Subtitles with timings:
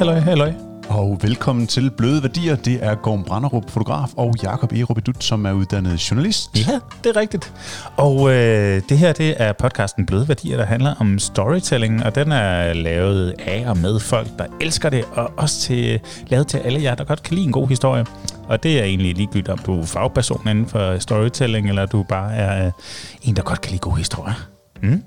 [0.00, 0.52] Halløj, halløj.
[0.88, 2.56] Og velkommen til Bløde Værdier.
[2.56, 6.58] Det er Gorm Branderup, fotograf, og Jakob Erup Edut, som er uddannet journalist.
[6.68, 7.52] Ja, det er rigtigt.
[7.96, 12.32] Og øh, det her, det er podcasten Bløde Værdier, der handler om storytelling, og den
[12.32, 16.82] er lavet af og med folk, der elsker det, og også til, lavet til alle
[16.82, 18.06] jer, der godt kan lide en god historie.
[18.48, 22.34] Og det er egentlig ligegyldigt, om du er fagperson inden for storytelling, eller du bare
[22.34, 22.72] er øh,
[23.22, 24.59] en, der godt kan lide gode historier.
[24.82, 25.02] Mm.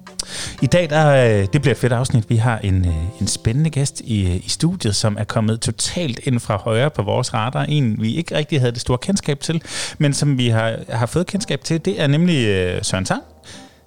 [0.61, 2.29] I dag, der, øh, det bliver et fedt afsnit.
[2.29, 6.19] Vi har en, øh, en spændende gæst i, øh, i studiet, som er kommet totalt
[6.23, 7.63] ind fra højre på vores radar.
[7.63, 9.61] En, vi ikke rigtig havde det store kendskab til,
[9.97, 11.85] men som vi har, har fået kendskab til.
[11.85, 13.21] Det er nemlig øh, Søren Tang,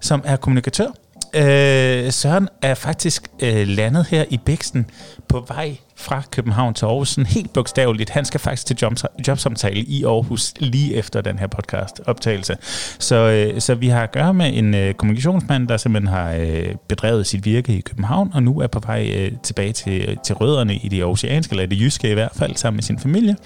[0.00, 0.88] som er kommunikatør.
[1.34, 4.90] Øh, Søren er faktisk øh, landet her i Bæksten
[5.28, 8.10] på vej fra København til Aarhus, sådan helt bogstaveligt.
[8.10, 8.92] Han skal faktisk til job,
[9.28, 12.56] jobsamtale i Aarhus lige efter den her podcast optagelse.
[12.98, 16.74] Så, øh, så vi har at gøre med en øh, kommunikationsmand, der simpelthen har øh,
[16.88, 20.34] bedrevet sit virke i København, og nu er på vej øh, tilbage til, øh, til
[20.34, 23.36] rødderne i det oceanske, eller det jyske i hvert fald, sammen med sin familie.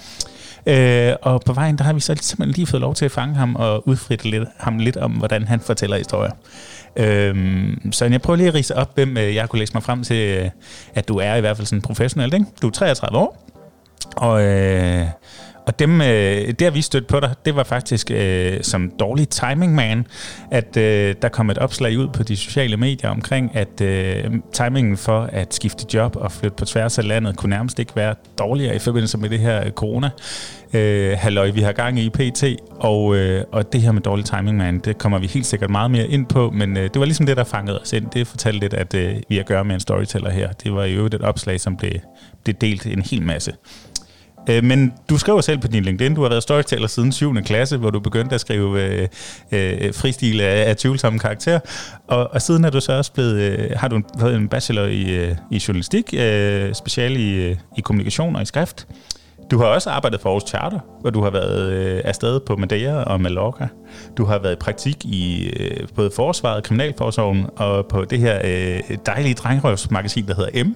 [0.65, 3.35] Øh, og på vejen, der har vi så simpelthen lige fået lov til at fange
[3.35, 6.31] ham og udfritte lidt, ham lidt om, hvordan han fortæller historier.
[6.95, 10.03] Øhm, så jeg prøver lige at rise op, hvem øh, jeg kunne læse mig frem
[10.03, 10.49] til, øh,
[10.95, 12.33] at du er i hvert fald sådan professionel.
[12.33, 12.45] Ikke?
[12.61, 13.47] Du er 33 år,
[14.15, 15.05] og, øh,
[15.67, 19.75] og dem, øh, det vi stødt på dig, det var faktisk øh, som dårlig timing
[19.75, 20.07] man,
[20.51, 24.23] at øh, der kom et opslag ud på de sociale medier omkring, at øh,
[24.53, 28.15] timingen for at skifte job og flytte på tværs af landet kunne nærmest ikke være
[28.39, 30.09] dårligere i forbindelse med det her øh, corona
[30.73, 32.43] øh, halløj, vi har gang i PT,
[32.79, 35.91] og, øh, og det her med dårlig timing, man, det kommer vi helt sikkert meget
[35.91, 38.05] mere ind på, men øh, det var ligesom det, der fangede os ind.
[38.13, 40.51] Det fortalte lidt, at øh, vi har at gøre med en storyteller her.
[40.51, 41.91] Det var jo et opslag, som blev,
[42.43, 43.53] blev delt en hel masse.
[44.49, 47.35] Øh, men du skriver selv på din LinkedIn, du har været storyteller siden 7.
[47.35, 49.07] klasse, hvor du begyndte at skrive øh,
[49.51, 51.59] øh, fristil af, af tvivlsomme karakter.
[52.07, 55.15] Og, og siden er du så også blevet, øh, har du fået en bachelor i,
[55.15, 58.87] øh, i journalistik, øh, special i, øh, i kommunikation og i skrift.
[59.51, 63.03] Du har også arbejdet for Aarhus Charter, hvor du har været øh, afsted på Madeira
[63.03, 63.67] og Mallorca.
[64.17, 68.97] Du har været i praktik i øh, både Forsvaret, Kriminalforsorgen og på det her øh,
[69.05, 70.75] dejlige drengrøvsmagasin, der hedder M,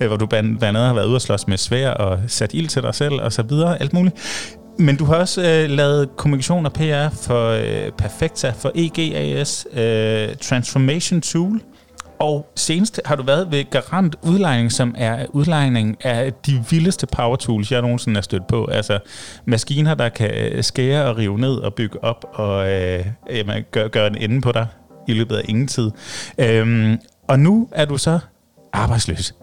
[0.00, 2.68] øh, hvor du blandt andet har været ude og slås med svær og sat ild
[2.68, 4.16] til dig selv og så videre, alt muligt.
[4.78, 10.36] Men du har også øh, lavet kommunikation og PR for øh, Perfecta, for EGAS, øh,
[10.36, 11.60] Transformation Tool,
[12.20, 17.36] og senest har du været ved Garant Udlejning, som er udlejning af de vildeste power
[17.36, 18.64] tools, jeg nogensinde har stødt på.
[18.64, 18.98] Altså
[19.44, 23.88] maskiner, der kan øh, skære og rive ned og bygge op og øh, jamen, gøre
[23.88, 24.66] gør en ende på dig
[25.08, 25.90] i løbet af ingen tid.
[26.38, 26.98] Øhm,
[27.28, 28.18] og nu er du så
[28.72, 29.34] arbejdsløs.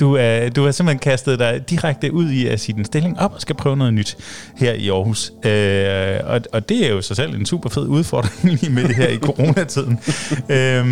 [0.00, 3.34] Du er, du er simpelthen kastet dig direkte ud i at sige din stilling op
[3.34, 4.16] og skal prøve noget nyt
[4.56, 5.32] her i Aarhus.
[5.44, 8.96] Øh, og, og det er jo sig selv en super fed udfordring lige med det
[8.96, 10.00] her i coronatiden.
[10.56, 10.86] øh,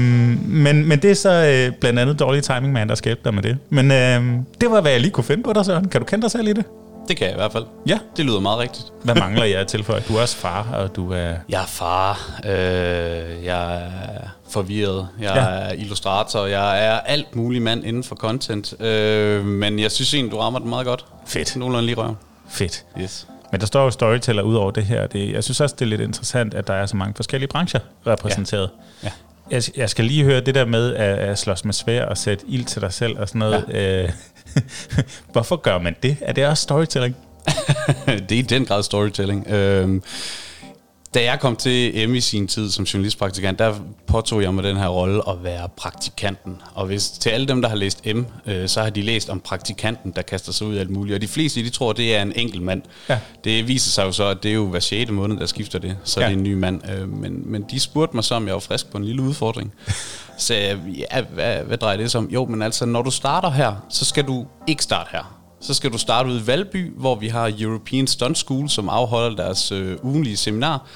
[0.49, 3.43] men, men det er så øh, blandt andet dårlig timing, man, der skal dig med
[3.43, 3.59] det.
[3.71, 5.89] Men øh, det var, hvad jeg lige kunne finde på dig, Søren.
[5.89, 6.65] Kan du kende dig selv i det?
[7.09, 7.65] Det kan jeg i hvert fald.
[7.87, 7.99] Ja.
[8.17, 8.85] Det lyder meget rigtigt.
[9.05, 9.99] Hvad mangler jeg til for?
[10.09, 11.35] Du er også far, og du er...
[11.49, 15.43] Jeg er far, øh, jeg er forvirret, jeg ja.
[15.43, 18.81] er illustrator, jeg er alt mulig mand inden for content.
[18.81, 21.05] Øh, men jeg synes egentlig, du rammer det meget godt.
[21.27, 21.57] Fedt.
[21.57, 22.17] Nogenlunde lige røven.
[22.49, 22.85] Fedt.
[23.01, 23.27] Yes.
[23.53, 25.07] Men der står jo storyteller ud over det her.
[25.07, 27.81] Det, jeg synes også, det er lidt interessant, at der er så mange forskellige brancher
[28.07, 28.71] repræsenteret.
[29.05, 29.11] Ja.
[29.51, 32.45] Jeg, jeg skal lige høre det der med at, at slås med svær og sætte
[32.49, 33.65] ild til dig selv og sådan noget.
[33.69, 34.03] Ja.
[34.03, 34.11] Øh,
[35.33, 36.17] hvorfor gør man det?
[36.21, 37.17] Er det også storytelling?
[38.29, 39.49] det er i den grad storytelling.
[39.49, 40.03] Øhm,
[41.15, 43.75] da jeg kom til M i sin tid som journalistpraktikant, der
[44.07, 46.57] påtog jeg mig den her rolle at være praktikanten.
[46.75, 49.41] Og hvis til alle dem, der har læst M, øh, så har de læst om
[49.41, 51.15] praktikanten, der kaster sig ud af alt muligt.
[51.15, 52.83] Og de fleste, de tror, det er en enkelt mand.
[53.09, 53.19] Ja.
[53.45, 55.11] Det viser sig jo så, at det er jo hver 6.
[55.11, 55.97] måned, der skifter det.
[56.05, 56.27] Så ja.
[56.27, 56.91] det er en ny mand.
[56.91, 59.73] Øh, men, men de spurgte mig så, om jeg var frisk på en lille udfordring.
[60.39, 62.29] Så ja, hvad, hvad drejer det sig om?
[62.31, 65.93] Jo, men altså, når du starter her, så skal du ikke starte her så skal
[65.93, 69.97] du starte ud i Valby, hvor vi har European Stunt School, som afholder deres øh,
[70.03, 70.87] ugenlige seminar,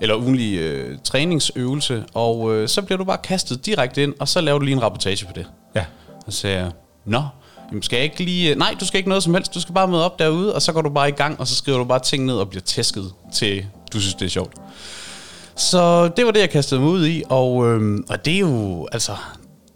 [0.00, 4.40] eller ugenlige øh, træningsøvelse, og øh, så bliver du bare kastet direkte ind, og så
[4.40, 5.46] laver du lige en rapportage på det.
[5.76, 5.84] Ja.
[6.26, 6.70] Og så siger jeg,
[7.04, 7.22] nå,
[7.70, 8.54] jamen skal jeg ikke lige...
[8.54, 10.72] Nej, du skal ikke noget som helst, du skal bare møde op derude, og så
[10.72, 13.12] går du bare i gang, og så skriver du bare ting ned og bliver tæsket
[13.34, 14.52] til, du synes, det er sjovt.
[15.56, 18.88] Så det var det, jeg kastede mig ud i, og, øh, og det er jo,
[18.92, 19.12] altså,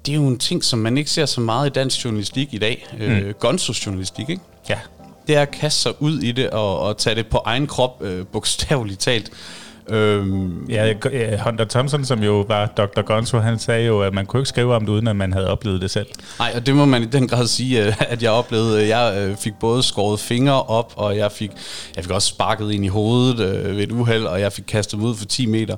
[0.08, 2.58] det er jo en ting, som man ikke ser så meget i dansk journalistik i
[2.58, 2.86] dag.
[2.92, 3.00] Mm.
[3.00, 4.42] Øh, Gonzos journalistik, ikke?
[4.68, 4.78] Ja.
[5.26, 8.02] Det er at kaste sig ud i det og, og tage det på egen krop,
[8.02, 9.30] øh, bogstaveligt talt.
[9.90, 10.92] Øhm, ja,
[11.44, 13.02] Hunter Thompson, som jo var Dr.
[13.02, 15.50] Gonzo, han sagde jo, at man kunne ikke skrive om det, uden at man havde
[15.50, 16.06] oplevet det selv.
[16.38, 18.96] Nej, og det må man i den grad sige, øh, at jeg oplevede.
[18.96, 21.50] Jeg øh, fik både skåret fingre op, og jeg fik,
[21.96, 24.98] jeg fik også sparket ind i hovedet øh, ved et uheld, og jeg fik kastet
[24.98, 25.76] ud for 10 meter.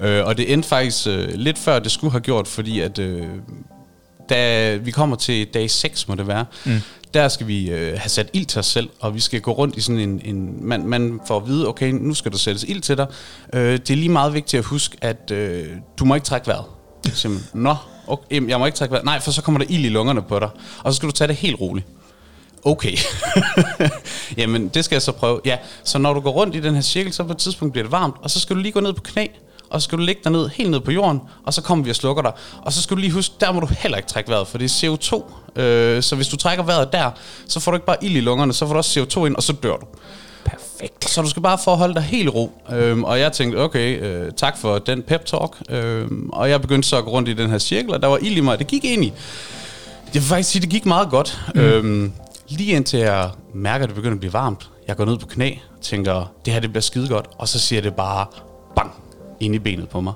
[0.00, 3.00] Og det endte faktisk lidt før, det skulle have gjort, fordi at
[4.30, 6.80] da vi kommer til dag 6, må det være, mm
[7.14, 9.76] der skal vi øh, have sat ild til os selv, og vi skal gå rundt
[9.76, 10.20] i sådan en...
[10.24, 13.06] en man, man får at vide, okay, nu skal der sættes ild til dig.
[13.54, 15.68] Øh, det er lige meget vigtigt at huske, at øh,
[15.98, 16.64] du må ikke trække vejret.
[17.12, 17.76] Simpelthen, nå,
[18.06, 19.04] okay, jeg må ikke trække vejret.
[19.04, 20.48] Nej, for så kommer der ild i lungerne på dig.
[20.84, 21.86] Og så skal du tage det helt roligt.
[22.64, 22.96] Okay.
[24.38, 25.40] Jamen, det skal jeg så prøve.
[25.44, 27.84] Ja, så når du går rundt i den her cirkel, så på et tidspunkt bliver
[27.84, 29.26] det varmt, og så skal du lige gå ned på knæ,
[29.70, 31.90] og så skal du ligge dig ned, helt ned på jorden, og så kommer vi
[31.90, 32.32] og slukker dig.
[32.62, 34.64] Og så skal du lige huske, der må du heller ikke trække vejret, for det
[34.64, 35.60] er CO2.
[35.60, 37.10] Øh, så hvis du trækker vejret der,
[37.48, 39.42] så får du ikke bare ild i lungerne, så får du også CO2 ind, og
[39.42, 39.86] så dør du.
[40.44, 41.10] Perfekt.
[41.10, 42.52] Så du skal bare forholde dig helt ro.
[42.72, 45.56] Øhm, og jeg tænkte, okay, øh, tak for den pep talk.
[45.68, 48.18] Øhm, og jeg begyndte så at gå rundt i den her cirkel, og der var
[48.18, 48.58] ild i mig.
[48.58, 49.12] Det gik ind i.
[50.06, 51.40] Jeg vil faktisk sige, det gik meget godt.
[51.54, 51.60] Mm.
[51.60, 52.12] Øhm,
[52.48, 54.68] lige indtil jeg mærker, at det begynder at blive varmt.
[54.88, 57.26] Jeg går ned på knæ tænker, det her det bliver skide godt.
[57.38, 58.26] Og så siger det bare
[58.76, 58.92] bang
[59.40, 60.12] ind i benet på mig.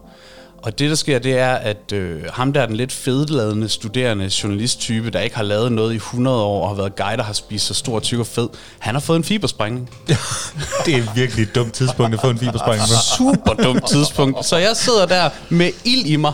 [0.65, 4.31] Og det, der sker, det er, at øh, ham der er den lidt fedladende studerende
[4.43, 7.33] journalisttype, der ikke har lavet noget i 100 år og har været guide og har
[7.33, 8.49] spist så stor, tyk og fed,
[8.79, 9.91] han har fået en fibersprængning.
[10.87, 12.89] det er virkelig et dumt tidspunkt at få en fibersprængning.
[13.19, 14.45] Super dumt tidspunkt.
[14.45, 16.33] Så jeg sidder der med ild i mig,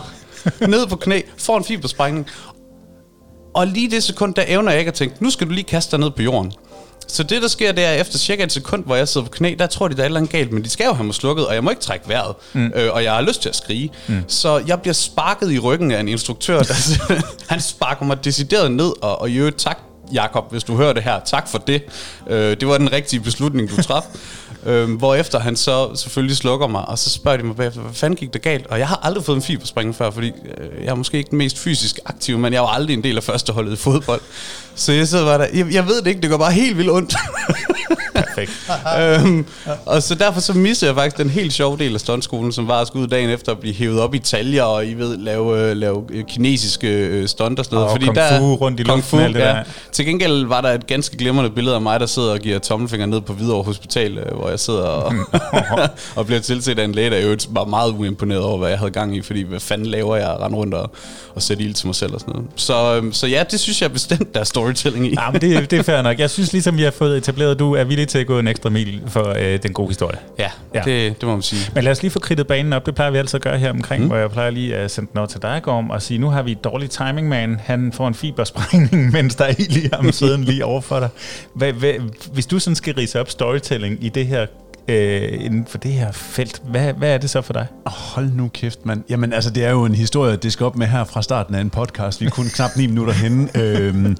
[0.67, 2.27] ned på knæ, får en fibersprængning.
[3.53, 5.91] Og lige det sekund, der evner jeg ikke at tænke, nu skal du lige kaste
[5.91, 6.53] dig ned på jorden.
[7.07, 9.55] Så det, der sker, det er, efter cirka et sekund, hvor jeg sidder på knæ,
[9.59, 11.15] der tror de, der er et eller andet galt, men de skal jo have mig
[11.15, 12.71] slukket, og jeg må ikke trække vejret, mm.
[12.75, 13.91] øh, og jeg har lyst til at skrige.
[14.07, 14.23] Mm.
[14.27, 16.73] Så jeg bliver sparket i ryggen af en instruktør, der
[17.53, 19.77] han sparker mig decideret ned, og, og i øvrigt tak,
[20.13, 21.83] Jakob, hvis du hører det her, tak for det.
[22.27, 24.03] Øh, det var den rigtige beslutning, du traf.
[24.65, 28.17] Øhm, hvorefter han så selvfølgelig slukker mig, og så spørger de mig bagefter, hvad fanden
[28.17, 28.67] gik der galt?
[28.67, 31.37] Og jeg har aldrig fået en fiberspring før, fordi øh, jeg er måske ikke den
[31.37, 34.21] mest fysisk aktive, men jeg var aldrig en del af førsteholdet i fodbold.
[34.75, 36.91] Så jeg sidder bare der, jeg, jeg ved det ikke, det går bare helt vildt
[36.91, 37.15] ondt.
[38.13, 38.51] Perfekt.
[39.01, 39.45] øhm,
[39.85, 42.81] og så derfor så missede jeg faktisk den helt sjove del af stuntskolen, som var
[42.81, 45.59] at skulle ud dagen efter at blive hævet op i taljer, og I ved, lave,
[45.59, 47.89] øh, lave øh, kinesiske øh, stunt og sådan noget.
[47.89, 49.45] Og fordi kung der, fu rundt i luften, alt det ja.
[49.45, 49.63] der.
[49.91, 53.05] Til gengæld var der et ganske glimrende billede af mig, der sidder og giver tommelfinger
[53.05, 55.13] ned på Hvidovre Hospital, hvor jeg sidder og,
[56.17, 58.91] og bliver tilset af en læge, der jo var meget uimponeret over, hvad jeg havde
[58.91, 60.31] gang i, fordi hvad fanden laver jeg?
[60.31, 60.91] At rende rundt og,
[61.35, 62.49] og sætte ild til mig selv og sådan noget.
[62.55, 65.15] Så, øhm, så ja, det synes jeg bestemt, der er storytelling i.
[65.19, 66.19] Ja, men det, det er fair nok.
[66.19, 68.47] Jeg synes ligesom, vi har fået etableret, at du er villig til at gå en
[68.47, 70.17] ekstra mil for øh, den gode historie.
[70.39, 70.81] Ja, Ja.
[70.85, 71.71] Det, det må man sige.
[71.75, 72.85] Men lad os lige få kridtet banen op.
[72.85, 74.09] Det plejer vi altid at gøre her omkring, mm.
[74.09, 76.51] hvor jeg plejer lige at sende over til dig, Gorm, og sige, nu har vi
[76.51, 77.59] et dårligt timing, man.
[77.63, 81.09] Han får en fibersprængning, mens der er ild i ham siden lige over for dig.
[81.53, 81.93] Hvad, hvad,
[82.33, 84.45] hvis du sådan skal rise op storytelling i det her
[84.87, 87.67] øh, inden for det her felt, hvad, hvad er det så for dig?
[87.85, 89.03] Hold nu kæft, mand.
[89.09, 91.61] Jamen, altså, det er jo en historie, det skal op med her fra starten af
[91.61, 92.21] en podcast.
[92.21, 93.49] Vi er kun knap 9 minutter henne.
[93.57, 94.17] øhm,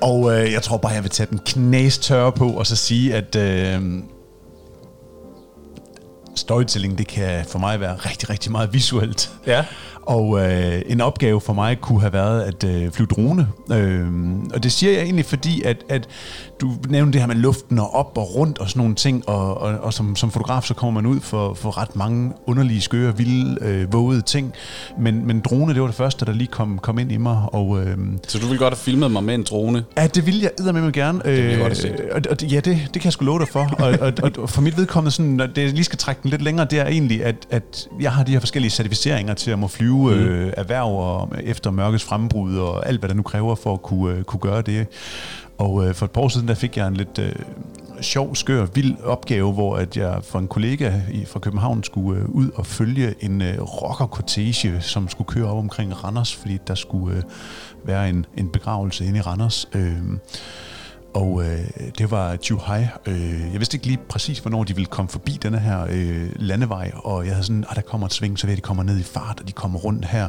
[0.00, 3.36] og øh, jeg tror bare, jeg vil tage den knæstørre på, og så sige, at
[3.36, 3.82] øh,
[6.36, 9.30] storytelling, det kan for mig være rigtig, rigtig meget visuelt.
[9.46, 9.64] Ja.
[10.02, 13.48] Og øh, en opgave for mig kunne have været at øh, flyve drone.
[13.72, 14.06] Øh,
[14.54, 16.08] og det siger jeg egentlig, fordi at, at
[16.60, 19.60] du nævnte det her med luften og op og rundt og sådan nogle ting, og,
[19.60, 23.16] og, og som, som fotograf så kommer man ud for, for ret mange underlige, skøre,
[23.16, 24.52] vilde, øh, vågede ting.
[24.98, 27.42] Men, men drone, det var det første, der lige kom, kom ind i mig.
[27.52, 27.96] Og, øh,
[28.28, 29.84] Så du vil godt have filmet mig med en drone?
[29.96, 31.20] Ja, det vil jeg med mig gerne.
[31.24, 32.00] vil jeg Øh, godt have set.
[32.12, 33.74] og, og, ja, det, det kan jeg sgu love dig for.
[33.78, 36.42] og, og, og, for mit vedkommende, sådan, når det jeg lige skal trække den lidt
[36.42, 39.68] længere, det er egentlig, at, at jeg har de her forskellige certificeringer til at må
[39.68, 40.10] flyve mm.
[40.10, 44.14] øh, erhverv og efter mørkets frembrud og alt, hvad der nu kræver for at kunne,
[44.14, 44.86] øh, kunne gøre det.
[45.58, 47.32] Og øh, for et par år siden, der fik jeg en lidt øh,
[48.00, 52.28] sjov, skør, vild opgave, hvor at jeg for en kollega i, fra København skulle øh,
[52.28, 57.16] ud og følge en øh, rockerkortege, som skulle køre op omkring Randers, fordi der skulle
[57.16, 57.22] øh,
[57.84, 59.68] være en, en begravelse inde i Randers.
[59.74, 59.96] Øh,
[61.14, 61.58] og øh,
[61.98, 62.86] det var Juhai.
[63.06, 66.92] Øh, jeg vidste ikke lige præcis, hvornår de ville komme forbi denne her øh, landevej,
[66.94, 68.82] og jeg havde sådan, at der kommer et sving, så ved jeg, at de kommer
[68.82, 70.28] ned i fart, og de kommer rundt her.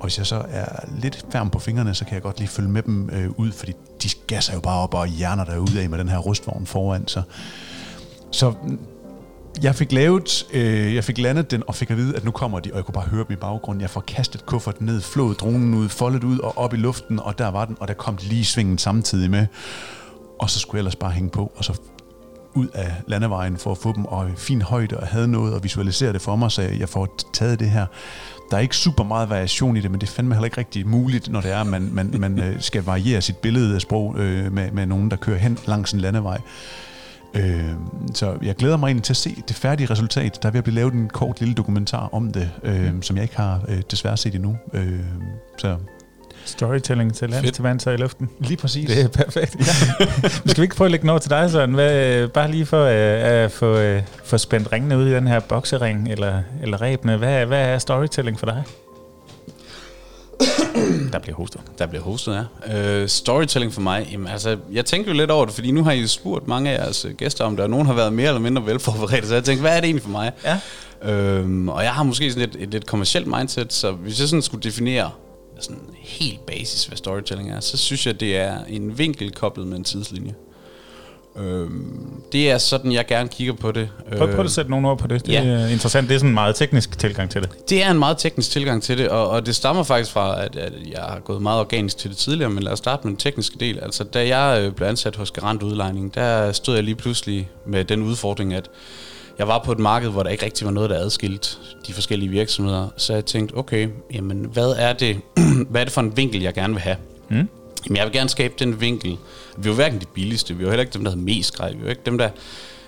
[0.00, 0.66] Og hvis jeg så er
[0.98, 3.72] lidt færm på fingrene, så kan jeg godt lige følge med dem øh, ud, fordi
[4.02, 7.08] de gasser jo bare op og hjerner der ud af med den her rustvogn foran.
[7.08, 7.22] Så,
[8.30, 8.54] så
[9.62, 12.60] jeg fik lavet, øh, jeg fik landet den og fik at vide, at nu kommer
[12.60, 13.80] de, og jeg kunne bare høre dem i baggrunden.
[13.80, 17.38] Jeg får kastet kufferten ned, flået dronen ud, foldet ud og op i luften, og
[17.38, 19.46] der var den, og der kom lige svingen samtidig med.
[20.38, 21.80] Og så skulle jeg ellers bare hænge på, og så
[22.54, 26.12] ud af landevejen for at få dem og fin højde og havde noget og visualisere
[26.12, 27.86] det for mig, så jeg får taget det her.
[28.50, 30.88] Der er ikke super meget variation i det, men det er fandme heller ikke rigtig
[30.88, 34.14] muligt, når det er, at man, man, man øh, skal variere sit billede af sprog
[34.18, 36.40] øh, med, med nogen, der kører hen langs en landevej.
[37.34, 37.72] Øh,
[38.14, 40.42] så jeg glæder mig egentlig til at se det færdige resultat.
[40.42, 43.22] Der er ved at blive lavet en kort lille dokumentar om det, øh, som jeg
[43.22, 44.56] ikke har øh, desværre set endnu.
[44.72, 45.00] Øh,
[45.58, 45.76] så
[46.44, 47.54] Storytelling til lands, Fedt.
[47.54, 48.30] til vands og i luften.
[48.40, 48.88] lige præcis.
[48.90, 49.56] Det er perfekt.
[49.58, 50.28] Ja.
[50.28, 51.74] Skal vi ikke prøve at lægge noget til dig, Søren?
[51.74, 55.26] Hvad, øh, bare lige for øh, at få, øh, få spændt ringene ud i den
[55.26, 57.16] her boksering, eller, eller rebene.
[57.16, 58.62] Hvad, hvad er storytelling for dig?
[61.12, 61.60] Der bliver hostet.
[61.78, 63.00] Der bliver hostet, ja.
[63.02, 65.92] Øh, storytelling for mig, jamen, altså, jeg tænkte jo lidt over det, fordi nu har
[65.92, 68.66] I spurgt mange af jeres gæster om det, og nogen har været mere eller mindre
[68.66, 70.32] velforberedte, så jeg tænkte, hvad er det egentlig for mig?
[70.44, 70.58] Ja.
[71.12, 74.42] Øhm, og jeg har måske sådan et, et lidt kommersielt mindset, så hvis jeg sådan
[74.42, 75.10] skulle definere
[75.60, 79.76] sådan helt basis, hvad storytelling er, så synes jeg, det er en vinkel koblet med
[79.76, 80.34] en tidslinje.
[81.36, 83.88] Øhm, det er sådan, jeg gerne kigger på det.
[84.16, 85.26] Prøv, prøv at sætte nogle ord på det.
[85.26, 85.44] Det Ja.
[85.44, 86.08] er interessant.
[86.08, 87.50] Det er sådan en meget teknisk tilgang til det.
[87.70, 90.56] Det er en meget teknisk tilgang til det, og, og det stammer faktisk fra, at,
[90.56, 93.16] at jeg har gået meget organisk til det tidligere, men lad os starte med den
[93.18, 93.78] tekniske del.
[93.82, 97.84] Altså, da jeg øh, blev ansat hos Garant Udlejning, der stod jeg lige pludselig med
[97.84, 98.70] den udfordring, at
[99.38, 102.28] jeg var på et marked, hvor der ikke rigtig var noget, der adskilt de forskellige
[102.28, 102.88] virksomheder.
[102.96, 105.20] Så jeg tænkte, okay, jamen, hvad er det,
[105.70, 106.96] hvad er det for en vinkel, jeg gerne vil have?
[107.28, 107.48] Mm.
[107.86, 109.10] Jamen, jeg vil gerne skabe den vinkel.
[109.56, 111.56] Vi er jo hverken de billigste, vi er jo heller ikke dem, der havde mest
[111.56, 111.72] grej.
[111.72, 112.28] Vi er jo ikke dem, der...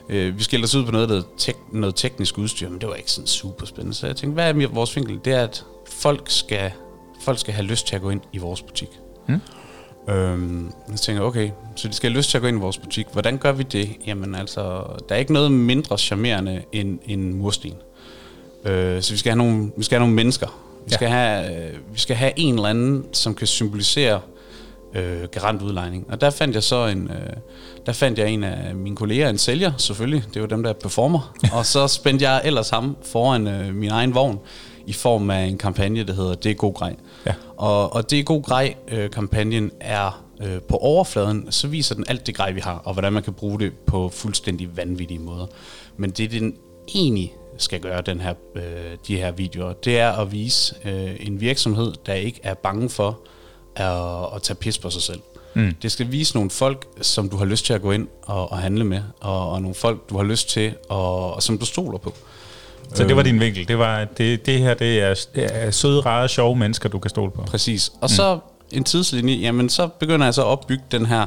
[0.09, 2.95] Øh, vi skældte os ud på noget, der tek- noget teknisk udstyr, men det var
[2.95, 3.95] ikke sådan super spændende.
[3.97, 5.21] Så jeg tænkte, hvad er vores vinkel?
[5.25, 6.71] Det er, at folk skal,
[7.25, 8.89] folk skal have lyst til at gå ind i vores butik.
[9.29, 9.41] Mm.
[10.09, 12.61] Øhm, så tænker jeg, okay, så de skal have lyst til at gå ind i
[12.61, 13.07] vores butik.
[13.13, 13.89] Hvordan gør vi det?
[14.07, 14.61] Jamen altså,
[15.09, 17.73] der er ikke noget mindre charmerende end en mursten.
[18.65, 20.47] Øh, så vi skal have nogle, vi skal have nogle mennesker.
[20.47, 20.95] Vi, Ja.
[20.97, 24.21] skal have, øh, vi skal have en eller anden, som kan symbolisere
[24.95, 26.07] øh, garantudlejning.
[26.09, 27.33] Og der fandt jeg så en, øh,
[27.87, 30.73] der fandt jeg en af mine kolleger, en sælger selvfølgelig, det er jo dem, der
[30.73, 31.35] performer.
[31.53, 34.39] og så spændte jeg ellers ham foran øh, min egen vogn
[34.87, 36.97] i form af en kampagne, der hedder Det er god grej.
[37.27, 37.35] Ja.
[37.57, 42.05] Og, og Det er god grej øh, kampagnen er øh, på overfladen, så viser den
[42.09, 45.47] alt det grej, vi har, og hvordan man kan bruge det på fuldstændig vanvittige måder.
[45.97, 46.57] Men det, den
[46.95, 48.63] egentlig skal gøre, den her, øh,
[49.07, 53.21] de her videoer, det er at vise øh, en virksomhed, der ikke er bange for
[53.77, 55.21] at, at tage pis på sig selv.
[55.55, 55.75] Mm.
[55.83, 58.59] Det skal vise nogle folk, som du har lyst til at gå ind og, og
[58.59, 61.99] handle med, og, og nogle folk, du har lyst til, og, og som du stoler
[61.99, 62.15] på.
[62.95, 63.69] Så det var din vinkel.
[63.69, 67.09] Det, var, det, det her det er, det er søde, rare, sjove mennesker, du kan
[67.09, 67.43] stole på.
[67.43, 67.89] Præcis.
[67.89, 68.09] Og mm.
[68.09, 68.39] så
[68.73, 71.27] en tidslinje, jamen så begynder jeg så at opbygge den her,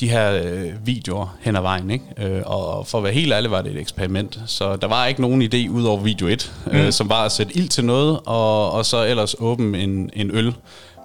[0.00, 1.90] de her øh, videoer hen ad vejen.
[1.90, 2.04] Ikke?
[2.18, 4.38] Øh, og for at være helt ærlig, var det et eksperiment.
[4.46, 6.72] Så der var ikke nogen idé ud over video 1, mm.
[6.72, 10.30] øh, som var at sætte ild til noget, og, og så ellers åbne en, en
[10.30, 10.54] øl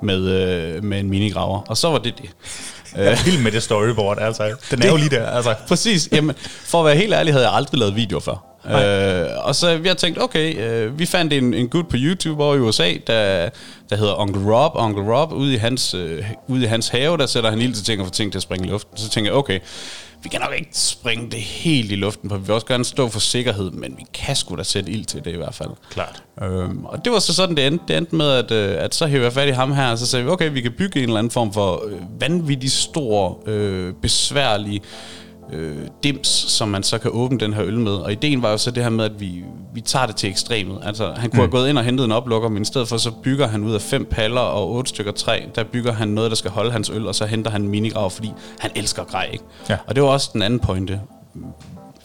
[0.01, 1.61] med, øh, med en minigraver.
[1.67, 2.29] Og så var det det.
[2.95, 4.55] Jeg er vild med det storyboard, altså.
[4.71, 5.55] Den er jo lige der, altså.
[5.67, 6.09] Præcis.
[6.11, 6.35] Jamen,
[6.65, 8.49] for at være helt ærlig, havde jeg aldrig lavet videoer før.
[8.65, 12.43] Øh, og så vi har tænkt, okay, øh, vi fandt en, en gut på YouTube
[12.43, 13.49] over i USA, der,
[13.89, 14.71] der hedder Uncle Rob.
[14.75, 17.83] Uncle Rob, ude i, hans, øh, ude i hans have, der sætter han ild til
[17.83, 18.97] ting og får ting til at springe i luften.
[18.97, 19.59] Så tænker jeg, okay,
[20.23, 23.09] vi kan nok ikke springe det helt i luften, for vi vil også gerne stå
[23.09, 25.69] for sikkerhed, men vi kan sgu da sætte ild til det i hvert fald.
[25.91, 26.23] Klart.
[26.41, 27.83] Øhm, og det var så sådan, det endte.
[27.87, 30.05] Det endte med, at, øh, at så hævde jeg fat i ham her, og så
[30.05, 33.93] sagde vi, okay, vi kan bygge en eller anden form for øh, vanvittig stor, øh,
[34.01, 34.81] besværlig
[35.53, 37.91] øh, dims, som man så kan åbne den her øl med.
[37.91, 40.79] Og ideen var jo så det her med, at vi, vi tager det til ekstremet.
[40.84, 41.50] Altså, han kunne mm.
[41.50, 43.74] have gået ind og hentet en oplukker, men i stedet for så bygger han ud
[43.74, 46.89] af fem paller og otte stykker træ, der bygger han noget, der skal holde hans
[46.89, 49.44] øl, og så henter han en minigrav, fordi han elsker grej, ikke?
[49.70, 49.77] Ja.
[49.88, 51.01] Og det var også den anden pointe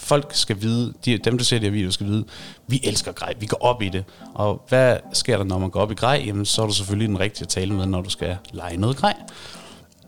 [0.05, 2.25] folk skal vide, de, dem der ser de her videoer skal vide,
[2.67, 4.05] vi elsker grej, vi går op i det.
[4.35, 6.23] Og hvad sker der, når man går op i grej?
[6.27, 8.97] Jamen, så er du selvfølgelig den rigtige at tale med, når du skal lege noget
[8.97, 9.15] grej.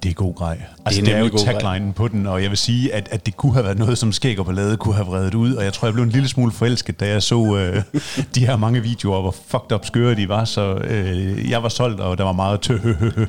[0.07, 0.63] Det er god grej.
[0.85, 3.27] Altså, det er, det er jo taglinen på den, og jeg vil sige, at, at
[3.27, 5.73] det kunne have været noget, som Skæg og Ballade kunne have vredet ud, og jeg
[5.73, 7.83] tror, jeg blev en lille smule forelsket, da jeg så øh,
[8.35, 12.01] de her mange videoer, hvor fucked up skøre de var, så øh, jeg var solgt,
[12.01, 12.79] og der var meget tø.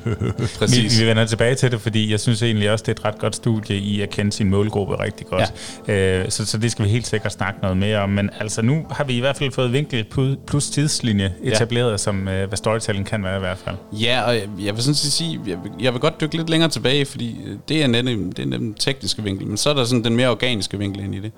[0.58, 0.98] Præcis.
[0.98, 3.18] Vi, vi vender tilbage til det, fordi jeg synes egentlig også, det er et ret
[3.18, 5.54] godt studie i at kende sin målgruppe rigtig godt.
[5.88, 6.20] Ja.
[6.20, 8.08] Øh, så, så det skal vi helt sikkert snakke noget mere om.
[8.08, 10.06] Men altså nu har vi i hvert fald fået vinkel
[10.46, 11.96] plus tidslinje etableret, ja.
[11.96, 13.76] som øh, hvad storytelling kan være i hvert fald.
[13.92, 16.50] Ja, og jeg, jeg vil sådan set sige, jeg vil, jeg vil godt dykke lidt
[16.50, 19.74] længere tilbage, fordi øh, det er netop det er den tekniske vinkel, men så er
[19.74, 21.32] der sådan den mere organiske vinkel ind i det.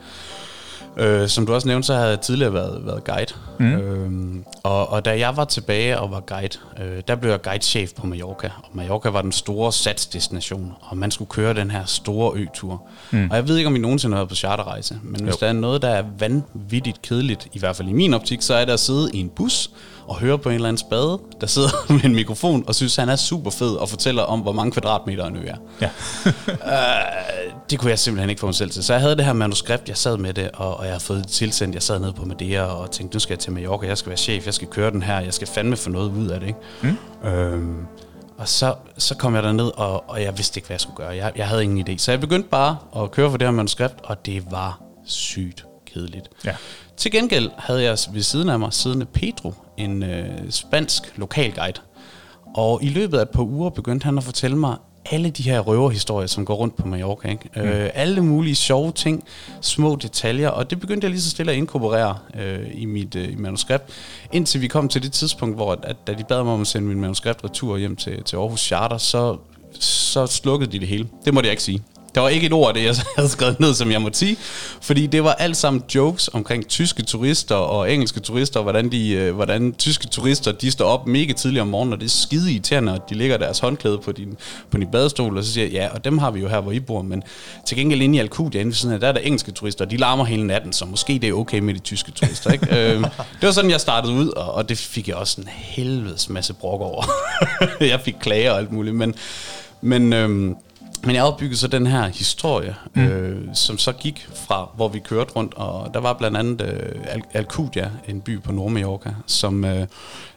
[0.97, 3.35] Øh, som du også nævnte, så havde jeg tidligere været, været guide.
[3.59, 3.75] Mm.
[3.75, 7.93] Øh, og, og da jeg var tilbage og var guide, øh, der blev jeg guidechef
[7.93, 8.51] på Mallorca.
[8.57, 12.83] Og Mallorca var den store satsdestination, og man skulle køre den her store ø-tur.
[13.11, 13.31] Mm.
[13.31, 15.37] Og jeg ved ikke, om I nogensinde har været på charterrejse, men hvis Jo.
[15.41, 18.65] der er noget, der er vanvittigt kedeligt, i hvert fald i min optik, så er
[18.65, 19.71] det at sidde i en bus
[20.09, 23.09] og høre på en eller anden spade, der sidder med en mikrofon og synes, han
[23.09, 25.57] er super fed og fortæller om, hvor mange kvadratmeter en ø er.
[25.81, 25.91] Ja.
[26.71, 28.85] Øh, det kunne jeg simpelthen ikke få mig selv til.
[28.85, 31.19] Så jeg havde det her manuskript, jeg sad med det, og, og jeg har fået
[31.19, 31.75] det tilsendt.
[31.75, 34.17] Jeg sad nede på Madeira og tænkte, nu skal jeg til Mallorca, jeg skal være
[34.17, 36.47] chef, jeg skal køre den her, jeg skal fandme få noget ud af det.
[36.47, 36.97] Ikke?
[37.23, 37.29] Mm.
[37.29, 37.87] Øhm,
[38.39, 41.17] og så, så kom jeg derned, og, og jeg vidste ikke, hvad jeg skulle gøre.
[41.17, 41.99] Jeg, jeg havde ingen idé.
[41.99, 46.29] Så jeg begyndte bare at køre for det her manuskript, og det var sygt kedeligt.
[46.45, 46.57] Ja.
[47.01, 51.81] Til gengæld havde jeg ved siden af mig siddende Pedro, en øh, spansk lokalguide.
[52.55, 54.77] Og i løbet af et par uger begyndte han at fortælle mig
[55.11, 57.29] alle de her røverhistorier, som går rundt på Mallorca.
[57.29, 57.51] Ikke?
[57.57, 57.63] Mm.
[57.63, 59.25] Øh, alle mulige sjove ting,
[59.61, 63.33] små detaljer, og det begyndte jeg lige så stille at inkorporere øh, i mit øh,
[63.33, 63.85] i manuskript,
[64.33, 66.89] indtil vi kom til det tidspunkt, hvor at, da de bad mig om at sende
[66.89, 69.37] min manuskript retur hjem til, til Aarhus Charter, så,
[69.81, 71.09] så slukkede de det hele.
[71.25, 71.83] Det måtte jeg ikke sige.
[72.15, 74.37] Der var ikke et ord det, jeg havde skrevet ned, som jeg måtte sige.
[74.81, 79.35] Fordi det var alt sammen jokes omkring tyske turister og engelske turister, hvordan, de, øh,
[79.35, 82.93] hvordan tyske turister de står op mega tidligt om morgenen, og det er skide irriterende,
[82.93, 84.37] og de lægger deres håndklæde på din,
[84.71, 86.73] på din badestol, og så siger jeg, ja, og dem har vi jo her, hvor
[86.73, 87.23] I bor, men
[87.67, 89.97] til gengæld inde i Alcudia, inde siden af, der er der engelske turister, og de
[89.97, 92.51] larmer hele natten, så måske det er okay med de tyske turister.
[92.53, 92.67] Ikke?
[92.77, 96.29] øh, det var sådan, jeg startede ud, og, og det fik jeg også en helvedes
[96.29, 97.05] masse brok over.
[97.81, 99.15] jeg fik klager og alt muligt, men,
[99.81, 100.55] men øh,
[101.05, 103.03] men jeg opbyggede så den her historie, mm.
[103.03, 107.15] øh, som så gik fra, hvor vi kørte rundt, og der var blandt andet øh,
[107.15, 109.87] Al- Alcudia, en by på Nordmallorca, som, øh,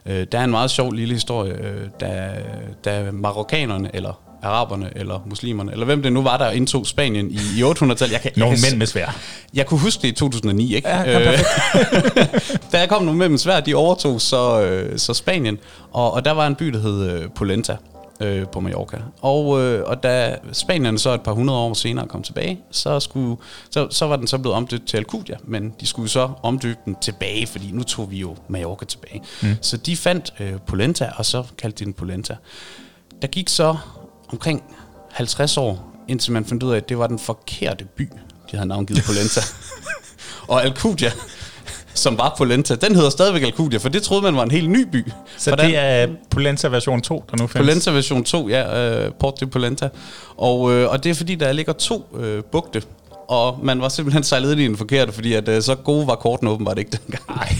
[0.06, 2.30] øh, der er en meget sjov lille historie, øh, da,
[2.84, 7.34] da marokkanerne, eller araberne, eller muslimerne, eller hvem det nu var, der indtog Spanien i,
[7.34, 8.12] i 800-tallet.
[8.12, 9.16] Jeg kan, Nogle jeg kan, mænd med svær.
[9.54, 10.88] Jeg kunne huske det i 2009, ikke?
[10.88, 11.38] Ja, øh,
[12.72, 15.58] da jeg kom nogle mænd med svær, de overtog så, øh, så Spanien,
[15.92, 17.76] og, og der var en by, der hed Polenta
[18.20, 18.96] øh, på Mallorca.
[19.20, 23.36] Og, øh, og da Spanien så et par hundrede år senere kom tilbage, så, skulle,
[23.70, 26.96] så, så var den så blevet omdøbt til Alcudia, men de skulle så omdøbe den
[27.00, 29.22] tilbage, fordi nu tog vi jo Mallorca tilbage.
[29.42, 29.56] Mm.
[29.60, 32.36] Så de fandt øh, Polenta, og så kaldte de den Polenta.
[33.22, 33.76] Der gik så
[34.28, 34.62] omkring
[35.10, 38.10] 50 år, indtil man fandt ud af, at det var den forkerte by,
[38.50, 39.40] de havde navngivet Polenta.
[40.48, 41.10] og Alcudia,
[41.94, 44.86] som var Polenta, den hedder stadigvæk Alcudia, for det troede man var en helt ny
[44.92, 45.12] by.
[45.38, 45.70] Så Hvordan?
[45.70, 47.66] det er Polenta version 2, der nu findes?
[47.66, 49.88] Polenta version 2, ja, uh, Port de Polenta.
[50.36, 52.82] Og, uh, og det er fordi, der ligger to uh, bugte,
[53.28, 56.14] og man var simpelthen sejlet ind i den forkerte, fordi at, uh, så gode var
[56.14, 57.22] kortene åbenbart ikke dengang.
[57.28, 57.56] Nej.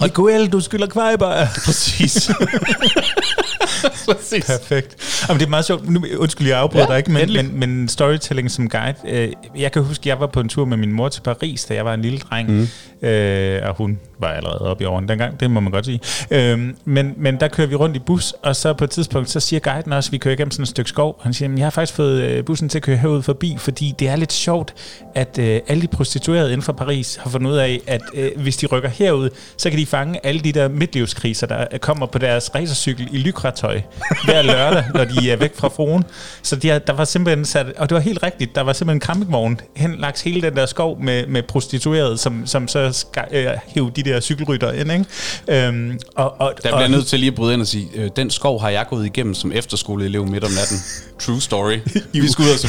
[0.00, 1.46] Miguel, du skylder kvejber.
[1.64, 2.30] Præcis.
[4.08, 4.46] Præcis.
[4.46, 5.24] Perfekt.
[5.28, 5.90] Jamen, det er meget sjovt.
[5.90, 8.94] Nu, undskyld, jeg afbryder ja, dig ikke, men, men, men storytelling som guide.
[9.08, 11.74] Øh, jeg kan huske, jeg var på en tur med min mor til Paris, da
[11.74, 12.50] jeg var en lille dreng.
[12.50, 12.68] Mm.
[13.08, 16.00] Øh, og hun var allerede oppe i årene dengang, det må man godt sige.
[16.30, 19.40] Øh, men, men der kører vi rundt i bus, og så på et tidspunkt, så
[19.40, 21.20] siger guiden også, at vi kører igennem sådan et stykke skov.
[21.22, 24.08] Han siger, jeg har faktisk fået øh, bussen til at køre herud forbi, fordi det
[24.08, 24.69] er lidt sjovt,
[25.14, 28.56] at øh, alle de prostituerede inden for Paris har fundet ud af, at øh, hvis
[28.56, 32.54] de rykker herud, så kan de fange alle de der midtlivskriser, der kommer på deres
[32.54, 33.80] racercykel i lykratøj
[34.24, 36.04] hver lørdag, når de er væk fra fruen.
[36.42, 38.96] Så de har, der var simpelthen sat, og det var helt rigtigt, der var simpelthen
[38.96, 43.24] en campingvogn hen langs hele den der skov med, med prostituerede, som, som så skal,
[43.32, 44.92] øh, de der cykelrytter ind.
[44.92, 45.66] Ikke?
[45.66, 48.10] Øhm, og, og, der bliver og, nødt til lige at bryde ind og sige, øh,
[48.16, 50.78] den skov har jeg gået igennem som efterskoleelev midt om natten.
[51.18, 51.78] True story.
[52.12, 52.68] Vi skulle ud og se.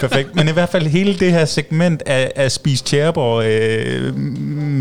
[0.00, 0.34] Perfekt.
[0.34, 4.16] Men i hvert fald hele det her segment af, af Spis Tjerborg øh,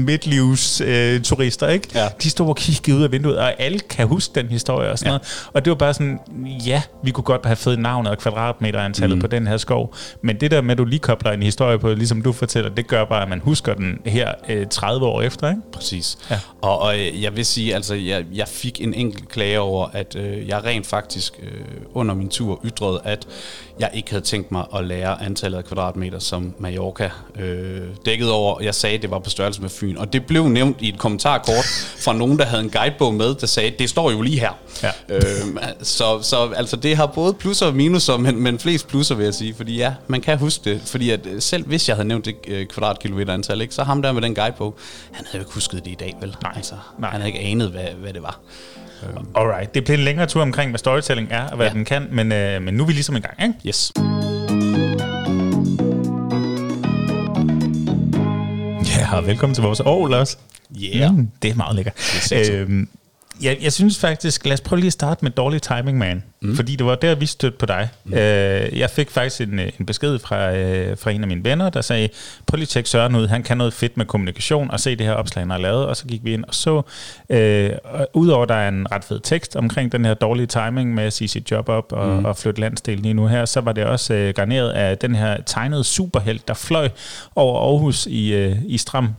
[0.06, 1.88] midtlivs øh, turister, ikke?
[1.96, 2.08] Ja.
[2.24, 5.12] de stod og kiggede ud af vinduet, og alle kan huske den historie og sådan
[5.12, 5.18] ja.
[5.18, 5.50] noget.
[5.54, 6.20] Og det var bare sådan,
[6.66, 9.22] ja, vi kunne godt have fået navnet og kvadratmeterantallet mm.
[9.22, 11.94] på den her skov, men det der med, at du lige kobler en historie på,
[11.94, 15.50] ligesom du fortæller, det gør bare, at man husker den her øh, 30 år efter,
[15.50, 15.62] ikke?
[15.72, 16.18] Præcis.
[16.30, 16.40] Ja.
[16.62, 20.48] Og, og jeg vil sige, altså, jeg, jeg fik en enkelt klage over, at øh,
[20.48, 21.50] jeg rent faktisk øh,
[21.94, 23.28] under min tur ytrede, at
[23.80, 28.62] jeg ikke havde tænkt mig at lære antallet af kvadratmeter, som Mallorca øh, dækkede over.
[28.62, 29.98] Jeg sagde, at det var på størrelse med Fyn.
[29.98, 31.66] Og det blev nævnt i et kommentarkort
[32.00, 34.52] fra nogen, der havde en guidebog med, der sagde, det står jo lige her.
[34.84, 34.92] Ja.
[35.10, 35.22] Øh,
[35.82, 39.34] så, så altså, det har både plusser og minuser, men, men flest plusser vil jeg
[39.34, 39.54] sige.
[39.54, 40.82] Fordi ja, man kan huske det.
[40.86, 44.02] Fordi at øh, selv hvis jeg havde nævnt det øh, kvadratkilometer antal, ikke, så ham
[44.02, 44.76] der med den guidebog,
[45.12, 46.36] han havde jo ikke husket det i dag, vel?
[46.42, 46.52] Nej.
[46.56, 47.10] Altså, Nej.
[47.10, 48.40] Han havde ikke anet, hvad, hvad det var.
[49.36, 51.74] Alright, det blev en længere tur omkring, hvad storytelling er og hvad ja.
[51.74, 53.68] den kan, men, øh, men nu er vi ligesom i gang, ikke?
[53.68, 53.92] Yes.
[59.12, 60.38] Ja, velkommen til vores år, også.
[60.84, 61.16] Yeah.
[61.16, 61.94] Mm, det er meget lækkert.
[62.50, 62.90] Øhm,
[63.42, 66.24] jeg, jeg synes faktisk, lad os prøve lige at starte med dårlig timing, man.
[66.42, 66.56] Mm.
[66.56, 67.90] Fordi det var der, vi stødte på dig.
[68.04, 68.14] Mm.
[68.14, 71.82] Øh, jeg fik faktisk en, en besked fra, øh, fra en af mine venner, der
[71.82, 72.10] sagde,
[72.48, 75.06] prøv lige at tjekke Søren ud, han kan noget fedt med kommunikation, og se det
[75.06, 75.86] her opslag, han har lavet.
[75.86, 76.82] Og så gik vi ind og så,
[77.30, 81.04] øh, og udover der er en ret fed tekst omkring den her dårlige timing med
[81.04, 82.26] at sige sit job op og, mm.
[82.26, 85.42] og flytte landsdelen lige nu her, så var det også øh, garneret af den her
[85.46, 86.90] tegnede superhelt, der fløj
[87.36, 89.10] over Aarhus i, øh, i stram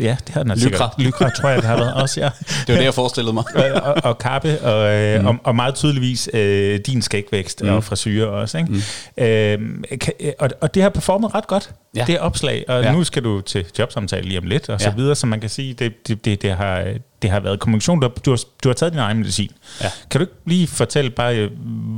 [0.00, 0.94] Ja, det har den altså Lykra.
[0.98, 2.30] Lykra, tror jeg, det har været også, ja.
[2.48, 3.44] Det var det, jeg forestillede mig.
[3.54, 5.26] og, og, og kappe, og, øh, mm.
[5.26, 7.68] og, og meget tydeligvis øh, din skægvækst mm.
[7.68, 8.58] og frisyrer også.
[8.58, 8.70] Ikke?
[8.72, 9.24] Mm.
[9.24, 12.04] Øh, kan, og, og det har performet ret godt, ja.
[12.06, 12.92] det opslag, og ja.
[12.92, 14.94] nu skal du til jobsamtale lige om lidt, og så ja.
[14.94, 16.84] videre, så man kan sige, det, det, det, det har
[17.22, 19.50] det har været kommunikation, du har, du har, du har taget din egen medicin.
[19.80, 19.90] Ja.
[20.10, 21.48] Kan du ikke lige fortælle bare,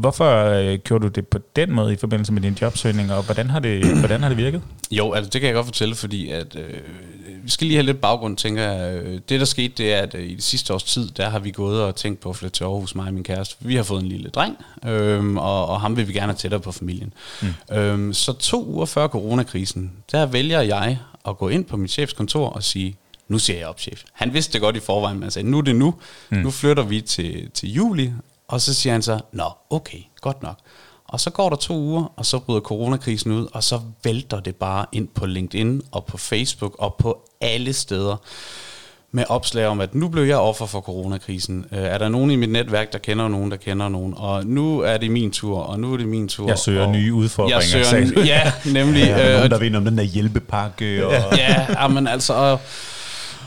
[0.01, 3.51] hvorfor øh, gjorde du det på den måde i forbindelse med din jobsøgning, og hvordan
[3.51, 4.63] har det, hvordan har det virket?
[4.91, 6.75] Jo, altså det kan jeg godt fortælle, fordi at øh,
[7.49, 8.95] vi skal lige have lidt baggrund, tænker jeg.
[8.95, 11.39] Øh, Det, der skete, det er, at øh, i det sidste års tid, der har
[11.39, 13.57] vi gået og tænkt på at flytte til Aarhus, mig og min kæreste.
[13.61, 14.57] Vi har fået en lille dreng,
[14.87, 17.13] øhm, og, og ham vil vi gerne have tættere på familien.
[17.43, 17.77] Mm.
[17.77, 22.13] Øhm, så to uger før coronakrisen, der vælger jeg at gå ind på mit chefs
[22.13, 22.97] kontor og sige,
[23.29, 24.03] nu siger jeg op, chef.
[24.13, 25.95] Han vidste det godt i forvejen, men han sagde, nu er det nu.
[26.31, 26.39] Mm.
[26.39, 28.13] Nu flytter vi til, til juli.
[28.49, 30.59] Og så siger han så, nå, okay, godt nok.
[31.09, 34.57] Og så går der to uger, og så bryder coronakrisen ud, og så vælter det
[34.57, 38.17] bare ind på LinkedIn og på Facebook og på alle steder
[39.13, 41.65] med opslag om, at nu blev jeg offer for coronakrisen.
[41.73, 44.15] Øh, er der nogen i mit netværk, der kender nogen, der kender nogen?
[44.17, 46.49] Og nu er det min tur, og nu er det min tur.
[46.49, 49.01] Jeg søger og nye udfordringer, Jeg søger, ja, nemlig.
[49.03, 51.07] Ja, der er øh, nogen, der ved om den der hjælpepakke.
[51.07, 52.33] Og, ja, men altså...
[52.33, 52.61] Og,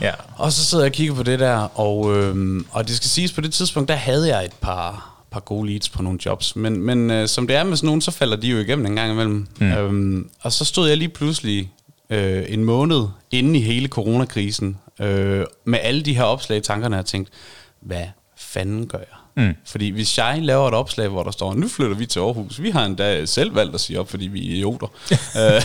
[0.00, 0.12] Ja.
[0.36, 3.32] og så sidder jeg og kigger på det der, og, øhm, og det skal siges,
[3.32, 6.56] på det tidspunkt, der havde jeg et par, par gode leads på nogle jobs.
[6.56, 8.96] Men, men øh, som det er med sådan nogen, så falder de jo igennem en
[8.96, 9.46] gang imellem.
[9.60, 9.72] Mm.
[9.72, 11.72] Øhm, og så stod jeg lige pludselig
[12.10, 16.98] øh, en måned inde i hele coronakrisen, øh, med alle de her opslag i tankerne,
[16.98, 17.32] og tænkte,
[17.80, 19.16] hvad fanden gør jeg?
[19.36, 19.54] Mm.
[19.66, 22.70] Fordi hvis jeg laver et opslag, hvor der står, nu flytter vi til Aarhus, vi
[22.70, 24.86] har endda selv valgt at sige op, fordi vi er idioter.
[25.38, 25.62] Øh,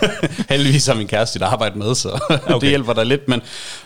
[0.50, 2.60] Heldigvis har min kæreste et arbejde med, så okay.
[2.60, 3.28] det hjælper der lidt.
[3.28, 3.40] Men,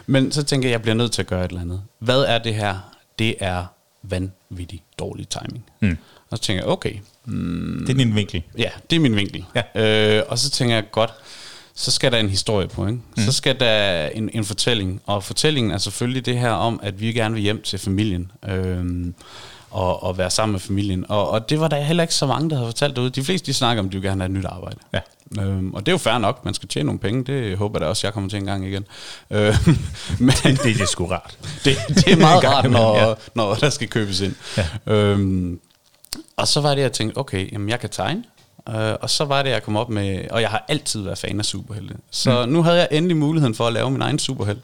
[0.07, 1.83] men så tænker jeg, jeg bliver nødt til at gøre et eller andet.
[1.99, 2.79] Hvad er det her?
[3.18, 3.64] Det er
[4.09, 5.64] vanvittig dårlig timing.
[5.81, 5.97] Mm.
[6.31, 6.93] Og så tænker jeg, okay,
[7.27, 8.43] Det er din vinkel.
[8.59, 9.45] Ja, det er min vinkel.
[9.75, 10.17] Ja.
[10.19, 11.11] Øh, og så tænker jeg, godt,
[11.75, 12.99] så skal der en historie på, ikke?
[13.17, 13.23] Mm.
[13.23, 15.03] Så skal der en, en fortælling.
[15.07, 18.33] Og fortællingen er selvfølgelig det her om, at vi gerne vil hjem til familien.
[18.49, 19.14] Øhm,
[19.74, 21.04] og, og være sammen med familien.
[21.08, 23.10] Og, og det var der heller ikke så mange, der havde fortalt derude.
[23.10, 24.76] De fleste, de snakker om, at de vil gerne have et nyt arbejde.
[24.92, 25.00] Ja.
[25.40, 26.44] Øhm, og det er jo fair nok.
[26.44, 27.24] Man skal tjene nogle penge.
[27.24, 28.84] Det håber jeg da også, jeg kommer til en gang igen.
[29.30, 29.54] Øhm,
[30.18, 31.38] men Det, det er sgu rart.
[31.64, 33.08] det, det er meget rart, når, ja.
[33.08, 33.14] ja.
[33.34, 34.34] når der skal købes ind.
[34.56, 34.66] Ja.
[34.87, 35.60] Øhm,
[36.37, 38.24] og så var det, jeg tænkte, okay, jamen jeg kan tegne.
[38.68, 41.38] Øh, og så var det, jeg kom op med, og jeg har altid været fan
[41.38, 41.94] af superhelte.
[42.10, 42.52] Så mm.
[42.52, 44.60] nu havde jeg endelig muligheden for at lave min egen superhelt.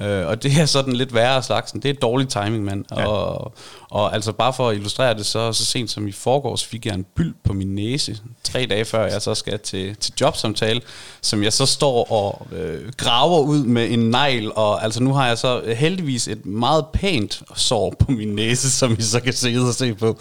[0.00, 1.80] Øh, og det er sådan lidt værre af slagsen.
[1.80, 2.84] Det er dårlig timing, mand.
[2.90, 3.06] Ja.
[3.06, 3.52] Og,
[3.90, 6.94] og altså bare for at illustrere det, så, så sent som i forgårs fik jeg
[6.94, 10.80] en byld på min næse, tre dage før jeg så skal til, til jobsamtale,
[11.22, 15.26] som jeg så står og øh, graver ud med en negl, og altså nu har
[15.26, 19.56] jeg så heldigvis et meget pænt sår på min næse, som I så kan se
[19.68, 20.18] og se på.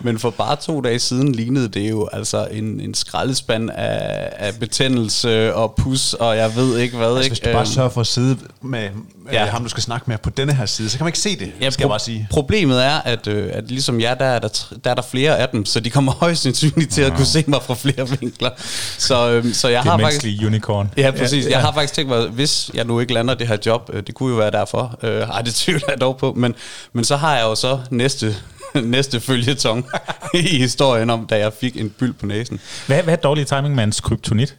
[0.00, 4.54] Men for bare to dage siden lignede det jo altså en, en skraldespand af, af
[4.60, 7.06] betændelse og pus, og jeg ved ikke hvad.
[7.06, 7.30] altså, ikke?
[7.30, 8.88] hvis du bare Øhm, sørger for at sidde med
[9.32, 9.44] Ja.
[9.44, 9.50] ja.
[9.50, 11.52] ham, du skal snakke med på denne her side, så kan man ikke se det,
[11.60, 12.28] ja, skal jeg bare sige.
[12.30, 14.48] Problemet er, at, øh, at ligesom jer, der er der,
[14.84, 17.44] der er der flere af dem, så de kommer højst sandsynligt til at kunne se
[17.46, 18.50] mig fra flere vinkler.
[18.98, 20.42] Så, øh, så jeg Det har faktisk...
[20.46, 20.90] unicorn.
[20.96, 21.46] Ja, præcis.
[21.46, 24.14] Jeg har faktisk tænkt mig, hvis jeg nu ikke lander det her job, øh, det
[24.14, 26.54] kunne jo være derfor, øh, ej, det tvivler jeg dog på, men,
[26.92, 28.36] men så har jeg jo så næste,
[28.74, 29.86] næste følgetong
[30.34, 32.60] i historien om, da jeg fik en byld på næsen.
[32.86, 34.56] Hvad, hvad er dårlig timing med en kryptonit?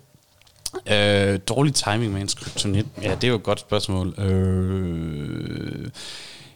[0.92, 2.86] Øh, dårlig timing med en kryptonit?
[3.02, 4.14] Ja, det er jo et godt spørgsmål.
[4.18, 5.88] Øh,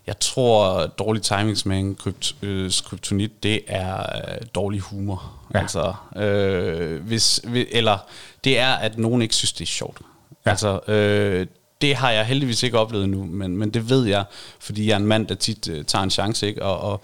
[0.07, 5.31] jeg tror, dårlig timing med en krypt, øh, kryptonit, det er øh, dårlig humor.
[5.53, 5.59] Ja.
[5.59, 7.97] Altså, øh, hvis, vi- eller
[8.43, 9.97] det er, at nogen ikke synes, det er sjovt.
[10.45, 10.49] Ja.
[10.49, 11.47] Altså, øh,
[11.81, 14.23] det har jeg heldigvis ikke oplevet endnu, men, men det ved jeg,
[14.59, 16.63] fordi jeg er en mand, der tit øh, tager en chance, ikke?
[16.63, 17.01] Og, og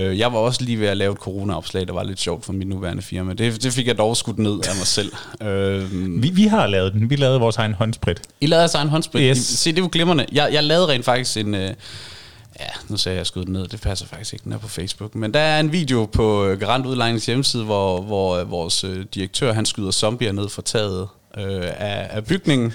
[0.00, 2.52] øh, jeg var også lige ved at lave et corona-opslag, der var lidt sjovt for
[2.52, 3.32] mit nuværende firma.
[3.32, 5.12] Det, det fik jeg dog skudt ned af mig selv.
[5.42, 7.10] Øh, Vi, vi har lavet den.
[7.10, 8.22] Vi lavede vores egen håndsprit.
[8.40, 9.22] i lavede altså en håndsprit.
[9.22, 9.36] Yes.
[9.38, 9.46] Yes.
[9.46, 10.26] Se, det jo glimrende.
[10.32, 11.54] Jeg, jeg lavede rent faktisk en...
[11.54, 11.74] Øh,
[12.60, 13.68] ja, nu sagde jeg, den ned.
[13.68, 15.14] Det passer faktisk ikke, den er på Facebook.
[15.14, 19.04] Men der er en video på øh, Garant Udlejnings hjemmeside, hvor, hvor øh, vores øh,
[19.14, 22.72] direktør, han skyder zombier ned fra taget øh, af, af bygningen.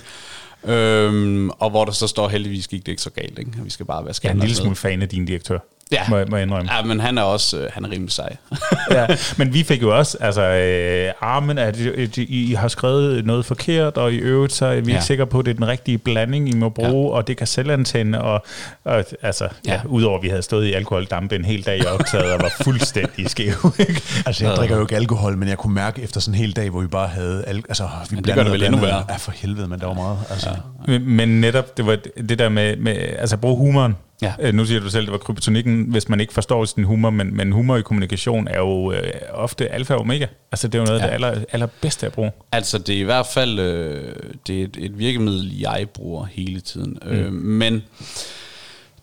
[0.64, 3.40] Øhm, og hvor der så står, heldigvis gik det ikke så galt.
[3.40, 3.52] Ikke?
[3.64, 5.60] Vi skal bare være Jeg er en lille smule fan af din direktør.
[5.92, 6.02] Ja.
[6.10, 6.76] Må, jeg- må jeg indrømme.
[6.76, 8.36] Ja, men han er også øh, han er rimelig sej.
[8.92, 11.78] ja, men vi fik jo også, altså, øh, armen, at
[12.18, 14.82] I, I har skrevet noget forkert, og i øvrigt så er vi ja.
[14.92, 14.94] Ja.
[14.96, 17.18] ikke sikre på, at det er den rigtige blanding, I må bruge, ja.
[17.18, 18.46] og det kan selvantænde, og,
[18.86, 19.50] og altså, ja.
[19.66, 19.80] Ja, Ja.
[19.86, 23.30] udover at vi havde stået i alkoholdampe en hel dag i optaget, og var fuldstændig
[23.30, 23.54] skæv.
[23.80, 24.02] ikke?
[24.26, 26.70] Altså, jeg drikker jo ikke alkohol, men jeg kunne mærke efter sådan en hel dag,
[26.70, 27.44] hvor vi bare havde...
[27.48, 29.04] Al- altså, vi det gør det vel endnu værre.
[29.10, 30.18] Ja, for helvede, men der var meget.
[30.30, 30.56] Altså, ja.
[30.92, 31.98] Men, men netop, det var
[32.30, 33.96] det der med, med altså bruge humoren.
[34.22, 34.34] Ja.
[34.40, 37.38] Øh, Nu siger du selv, det var kryptonikken, hvis man ikke forstår sin humor, men,
[37.38, 40.26] men humor i kommunikation er jo øh, ofte alfa og omega.
[40.52, 41.08] Altså det er jo noget af Ja.
[41.08, 42.32] det aller, allerbedste at bruge.
[42.52, 44.14] Altså, det er i hvert fald øh,
[44.48, 46.98] det er et, et virkemiddel, jeg bruger hele tiden.
[47.06, 47.12] Mm.
[47.12, 47.84] Øh, men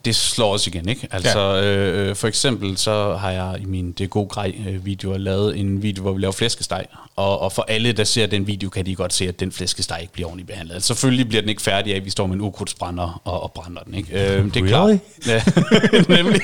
[0.05, 1.09] det slår os igen, ikke?
[1.11, 1.63] Altså, ja.
[1.63, 5.83] øh, for eksempel så har jeg i min Det god grej øh, videoer lavet en
[5.83, 6.87] video, hvor vi laver flæskesteg.
[7.17, 9.99] Og, og for alle, der ser den video, kan de godt se, at den flæskesteg
[10.01, 10.75] ikke bliver ordentligt behandlet.
[10.75, 13.53] Altså, selvfølgelig bliver den ikke færdig af, at vi står med en ukrudtsbrænder og, og
[13.53, 14.13] brænder den, ikke?
[14.13, 14.99] Øh, det er Really?
[15.25, 16.09] klart.
[16.09, 16.41] Nemlig.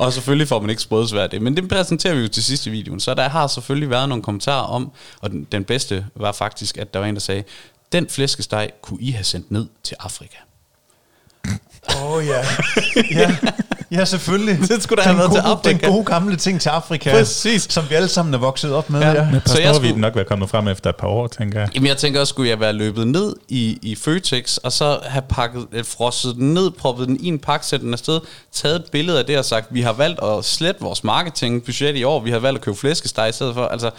[0.00, 1.42] og selvfølgelig får man ikke sprødsvær det.
[1.42, 3.00] Men det præsenterer vi jo til sidste videoen.
[3.00, 6.94] Så der har selvfølgelig været nogle kommentarer om, og den, den bedste var faktisk, at
[6.94, 7.44] der var en, der sagde,
[7.92, 10.36] den flæskesteg kunne I have sendt ned til Afrika.
[11.96, 12.40] Åh oh, ja.
[13.20, 13.36] ja.
[13.92, 14.68] Ja, selvfølgelig.
[14.68, 15.86] Det skulle da have været til gode- Afrika.
[15.86, 17.10] Den gode gamle ting til Afrika.
[17.12, 17.66] Præcis.
[17.70, 19.00] Som vi alle sammen er vokset op med.
[19.00, 19.08] Ja.
[19.12, 19.14] Ja.
[19.46, 20.00] Så jeg skulle- skulle...
[20.00, 21.68] nok være kommet frem efter et par år, tænker jeg.
[21.74, 25.22] Jamen jeg tænker også, skulle jeg være løbet ned i, i Føtex, og så have
[25.28, 28.20] pakket, øh, frosset den ned, proppet den i en pakke, sætte den afsted,
[28.52, 32.04] taget et billede af det og sagt, vi har valgt at slette vores marketingbudget i
[32.04, 33.66] år, vi har valgt at købe flæskesteg i stedet for.
[33.66, 33.90] Altså,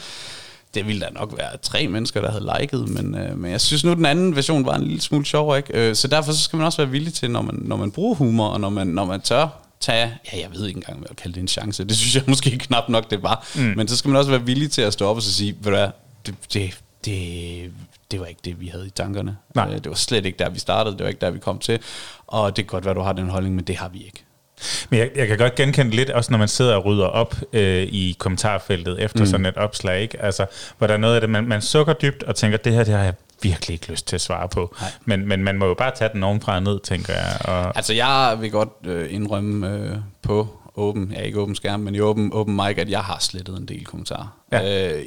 [0.73, 3.84] det ville da nok være tre mennesker, der havde liket, men, øh, men jeg synes
[3.84, 5.89] nu, den anden version var en lille smule sjovere, ikke?
[5.89, 8.15] Øh, så derfor så skal man også være villig til, når man, når man bruger
[8.15, 9.47] humor, og når man, når man tør
[9.79, 12.23] tage, ja, jeg ved ikke engang, hvad jeg kalde det en chance, det synes jeg
[12.27, 13.73] måske knap nok, det var, mm.
[13.77, 15.63] men så skal man også være villig til at stå op og så sige, ved
[15.63, 15.88] du hvad,
[16.25, 17.71] det, det, det,
[18.12, 19.38] det var ikke det, vi havde i tankerne.
[19.55, 19.67] Nej.
[19.69, 21.79] Øh, Det var slet ikke der, vi startede, det var ikke der, vi kom til,
[22.27, 24.23] og det kan godt være, du har den holdning, men det har vi ikke.
[24.89, 27.84] Men jeg, jeg kan godt genkende lidt, også når man sidder og rydder op øh,
[27.84, 29.26] i kommentarfeltet efter mm.
[29.26, 30.21] sådan et opslag, ikke?
[30.21, 30.45] Altså,
[30.78, 32.93] hvor der er noget af det, man, man sukker dybt og tænker, det her, det
[32.93, 34.76] har jeg virkelig ikke lyst til at svare på.
[34.82, 34.91] Nej.
[35.06, 37.38] Men, men man må jo bare tage den ovenfra og ned, tænker jeg.
[37.45, 41.95] Og, Altså, jeg vil godt øh, indrømme øh, på åben, ja ikke åben skærm, men
[41.95, 44.27] i åben, åben mic, at jeg har slettet en del kommentarer.
[44.51, 44.93] Ja.
[44.93, 45.03] Øh,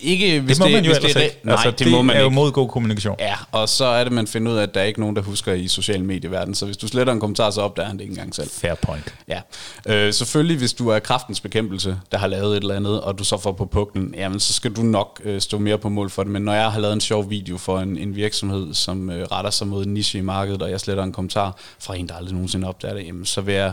[0.00, 1.40] ikke, hvis det må det, man jo hvis det er ikke.
[1.42, 3.16] Nej, altså, det, må man er jo mod god kommunikation.
[3.18, 5.22] Ja, og så er det, man finder ud af, at der er ikke nogen, der
[5.22, 6.54] husker i social medieverden.
[6.54, 8.50] Så hvis du sletter en kommentar, så opdager han det ikke engang selv.
[8.50, 9.14] Fair point.
[9.28, 9.40] Ja,
[9.86, 13.24] øh, selvfølgelig hvis du er kraftens bekæmpelse, der har lavet et eller andet, og du
[13.24, 16.22] så får på puklen, jamen så skal du nok øh, stå mere på mål for
[16.22, 16.32] det.
[16.32, 19.50] Men når jeg har lavet en sjov video for en, en virksomhed, som øh, retter
[19.50, 22.32] sig mod en niche i markedet, og jeg sletter en kommentar fra en, der aldrig
[22.32, 23.72] nogensinde opdager det, jamen så vil jeg,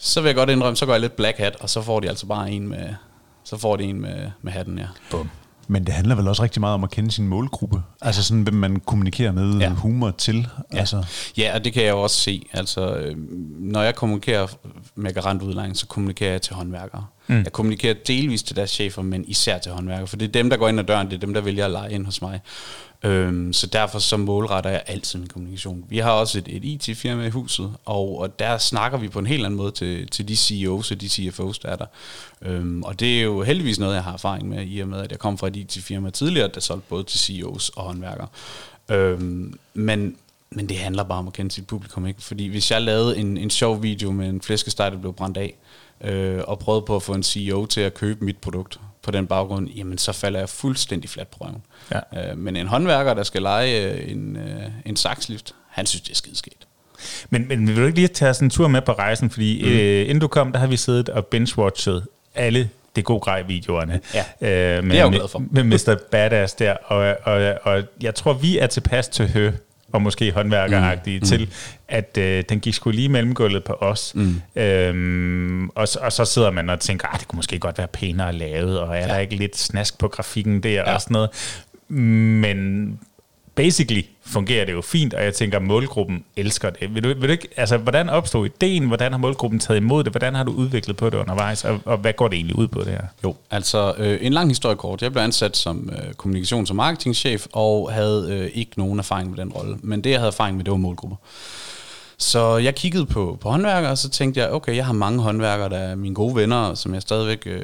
[0.00, 2.08] så vil jeg godt indrømme, så går jeg lidt black hat, og så får de
[2.08, 2.88] altså bare en med,
[3.44, 4.86] så får de en med, med hatten, ja.
[5.10, 5.30] Bum.
[5.68, 7.82] Men det handler vel også rigtig meget om at kende sin målgruppe.
[8.02, 9.64] Altså sådan, hvem man kommunikerer med Ja.
[9.64, 9.68] ja.
[9.70, 10.48] humor til.
[10.72, 10.78] Ja.
[10.78, 11.04] Altså,
[11.38, 12.46] Ja, og det kan jeg jo også se.
[12.52, 13.16] Altså, øh,
[13.60, 14.46] når jeg kommunikerer
[14.94, 17.06] med garantudlejning, så kommunikerer jeg til håndværkere.
[17.30, 17.42] Mm.
[17.42, 20.56] Jeg kommunikerer delvis til deres chefer, men især til håndværkere, for det er dem, der
[20.56, 22.40] går ind ad døren, det er dem, der vælger at lege ind hos mig.
[23.02, 25.84] Øhm, så derfor så målretter jeg altid min kommunikation.
[25.88, 29.26] Vi har også et, et IT-firma i huset, og, og der snakker vi på en
[29.26, 31.86] helt anden måde til, til de CEOs og de CFOs, der er der.
[32.42, 35.10] Øhm, og det er jo heldigvis noget, jeg har erfaring med, i og med, at
[35.10, 38.28] jeg kom fra et IT-firma tidligere, der solgte både til CEOs og håndværkere.
[38.90, 40.16] Øhm, men,
[40.50, 42.22] men det handler bare om at kende sit publikum, ikke?
[42.22, 45.54] Fordi hvis jeg lavede en, en sjov video med en flæskesteg, der blev brændt af,
[46.04, 49.26] øh, og prøvede på at få en CEO til at købe mit produkt på den
[49.26, 51.62] baggrund, jamen så falder jeg fuldstændig fladt på røven.
[51.90, 52.30] Ja.
[52.30, 56.10] Øh, men en håndværker, der skal lege øh, en, øh, en sakslift, han synes, det
[56.10, 56.66] er skideskægt.
[57.30, 59.30] Men, men vil du ikke lige tage sådan en tur med på rejsen?
[59.30, 59.70] Fordi mm.
[59.70, 64.00] øh, inden du kom, der har vi siddet og binge-watchet alle det gode grej videoerne.
[64.14, 64.24] Ja,
[64.76, 65.42] øh, med, det er jeg jo glad for.
[65.50, 65.96] Med Mr.
[66.10, 66.72] Badass der.
[66.72, 69.52] Og, og, og jeg tror, vi er tilpas til hø
[69.92, 71.24] og måske håndværkeragtige mm.
[71.26, 71.50] til,
[71.88, 74.12] at øh, den gik sgu lige mellem gulvet på os.
[74.14, 74.40] Mm.
[74.56, 77.86] Øhm, og, så- og så sidder man og tænker, at det kunne måske godt være
[77.86, 79.06] pænere lavet, og er ja.
[79.08, 80.94] der ikke lidt snask på grafikken der ja.
[80.94, 81.30] og sådan noget.
[81.88, 82.98] Men
[83.60, 86.94] basically fungerer det jo fint, og jeg tænker, at målgruppen elsker det.
[86.94, 88.86] Vil du, vil du ikke, altså, hvordan opstod ideen?
[88.86, 90.12] Hvordan har målgruppen taget imod det?
[90.12, 91.64] Hvordan har du udviklet på det undervejs?
[91.64, 93.02] Og, og hvad går det egentlig ud på det her?
[93.24, 95.02] Jo, altså øh, en lang historie kort.
[95.02, 99.38] Jeg blev ansat som øh, kommunikations- og marketingchef, og havde øh, ikke nogen erfaring med
[99.38, 99.76] den rolle.
[99.82, 101.16] Men det, jeg havde erfaring med, det var målgrupper.
[102.18, 105.68] Så jeg kiggede på, på håndværkere, og så tænkte jeg, okay, jeg har mange håndværkere,
[105.68, 107.62] der er mine gode venner, som jeg stadigvæk øh,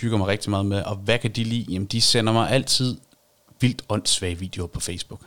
[0.00, 0.82] hygger mig rigtig meget med.
[0.82, 1.66] Og hvad kan de lide?
[1.72, 2.96] Jamen, de sender mig altid
[3.60, 5.20] vildt åndssvage videoer på Facebook.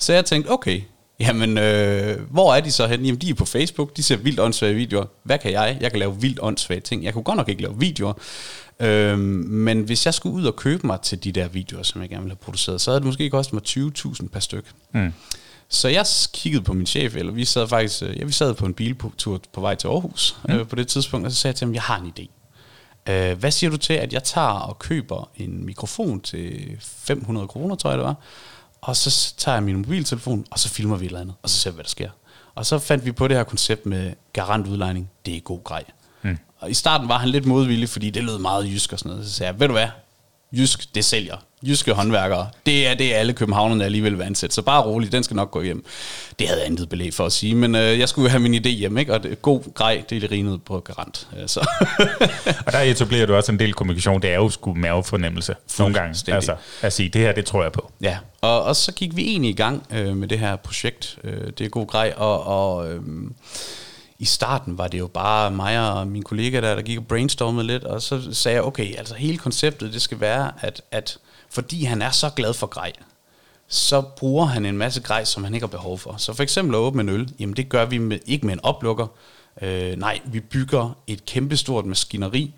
[0.00, 0.80] Så jeg tænkte, okay,
[1.20, 3.06] jamen, øh, hvor er de så henne?
[3.06, 5.04] Jamen, de er på Facebook, de ser vildt åndssvage videoer.
[5.22, 5.78] Hvad kan jeg?
[5.80, 7.04] Jeg kan lave vildt åndssvage ting.
[7.04, 8.12] Jeg kunne godt nok ikke lave videoer.
[8.80, 12.08] Øhm, men hvis jeg skulle ud og købe mig til de der videoer, som jeg
[12.08, 14.64] gerne ville have produceret, så havde det måske kostet mig 20.000 per styk.
[14.94, 15.12] Mm.
[15.68, 18.66] Så jeg kiggede på min chef, eller vi sad faktisk, øh, ja, vi sad på
[18.66, 20.54] en biltur på vej til Aarhus mm.
[20.54, 22.28] øh, på det tidspunkt, og så sagde jeg til ham, jeg har en idé.
[23.12, 27.74] Øh, hvad siger du til, at jeg tager og køber en mikrofon til 500 kroner,
[27.74, 28.16] tror jeg det var,
[28.80, 31.56] og så tager jeg min mobiltelefon, og så filmer vi et eller andet, og så
[31.56, 32.10] ser vi, hvad der sker.
[32.54, 35.10] Og så fandt vi på det her koncept med garantudlejning.
[35.26, 35.84] Det er god grej.
[36.22, 36.38] Mm.
[36.58, 39.26] Og i starten var han lidt modvillig, fordi det lød meget jysk og sådan noget.
[39.26, 39.88] Så sagde jeg, ved du hvad,
[40.52, 41.36] jysk, det sælger.
[41.66, 44.54] Jyske håndværkere, det er det, alle københavnerne alligevel vil ansætte.
[44.54, 45.84] Så bare roligt, den skal nok gå hjem.
[46.38, 48.54] Det havde jeg intet belæg for at sige, men øh, jeg skulle jo have min
[48.54, 49.14] idé hjem, ikke?
[49.14, 51.28] og det, god grej, det er rinet på garant.
[51.42, 51.60] Øh, Så.
[52.66, 54.22] Og der etablerer du også en del kommunikation.
[54.22, 56.32] Det er jo sgu mavefornemmelse nogle gange.
[56.34, 57.92] Altså, at sige, det her, det tror jeg på.
[58.02, 61.18] Ja, og, og så gik vi egentlig i gang øh, med det her projekt.
[61.24, 63.00] Øh, det er god grej, og, og øh,
[64.18, 67.66] i starten var det jo bare mig og min kollega der, der gik og brainstormede
[67.66, 71.18] lidt, og så sagde jeg, okay, altså hele konceptet, det skal være, at, at
[71.50, 72.92] fordi han er så glad for grej,
[73.68, 76.14] så bruger han en masse grej, som han ikke har behov for.
[76.16, 78.64] Så for eksempel at åbne en øl, jamen det gør vi med, ikke med en
[78.64, 79.06] oplukker.
[79.62, 82.54] Øh, nej, vi bygger et kæmpestort maskineri,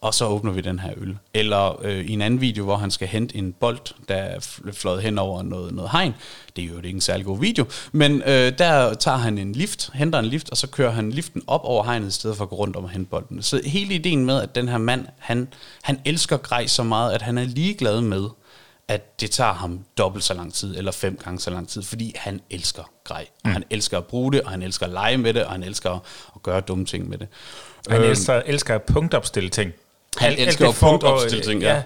[0.00, 1.16] og så åbner vi den her øl.
[1.34, 4.72] Eller øh, i en anden video, hvor han skal hente en bold, der er fl-
[4.72, 6.14] fløjet hen over noget, noget hegn.
[6.56, 7.66] Det er jo ikke en særlig god video.
[7.92, 11.42] Men øh, der tager han en lift, henter en lift, og så kører han liften
[11.46, 13.42] op over hegnet, i stedet for at gå rundt om og hente bolden.
[13.42, 15.48] Så hele ideen med, at den her mand, han,
[15.82, 18.28] han elsker grej så meget, at han er ligeglad med,
[18.88, 22.12] at det tager ham dobbelt så lang tid, eller fem gange så lang tid, fordi
[22.16, 23.26] han elsker grej.
[23.44, 25.62] Og han elsker at bruge det, og han elsker at lege med det, og han
[25.62, 25.90] elsker
[26.36, 27.28] at, gøre dumme ting med det.
[27.88, 29.72] Han elsker, elsker at punktopstille ting.
[30.16, 31.74] Han Alt- elsker foregår- punktopstille ting, ja.
[31.74, 31.82] ja.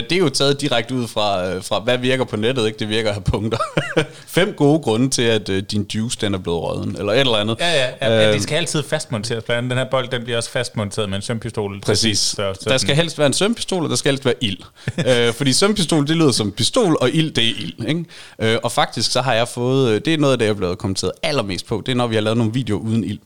[0.00, 2.78] Det er jo taget direkte ud fra, øh, fra, hvad virker på nettet, ikke?
[2.78, 3.58] Det virker at have punkter.
[4.26, 7.36] Fem gode grunde til, at øh, din juice, den er blevet rødden, eller et eller
[7.36, 7.56] andet.
[7.60, 9.44] Ja, ja, ja, ja Øh, det skal altid fastmonteres.
[9.44, 11.80] Blandt andet den her bold, den bliver også fastmonteret med en sømpistol.
[11.80, 12.18] Præcis.
[12.18, 14.58] Så, så der skal helst være en sømpistol, og der skal helst være ild.
[15.28, 17.88] øh, fordi sømpistol, det lyder som pistol, og ild, det er ild.
[17.88, 18.04] Ikke?
[18.38, 20.56] Øh, og faktisk, så har jeg fået, øh, det er noget af det, jeg er
[20.56, 23.18] blevet kommenteret allermest på, det er, når vi har lavet nogle videoer uden ild.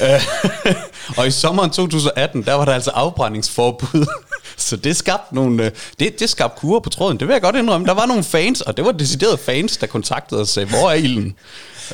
[1.10, 4.06] Øh, og i sommeren 2018, der var der altså afbrændingsforbud.
[4.56, 7.56] Så det skabte nogle, øh, det, det skabte kurer på tråden, det vil jeg godt
[7.56, 7.86] indrømme.
[7.86, 10.90] Der var nogle fans, og det var deciderede fans, der kontaktede os og sagde, hvor
[10.90, 11.36] er ilden?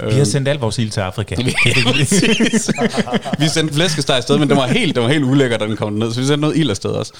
[0.08, 1.34] Vi har sendt al vores ild til Afrika.
[1.92, 2.70] Præcis.
[3.38, 5.92] vi sendte flæskesteg afsted, men det var helt, det var helt ulækkert, da den kom
[5.92, 7.12] ned, så vi sendte noget ild afsted også.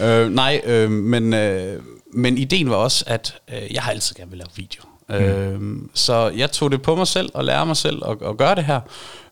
[0.00, 1.82] Øh, nej, øh, men, øh,
[2.14, 4.82] men ideen var også, at øh, jeg har altid gerne vil lave video.
[5.08, 5.14] Mm.
[5.14, 8.54] Øh, så jeg tog det på mig selv og lære mig selv at, at gøre
[8.54, 8.80] det her.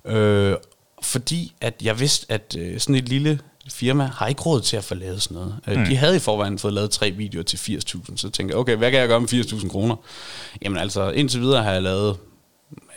[0.06, 0.56] Øh,
[1.02, 4.84] fordi at jeg vidste, at øh, sådan et lille firma har ikke råd til at
[4.84, 5.58] få lavet sådan noget.
[5.66, 5.84] Mm.
[5.84, 8.90] De havde i forvejen fået lavet tre videoer til 80.000, så tænkte jeg, okay, hvad
[8.90, 9.96] kan jeg gøre med 80.000 kroner?
[10.62, 12.16] Jamen altså, indtil videre har jeg lavet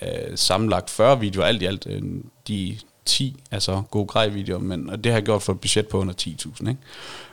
[0.01, 2.01] øh, sammenlagt 40 videoer, alt i alt øh,
[2.47, 5.87] de 10, altså gode grej videoer, men og det har jeg gjort for et budget
[5.87, 6.79] på under 10.000, ikke?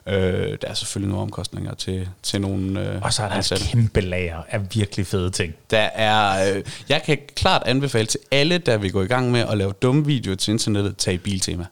[0.07, 3.37] Øh, der er selvfølgelig nogle omkostninger til, til nogle øh, Og så er der et
[3.37, 3.65] ansatte.
[3.65, 5.55] kæmpe lager af virkelig fede ting.
[5.71, 9.41] Der er, øh, jeg kan klart anbefale til alle, der vil gå i gang med
[9.41, 11.67] at lave dumme videoer til internettet, tag i biltema.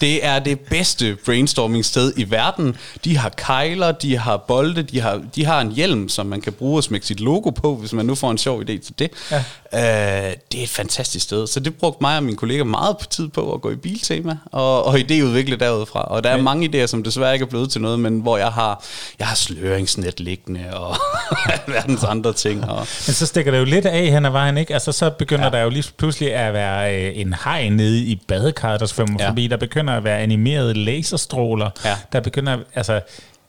[0.00, 2.76] Det er det bedste brainstorming sted i verden.
[3.04, 6.52] De har kejler, de har bolde, de har, de har en hjelm, som man kan
[6.52, 9.10] bruge og smække sit logo på, hvis man nu får en sjov idé til det.
[9.30, 9.44] Ja.
[9.74, 11.46] Øh, det er et fantastisk sted.
[11.46, 14.36] Så det brugte mig og mine kolleger meget på tid på at gå i biltema
[14.52, 16.02] og, og idéudvikle derudfra.
[16.02, 18.48] Og der er mange idéer, som desværre ikke er blevet til noget, men hvor jeg
[18.48, 18.84] har,
[19.18, 20.96] jeg har sløringsnet liggende og
[21.74, 22.70] verdens andre ting.
[22.70, 24.74] Og, Men så stikker det jo lidt af hen ad vejen, ikke?
[24.74, 25.50] Altså, så begynder ja.
[25.50, 29.16] der jo lige pludselig at være øh, en hej nede i badekarret, der svømmer.
[29.20, 29.28] Ja.
[29.28, 29.46] forbi.
[29.46, 31.70] Der begynder at være animerede laserstråler.
[31.84, 31.96] Ja.
[32.12, 33.00] Der begynder, altså...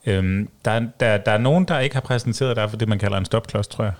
[0.06, 3.17] Øhm, der, der, der er nogen, der ikke har præsenteret dig for det, man kalder
[3.17, 3.93] en stopklods, tror jeg.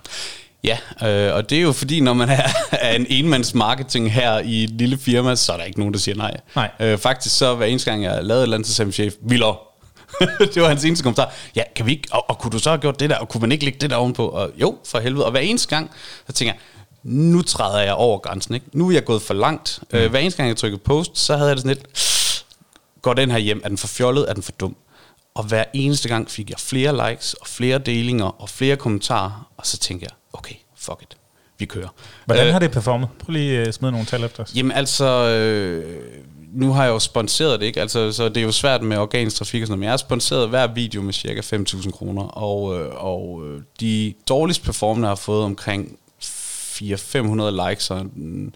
[0.63, 4.39] Ja, øh, og det er jo fordi, når man er, er en enmands marketing her
[4.39, 6.38] i et lille firma, så er der ikke nogen, der siger nej.
[6.56, 6.72] Nej.
[6.80, 9.13] Øh, faktisk så hver eneste gang, jeg lavede et eller andet, så sagde min chef,
[9.22, 9.62] Vildor.
[10.54, 11.34] det var hans eneste kommentar.
[11.56, 13.41] Ja, kan vi ikke, og, og, kunne du så have gjort det der, og kunne
[13.41, 14.28] man ikke lægge det der ovenpå?
[14.28, 15.26] Og jo, for helvede.
[15.26, 15.91] Og hver eneste gang,
[16.28, 16.62] så tænker jeg,
[17.03, 18.53] nu træder jeg over grænsen.
[18.53, 18.65] Ikke?
[18.73, 19.79] Nu er jeg gået for langt.
[19.91, 19.97] Mm.
[19.97, 21.88] Øh, hver eneste gang, jeg trykkede post, så havde jeg det sådan lidt,
[23.01, 23.62] går den her hjem?
[23.63, 24.29] Er den for fjollet?
[24.29, 24.75] Er den for dum?
[25.36, 29.65] Og hver eneste gang fik jeg flere likes, og flere delinger, og flere kommentarer, og
[29.65, 31.17] så tænkte jeg, okay, fuck it,
[31.60, 31.88] vi kører.
[32.25, 33.10] Hvordan Øh, har det performet?
[33.19, 34.51] Prøv lige at smide nogle tal efter os.
[34.55, 35.95] Jamen altså, øh,
[36.53, 37.81] nu har jeg jo sponseret det, ikke?
[37.81, 39.97] Altså, så det er jo svært med organisk trafik og sådan noget, men jeg har
[39.97, 45.15] sponseret hver video med cirka 5.000 kroner, og, øh, og øh, de dårligst performende har
[45.15, 45.99] fået omkring
[46.81, 48.55] 400-500 likes og en,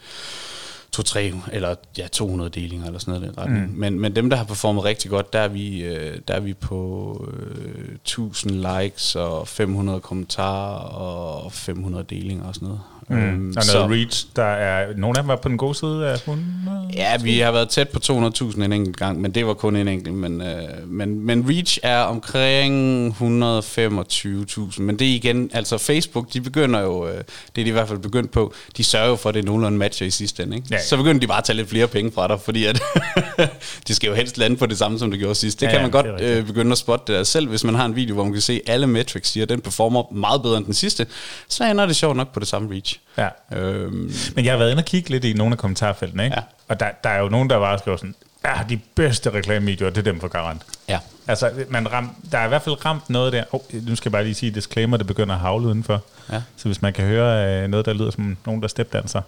[0.92, 3.50] to, tre, eller ja, 200 delinger eller sådan noget.
[3.50, 3.74] Mm.
[3.74, 6.54] Men, men dem, der har performet rigtig godt, der er vi, øh, der er vi
[6.54, 12.82] på øh, 1000 likes og 500 kommentarer og 500 delinger og sådan noget.
[13.12, 13.18] Mm.
[13.18, 14.88] Øhm, Og noget så- reach, der er...
[14.98, 16.46] Nogle af dem var på den gode side af 100.
[16.94, 19.88] Ja, vi har været tæt på 200.000 en enkelt gang, men det var kun en
[19.88, 20.16] enkelt.
[20.16, 20.48] Men, øh,
[20.88, 24.82] men, men Reach er omkring 125.000.
[24.82, 27.24] Men det er igen, altså Facebook, de begynder jo, øh, det er
[27.56, 30.08] de i hvert fald begyndt på, de sørger jo for, at det er nogenlunde matcher
[30.08, 30.56] i sidste ende.
[30.56, 30.68] Ikke?
[30.72, 30.82] Ja, ja.
[30.84, 32.82] Så begynder de bare at tage lidt flere penge fra dig, fordi at
[33.88, 35.60] de skal jo helst lande på det samme, som det gjorde sidst.
[35.60, 36.38] Det Ja, kan ja, man godt er rigtigt.
[36.38, 37.24] øh, begynde at spotte det der.
[37.24, 39.62] Selv hvis man har en video, hvor man kan se alle metrics, siger, at den
[39.62, 41.06] performer meget bedre end den sidste,
[41.48, 43.00] så ender det sjovt nok på det samme Reach.
[43.18, 43.30] Ja.
[43.54, 46.36] Øhm, Men jeg har været inde og kigge lidt i nogle af kommentarfeltene, ikke?
[46.36, 46.44] Ja.
[46.68, 49.98] Og der, der er jo nogen, der bare skriver sådan, ja, de bedste reklamevideoer, det
[49.98, 50.62] er dem for garant.
[50.90, 51.00] ja.
[51.28, 53.44] Altså, man ram, der er i hvert fald ramt noget der.
[53.52, 56.04] Oh, nu skal jeg bare lige sige disclaimer, det begynder at havle udenfor.
[56.32, 56.42] Ja.
[56.58, 59.22] Så hvis man kan høre øh, noget, der lyder som nogen, der stepdanser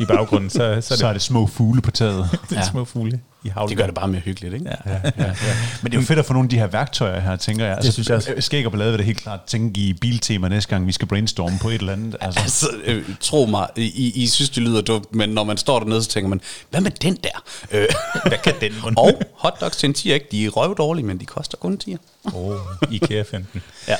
[0.00, 2.28] i baggrunden, så, så er det, Så er det små fugle på taget.
[2.50, 2.70] det er Ja.
[2.70, 3.68] små fugle i havlen.
[3.68, 4.66] Det gør det bare mere hyggeligt, ikke?
[4.86, 4.92] Ja.
[4.92, 5.34] Ja, ja, ja.
[5.82, 7.76] Men det er jo fedt at få nogle af de her værktøjer her, tænker jeg.
[7.76, 8.34] Altså, synes jeg også.
[8.38, 11.58] Skæg og ballade vil det helt klart tænke i biltema næste gang, vi skal brainstorme
[11.62, 12.16] på et eller andet.
[12.20, 15.78] Altså, Altså, øh, tro mig, I, I synes, det lyder dumt, men når man står
[15.78, 17.42] dernede, så tænker man, hvad med den der?
[17.72, 17.86] Øh,
[18.26, 20.26] Hvad kan den og hotdogs til en 10, ikke?
[20.30, 21.96] De er røvdårlige, men de koster kun en 10.
[22.34, 22.56] oh,
[22.90, 23.60] IKEA-15.
[23.88, 23.96] Ja.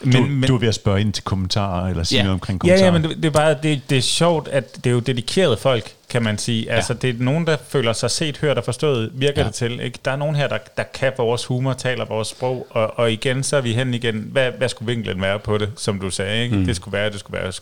[0.00, 2.22] Men, du, men, du er ved at spørge ind til kommentarer, eller sige Ja.
[2.22, 2.80] noget omkring kommentarer.
[2.80, 5.00] Ja, ja, men det, det er bare det, det er sjovt, at det er jo
[5.00, 6.70] dedikerede folk, kan man sige.
[6.70, 9.42] Altså, det er nogen, der føler sig set, hørt og forstået, virker Ja.
[9.42, 9.46] ja.
[9.46, 9.80] det til.
[9.80, 9.98] Ikke?
[10.04, 13.42] Der er nogen her, der, der kan vores humor, taler vores sprog, og, og igen,
[13.42, 14.28] så er vi hen igen.
[14.32, 16.42] Hvad, hvad skulle vinklen være på det, som du sagde?
[16.44, 16.56] Ikke?
[16.56, 16.64] Mm.
[16.66, 17.52] Det skulle være, det skulle være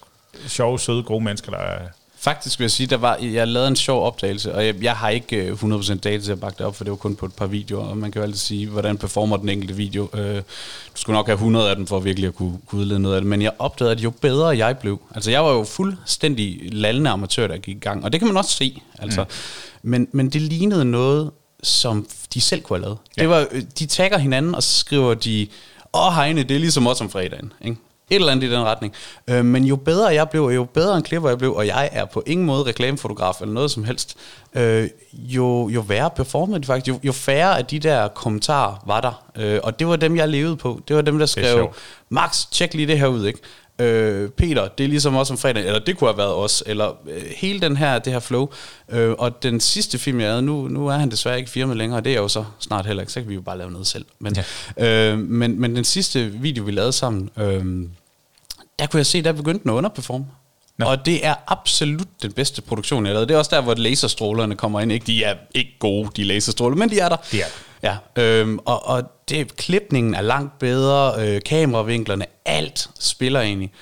[0.47, 1.78] sjove, søde, gode mennesker, der er...
[2.26, 5.08] Faktisk vil jeg sige, der var, jeg lavede en sjov opdagelse, og jeg, jeg har
[5.08, 7.34] ikke øh, 100% data til at bakke det op, for det var kun på et
[7.34, 10.08] par videoer, og man kan jo altid sige, hvordan performer den enkelte video.
[10.14, 10.42] Øh, du
[10.94, 13.28] skulle nok have 100 af dem, for virkelig at kunne, kunne udlede noget af det,
[13.30, 17.46] men jeg opdagede, at jo bedre jeg blev, altså jeg var jo fuldstændig lallende amatør,
[17.46, 19.22] der gik i gang, og det kan man også se, altså.
[19.22, 19.90] Mm.
[19.90, 21.30] Men, men det lignede noget,
[21.62, 22.98] som de selv kunne have lavet.
[23.16, 23.22] Ja.
[23.22, 25.46] Det var, øh, de tagger hinanden, og så skriver de,
[25.94, 27.76] åh Heine, det er ligesom os om fredagen, ikke?
[28.11, 28.94] Et eller andet i den retning.
[29.30, 31.88] Øh, men jo bedre jeg blev, og jo bedre en klipper jeg blev, og jeg
[31.92, 34.16] er på ingen måde reklamefotograf eller noget som helst,
[34.54, 36.88] øh, jo, jo værre performede de faktisk.
[36.88, 39.24] Jo, jo færre af de der kommentarer var der.
[39.36, 40.80] Øh, og det var dem, jeg levede på.
[40.88, 41.74] Det var dem, der skrev.
[42.09, 43.38] Max, tjek lige det her ud, ikke?
[43.78, 46.92] Øh, Peter, det er ligesom også om fredag, eller det kunne have været os, eller
[47.08, 48.48] øh, hele den her, det her flow.
[48.88, 51.98] Øh, og den sidste film, jeg lavede, nu, nu er han desværre ikke firma længere,
[51.98, 53.70] og det er jeg jo så snart heller ikke, så kan vi jo bare lave
[53.70, 54.04] noget selv.
[54.18, 54.36] Men,
[54.76, 55.12] ja.
[55.12, 57.64] øh, men, men den sidste video, vi lavede sammen, øh,
[58.78, 60.26] der kunne jeg se, der begyndte den at underperforme.
[60.78, 60.86] Nå.
[60.86, 63.28] Og det er absolut den bedste produktion, jeg har lavet.
[63.28, 64.92] Det er også der, hvor laserstrålerne kommer ind.
[64.92, 65.06] Ikke?
[65.06, 67.16] De er ikke gode, de laserstråler, men de er der.
[67.32, 67.46] De er
[67.82, 73.72] Ja, øhm, og, og det, klipningen er langt bedre, øh, kameravinklerne, alt spiller egentlig.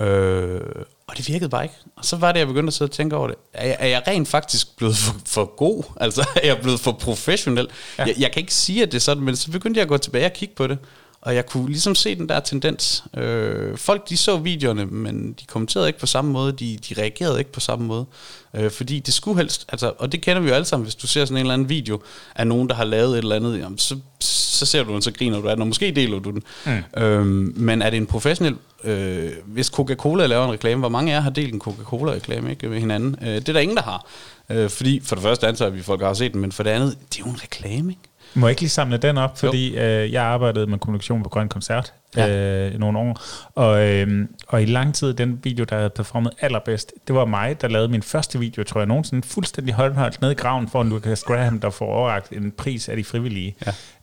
[0.00, 0.60] Øh,
[1.06, 1.74] og det virkede bare ikke.
[1.96, 3.36] Og så var det, jeg begyndte at sidde og tænke over det.
[3.52, 5.82] Er jeg, er jeg rent faktisk blevet for, for god?
[6.00, 7.68] Altså, er jeg blevet for professionel?
[7.98, 8.04] Ja.
[8.04, 9.96] Jeg, jeg kan ikke sige, at det er sådan, men så begyndte jeg at gå
[9.96, 10.78] tilbage og kigge på det.
[11.22, 13.04] Og jeg kunne ligesom se den der tendens.
[13.16, 16.52] Øh, folk, de så videoerne, men de kommenterede ikke på samme måde.
[16.52, 18.06] De, de reagerede ikke på samme måde.
[18.54, 21.06] Øh, fordi det skulle helst, altså, og det kender vi jo alle sammen, hvis du
[21.06, 22.02] ser sådan en eller anden video
[22.36, 25.12] af nogen, der har lavet et eller andet, jamen, så, så ser du den, så
[25.12, 26.42] griner du af den, og måske deler du den.
[26.66, 27.02] Mm.
[27.02, 31.16] Øhm, men er det en professionel, øh, hvis Coca-Cola laver en reklame, hvor mange af
[31.16, 33.16] jer har delt en Coca-Cola-reklame ikke, med hinanden?
[33.22, 34.06] Øh, det er der ingen, der har.
[34.50, 36.70] Øh, fordi for det første antager vi, at folk har set den, men for det
[36.70, 38.02] andet, det er jo en reklame, ikke?
[38.34, 41.48] Må jeg ikke lige samle den op, fordi øh, jeg arbejdede med kommunikation på Grøn
[41.48, 42.28] Koncert Ja.
[42.68, 43.20] øh, nogle år,
[43.54, 47.60] og, øh, og i lang tid, den video, der havde performet allerbedst, det var mig,
[47.60, 51.22] der lavede min første video, tror jeg, nogensinde fuldstændig håndholdt ned i graven for Lucas
[51.22, 53.56] Graham, der får overragt en pris af de frivillige.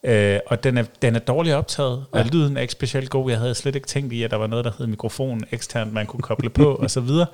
[0.03, 0.34] Ja.
[0.36, 2.25] Øh, og den er, den er dårligt optaget, og Ja.
[2.32, 3.30] lyden er ikke specielt god.
[3.32, 6.05] Jeg havde slet ikke tænkt i, at der var noget, der hed mikrofon eksternt, man
[6.05, 7.27] kunne koble på, og så videre.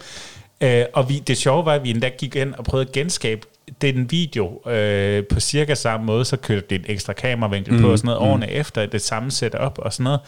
[0.62, 3.42] Øh, og vi, det sjove var, at vi endda gik ind og prøvede at genskabe
[3.82, 7.92] den video øh, på cirka samme måde, så kørte det et ekstra kameravinkel mm, på
[7.92, 10.20] og sådan noget, årene efter det samme setup og sådan noget.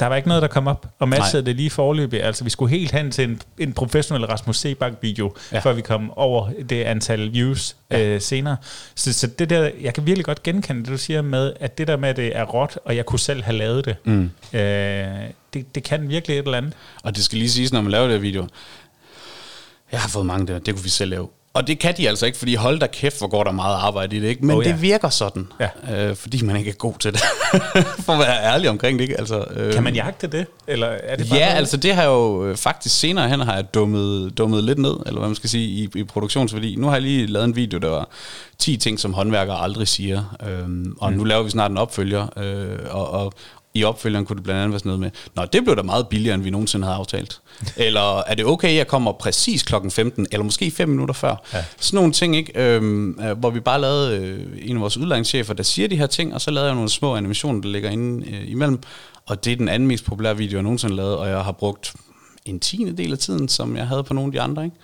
[0.00, 2.22] Der var ikke noget, der kom op, og matchede det lige forløbig.
[2.22, 5.58] Altså, vi skulle helt hen til en, en professionel Rasmus Sebak-video, Ja.
[5.58, 8.00] før vi kom over det antal views ja.
[8.06, 8.56] øh, senere.
[8.94, 11.88] Så, så det der, jeg kan virkelig godt genkende det, du siger med, at det
[11.88, 14.30] der med, at det er råt, og jeg kunne selv have lavet det, mm.
[14.52, 14.60] øh,
[15.54, 16.72] det, det kan virkelig et eller andet.
[17.02, 18.46] Og det skal lige siges, når man laver det video.
[19.92, 21.28] Jeg har fået mange der, det kunne vi selv lave.
[21.54, 24.16] Og det kan de altså ikke, fordi hold da kæft, hvor går der meget arbejde
[24.16, 24.46] i det, ikke?
[24.46, 24.70] Men Oh, ja.
[24.72, 25.46] det virker sådan,
[25.88, 26.08] Ja.
[26.08, 27.20] øh, fordi man ikke er god til det.
[28.04, 29.18] For at være ærlig omkring det, ikke?
[29.18, 30.46] Altså, øh, Kan man jagte det?
[30.66, 33.40] Eller er det bare Ja, noget- altså det har jeg jo øh, faktisk senere hen
[33.40, 36.76] har jeg dummet, dummet lidt ned, eller hvad man skal sige, i, i produktionsværdi.
[36.76, 38.08] Nu har jeg lige lavet en video, der var
[38.58, 40.36] 10 ting, som håndværkere aldrig siger.
[40.48, 41.18] Øhm, og mm.
[41.18, 43.32] nu laver vi snart en opfølger, øh, og, og
[43.74, 46.08] i opfølgeren kunne det blandt andet være sådan noget med, Nå, det blev da meget
[46.08, 47.40] billigere, end vi nogensinde havde aftalt.
[47.76, 51.36] eller er det okay, jeg kommer præcis klokken 15, eller måske 5 minutter før?
[51.52, 51.64] Ja.
[51.80, 52.52] Sådan nogle ting, ikke?
[52.76, 56.06] Øhm, øh, hvor vi bare lavede øh, en af vores udlejningschefer, der siger de her
[56.06, 58.80] ting, og så lavede jeg nogle små animationer, der ligger inde øh, imellem.
[59.26, 61.94] Og det er den anden mest populære video, jeg nogensinde lavet, og jeg har brugt
[62.44, 64.64] en tiende del af tiden, som jeg havde på nogle af de andre.
[64.64, 64.76] Ikke?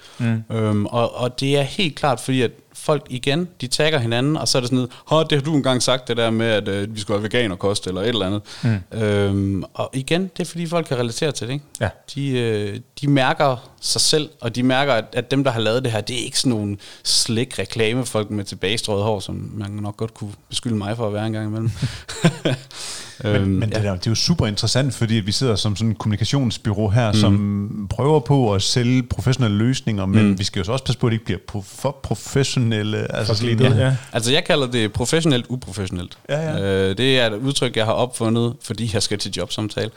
[0.51, 0.57] Mm.
[0.57, 4.49] Øhm, og, og det er helt klart, fordi at folk igen, de tagger hinanden, og
[4.49, 6.69] så er det sådan noget, Hå, det har du engang sagt, det der med, at
[6.69, 8.43] øh, vi skulle have veganerkost, eller et eller andet.
[8.63, 8.99] Mm.
[8.99, 11.53] Øhm, og igen, det er fordi folk kan relatere til det.
[11.53, 11.65] Ikke?
[11.81, 11.89] Ja.
[12.15, 15.85] De, øh, de mærker sig selv, og de mærker, at, at dem, der har lavet
[15.85, 19.97] det her, det er ikke sådan nogle slik reklamefolk med tilbagestrøget hår, som man nok
[19.97, 21.71] godt kunne beskylde mig for at være en gang imellem.
[23.25, 25.91] Men, men det, der, det er jo super interessant, fordi at vi sidder som sådan
[25.91, 27.19] en kommunikationsbyrå her, mm.
[27.19, 30.39] som prøver på at sælge professionelle løsninger, men mm.
[30.39, 33.17] vi skal jo så også passe på, at det ikke bliver pro- for professionelle.
[33.17, 33.97] Altså sådan, glittet, ja.
[34.13, 36.19] Altså, jeg kalder det professionelt uprofessionelt.
[36.29, 36.89] Ja, ja.
[36.89, 39.91] Øh, det er et udtryk, jeg har opfundet, fordi jeg skal til jobsamtale.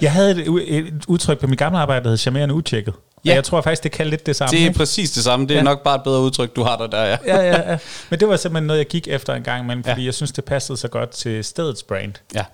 [0.00, 2.94] Jeg havde et, et udtryk på mit gamle arbejde, der hed charmerende utjekket.
[3.24, 3.30] Ja.
[3.30, 4.50] Og jeg tror faktisk, det kan lidt det samme.
[4.50, 4.76] det er ikke?
[4.78, 5.46] præcis det samme.
[5.46, 5.62] Det er Ja.
[5.62, 7.16] nok bare et bedre udtryk, du har der der, ja.
[7.26, 7.78] ja, ja, ja.
[8.10, 10.06] Men det var simpelthen noget, jeg gik efter en gang imellem, fordi Ja.
[10.06, 12.12] jeg synes, det passede så godt til stedets brand.
[12.34, 12.44] ja.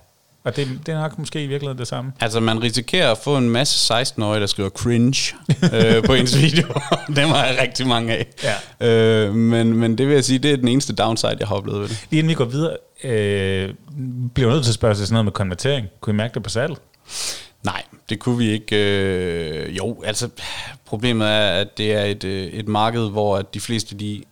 [0.43, 2.11] Og det, det er nok måske i virkeligheden det samme.
[2.19, 5.35] Altså, man risikerer at få en masse 16-årige, der skriver cringe
[5.73, 6.67] øh, på ens video.
[7.15, 8.25] Dem har jeg rigtig mange af.
[8.81, 8.87] Ja.
[8.87, 11.81] Øh, men, men det vil jeg sige, det er den eneste downside, jeg har oplevet
[11.81, 12.05] ved det.
[12.09, 13.69] Lige inden vi går videre, øh,
[14.33, 15.87] bliver nødt til at spørge til sådan noget med konvertering.
[16.01, 16.77] Kunne I mærke det på salget?
[17.63, 18.75] Nej, det kunne vi ikke.
[18.75, 20.29] Øh, jo, altså
[20.85, 24.23] problemet er, at det er et, øh, et marked, hvor at de fleste de,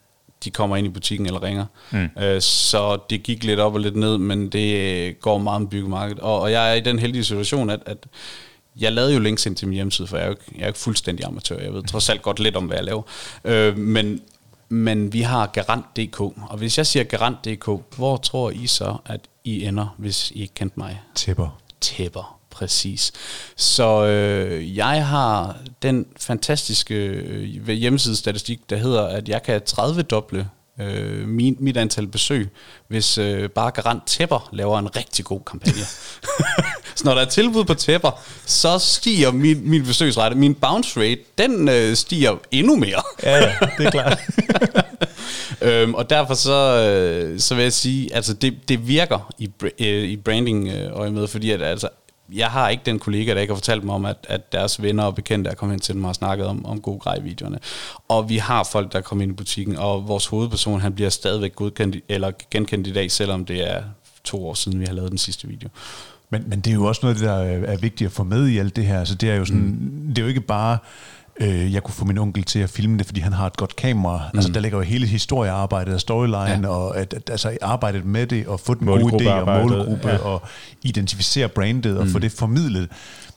[0.43, 1.65] de kommer ind i butikken eller ringer.
[1.91, 2.09] Mm.
[2.19, 5.69] Øh, så det gik lidt op og lidt ned, men det øh, går meget med
[5.69, 6.19] byggemarkedet.
[6.19, 7.97] Og, og jeg er i den heldige situation, at, at
[8.79, 10.67] jeg lavede jo links ind til min hjemmeside, for jeg er jo ikke, jeg er
[10.67, 11.59] ikke fuldstændig amatør.
[11.59, 13.01] Jeg ved trods alt godt lidt om, hvad jeg laver.
[13.43, 14.21] Øh, men,
[14.69, 19.65] men vi har Garant.dk, og hvis jeg siger Garant.dk, hvor tror I så, at I
[19.65, 21.01] ender, hvis I ikke kendte mig?
[21.15, 21.59] Tæpper.
[21.81, 23.11] Tæpper præcis.
[23.55, 30.49] Så øh, jeg har den fantastiske øh, hjemmesidestatistik, der hedder, at jeg kan 30 doble
[30.81, 32.49] øh, min, mit antal besøg,
[32.87, 35.83] hvis øh, bare Garant Tæpper laver en rigtig god kampagne.
[36.95, 40.35] så når der er tilbud på tæpper, så stiger min, min besøgsrate.
[40.35, 43.03] Min bounce rate, den øh, stiger endnu mere.
[43.23, 44.19] ja, ja, det er klart.
[45.61, 49.49] øhm, og derfor så, øh, så vil jeg sige, altså det, det virker i,
[49.79, 51.89] øh, i branding øh, med, fordi at altså
[52.33, 55.03] jeg har ikke den kollega, der ikke har fortalt mig om, at, at deres venner
[55.03, 57.59] og bekendte er kommet ind til dem og har snakket om, om gode grej-videoerne.
[58.07, 61.55] Og vi har folk, der kommer ind i butikken, og vores hovedperson, han bliver stadigvæk
[61.55, 63.83] godkendt, eller genkendt i dag, selvom det er
[64.23, 65.69] to år siden, vi har lavet den sidste video.
[66.29, 68.75] Men, men det er jo også noget, der er vigtigt at få med i alt
[68.75, 69.03] det her.
[69.03, 70.07] Så det er jo sådan, mm.
[70.07, 70.77] det er jo ikke bare
[71.39, 73.75] Øh, jeg kunne få min onkel til at filme det, fordi han har et godt
[73.75, 74.29] kamera.
[74.33, 74.39] Mm.
[74.39, 76.67] Altså, der ligger jo hele historiearbejdet og storyline, ja.
[76.67, 80.17] og at, at, altså, arbejdet med det, og få den gode idé og målgruppe, ja.
[80.17, 80.41] og
[80.83, 82.11] identificere brandet, og mm.
[82.11, 82.89] få det formidlet.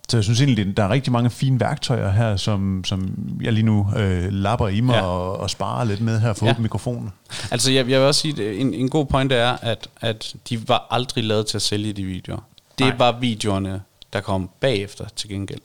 [0.09, 3.65] Så jeg synes egentlig, der er rigtig mange fine værktøjer her, som, som jeg lige
[3.65, 5.03] nu øh, lapper i mig ja.
[5.03, 6.55] og, og sparer lidt med her for ja.
[6.59, 7.13] mikrofonen.
[7.51, 10.69] Altså jeg, jeg vil også sige, at en, en god point er, at, at de
[10.69, 12.41] var aldrig lavet til at sælge de videoer.
[12.79, 12.97] Det Nej.
[12.99, 13.81] var videoerne,
[14.13, 15.61] der kom bagefter til gengæld.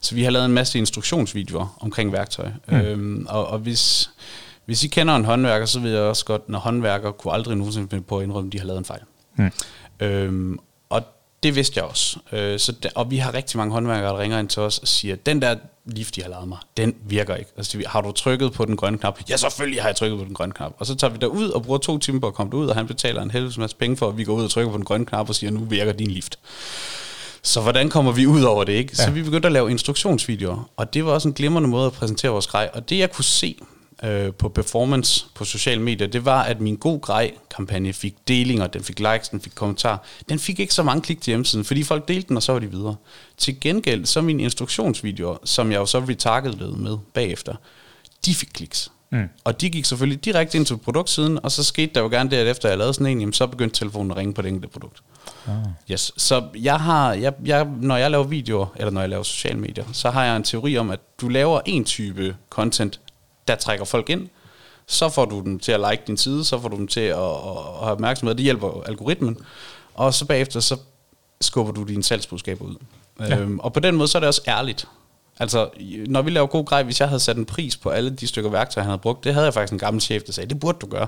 [0.00, 2.48] Så vi har lavet en masse instruktionsvideoer omkring værktøj.
[2.68, 2.76] Mm.
[2.76, 4.10] Øhm, og, og hvis,
[4.64, 7.88] hvis I kender en håndværker, så ved jeg også godt, når håndværker kunne aldrig nogensinde
[7.88, 9.00] finde på at indrømme, at de har lavet en fejl.
[9.36, 9.52] Mm.
[10.00, 11.02] Øhm, og
[11.42, 12.18] det vidste jeg også.
[12.32, 14.88] Øh, så der, og vi har rigtig mange håndværkere, der ringer ind til os og
[14.88, 17.50] siger, den der lift, de har lavet mig, den virker ikke.
[17.56, 19.20] Altså, har du trykket på den grønne knap?
[19.30, 20.72] Ja, selvfølgelig har jeg trykket på den grønne knap.
[20.78, 22.86] Og så tager vi derud og bruger to timer på at komme ud, og han
[22.86, 25.06] betaler en helvedes masse penge for, at vi går ud og trykker på den grønne
[25.06, 26.38] knap og siger, nu virker din lift.
[27.42, 28.94] Så hvordan kommer vi ud over det, ikke?
[28.98, 29.04] Ja.
[29.04, 32.30] Så vi begyndte at lave instruktionsvideoer, og det var også en glimrende måde at præsentere
[32.30, 32.70] vores grej.
[32.74, 33.56] Og det jeg kunne se
[34.04, 38.84] øh, på performance på sociale medier, det var, at min god grej-kampagne fik delinger, den
[38.84, 39.98] fik likes, den fik kommentarer.
[40.28, 42.58] Den fik ikke så mange klik til hjemmesiden, fordi folk delte den, og så var
[42.58, 42.96] de videre.
[43.36, 47.54] Til gengæld, så mine instruktionsvideoer, som jeg jo så retargetede med bagefter,
[48.26, 48.90] de fik kliks.
[49.12, 49.28] Mm.
[49.44, 52.36] Og de gik selvfølgelig direkte ind til produktsiden, og så skete der jo gerne det,
[52.36, 54.68] at efter jeg lavede sådan en, jamen, så begyndte telefonen at ringe på det enkelte
[54.68, 55.02] produkt.
[55.46, 55.54] Ah.
[55.90, 56.12] Yes.
[56.16, 59.84] Så jeg har, jeg, jeg, når jeg laver videoer, eller når jeg laver sociale medier,
[59.92, 63.00] så har jeg en teori om, at du laver en type content,
[63.48, 64.28] der trækker folk ind,
[64.86, 67.18] så får du dem til at like din side, så får du dem til at,
[67.18, 69.38] at have opmærksomhed, det hjælper algoritmen,
[69.94, 70.76] og så bagefter, så
[71.40, 72.76] skubber du dine salgsbudskaber ud.
[73.20, 73.38] Ja.
[73.38, 74.88] Øhm, og på den måde, så er det også ærligt.
[75.38, 75.68] Altså,
[76.06, 78.50] når vi laver god grej, hvis jeg havde sat en pris på alle de stykker
[78.50, 80.78] værktøj, han havde brugt, det havde jeg faktisk en gammel chef, der sagde, det burde
[80.78, 81.06] du gøre.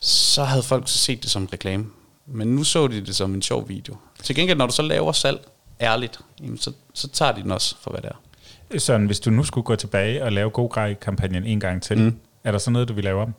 [0.00, 1.86] Så havde folk set det som reklame.
[2.32, 3.96] Men nu så de det som en sjov video.
[4.22, 5.40] Til gengæld, når du så laver salg
[5.80, 6.20] ærligt,
[6.56, 8.78] så, så tager de den også for, hvad det er.
[8.78, 12.18] Sådan, hvis du nu skulle gå tilbage og lave god grej-kampagnen en gang til, mm.
[12.44, 13.34] er der så noget, du vil lave om?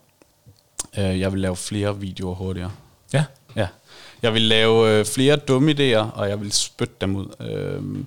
[0.97, 2.71] Uh, jeg vil lave flere videoer hurtigere.
[3.13, 3.25] Ja?
[3.55, 3.67] Ja.
[4.21, 7.25] Jeg vil lave uh, flere dumme idéer, og jeg vil spytte dem ud.
[7.39, 8.05] Uh,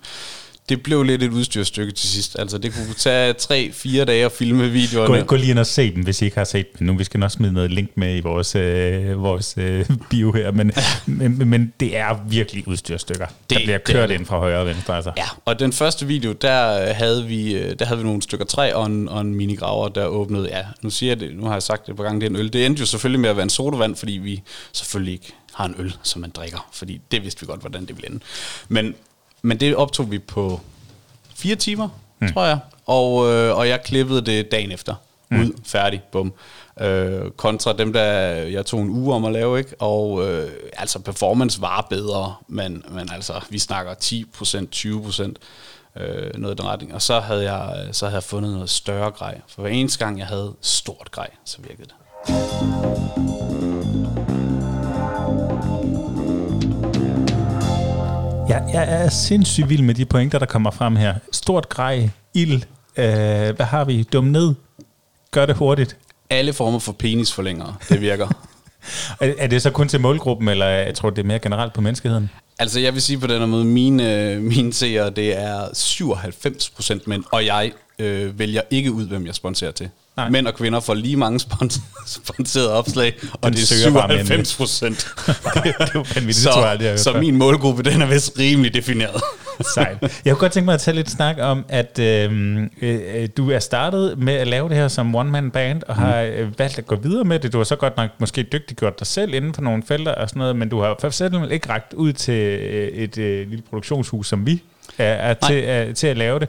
[0.68, 2.36] det blev lidt et udstyrstykke til sidst.
[2.38, 5.18] Altså, det kunne tage 3-4 dage at filme videoerne.
[5.18, 6.96] Gå, gå lige ind og se dem, hvis I ikke har set dem nu.
[6.96, 10.72] Vi skal nok smide noget link med i vores, øh, vores øh, bio her, men,
[11.06, 14.66] men, men det er virkelig udstyrstykker, det, der bliver kørt det ind fra højre og
[14.66, 14.96] venstre.
[14.96, 15.12] Altså.
[15.16, 18.72] Ja, og den første video, der havde vi, øh, der havde vi nogle stykker træ
[18.72, 21.62] og en, og en minigraver, der åbnede, ja, nu siger jeg det, nu har jeg
[21.62, 22.52] sagt det på gang, det er en øl.
[22.52, 24.42] Det endte jo selvfølgelig med at være en sodavand, fordi vi
[24.72, 27.96] selvfølgelig ikke har en øl, som man drikker, fordi det vidste vi godt, hvordan det
[27.96, 28.20] ville ende.
[28.68, 28.94] Men
[29.43, 30.61] men det optog vi på
[31.34, 31.88] fire timer,
[32.18, 32.32] mm.
[32.32, 32.59] tror jeg.
[32.86, 34.95] Og, øh, og jeg klippede det dagen efter.
[35.30, 35.40] Mm.
[35.40, 36.32] Ud, færdig, bum.
[36.80, 39.74] Øh, kontra dem, der jeg tog en uge om at lave, ikke?
[39.78, 45.34] Og øh, altså performance var bedre, men, men altså, vi snakker 10%, 20%.
[45.97, 46.95] Øh, noget i den retning.
[46.95, 49.40] Og så havde, jeg, så havde jeg fundet noget større grej.
[49.49, 51.95] For hver eneste gang, jeg havde stort grej, så virkede det.
[58.53, 61.14] Jeg, jeg er sindssygt vild med de pointer, der kommer frem her.
[61.32, 62.62] Stort grej, ild,
[62.96, 64.03] øh, hvad har vi?
[64.03, 64.55] Dum ned,
[65.30, 65.96] gør det hurtigt.
[66.30, 68.28] Alle former for penisforlængere, det virker.
[69.20, 72.30] er, det så kun til målgruppen, eller jeg tror, det er mere generelt på menneskeheden?
[72.59, 77.46] Altså, jeg vil sige på den måde, mine, mine seere, det er 97% mænd, og
[77.46, 79.88] jeg øh, vælger ikke ud, hvem jeg sponsorer til.
[80.16, 80.28] Nej.
[80.30, 81.80] Mænd og kvinder får lige mange spons-
[82.24, 84.96] sponsorerede opslag, og den det er 97 procent.
[85.64, 85.74] det,
[86.24, 89.22] det så, så min målgruppe, den er vist rimelig defineret.
[89.74, 89.96] Sejt.
[90.02, 93.50] Jeg kunne godt tænke mig at tage lidt snak om, at øhm, øh, øh, du
[93.50, 96.96] er startet med at lave det her som one-man-band, og har øh, valgt at gå
[96.96, 97.52] videre med det.
[97.52, 100.40] Du har så godt nok måske dygtiggjort dig selv inden for nogle felter og sådan
[100.40, 104.28] noget, men du har for eksempel ikke rækket ud til øh, et øh, lille produktionshus,
[104.28, 104.62] som vi
[104.98, 106.48] er, er til, er, til at lave det.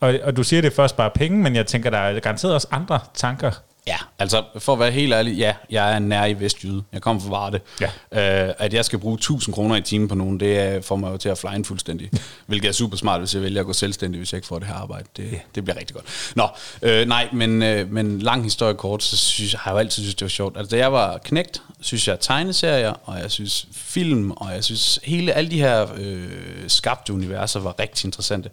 [0.00, 2.54] Og, og du siger, det er først bare penge, men jeg tænker, der er garanteret
[2.54, 3.50] også andre tanker
[3.86, 6.82] Ja, altså for at være helt ærlig, ja, jeg er nær i Vestjyde.
[6.92, 7.60] Jeg kommer fra Varde.
[7.80, 8.46] Ja.
[8.48, 11.16] Øh, at jeg skal bruge 1000 kroner i timen på nogen, det får mig jo
[11.16, 12.10] til at flyne fuldstændig.
[12.46, 14.68] Hvilket er super smart, hvis jeg vælger at gå selvstændig, hvis jeg ikke får det
[14.68, 15.06] her arbejde.
[15.16, 15.40] Det, yeah.
[15.54, 16.32] det bliver rigtig godt.
[16.36, 16.48] Nå,
[16.82, 20.14] øh, nej, men, øh, men lang historie kort, så synes, har jeg jo altid synes
[20.14, 20.56] det var sjovt.
[20.56, 25.00] Altså da jeg var knægt, synes jeg tegneserier, og jeg synes film, og jeg synes
[25.04, 26.28] hele alle de her øh,
[26.68, 28.50] skabte universer var rigtig interessante.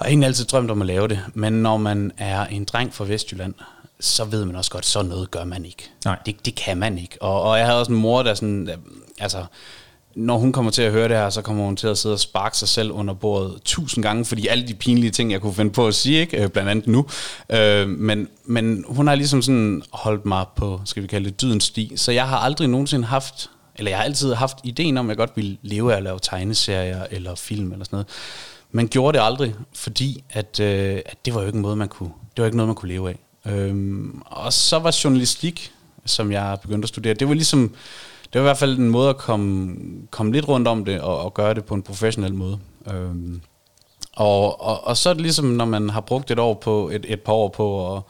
[0.00, 3.04] Og egentlig altid drømt om at lave det, men når man er en dreng fra
[3.04, 3.54] Vestjylland,
[4.00, 5.90] så ved man også godt, så noget gør man ikke.
[6.04, 6.18] Nej.
[6.26, 7.16] Det, det kan man ikke.
[7.20, 8.76] Og, og jeg havde også en mor, der sådan, øh,
[9.18, 9.44] altså,
[10.14, 12.20] når hun kommer til at høre det her, så kommer hun til at sidde og
[12.20, 15.70] sparke sig selv under bordet tusind gange, fordi alle de pinlige ting, jeg kunne finde
[15.70, 16.42] på at sige, ikke?
[16.42, 17.06] Øh, blandt andet nu.
[17.50, 21.64] Øh, men, men hun har ligesom sådan holdt mig på, skal vi kalde det, dydens
[21.64, 21.92] sti.
[21.96, 25.16] Så jeg har aldrig nogensinde haft, eller jeg har altid haft ideen om, at jeg
[25.16, 28.08] godt ville leve af at lave tegneserier eller film eller sådan noget
[28.72, 31.88] man gjorde det aldrig, fordi at, øh, at det var jo ikke en måde, man
[31.88, 33.18] kunne, det var ikke noget, man kunne leve af.
[33.46, 35.72] Øhm, og så var journalistik,
[36.06, 37.74] som jeg begyndte at studere, det var ligesom,
[38.32, 39.76] det var i hvert fald en måde at komme,
[40.10, 42.58] komme lidt rundt om det, og, og gøre det på en professionel måde.
[42.92, 43.40] Øhm,
[44.16, 47.06] og, og, og så er det ligesom, når man har brugt et år på, et,
[47.08, 48.02] et par år på at,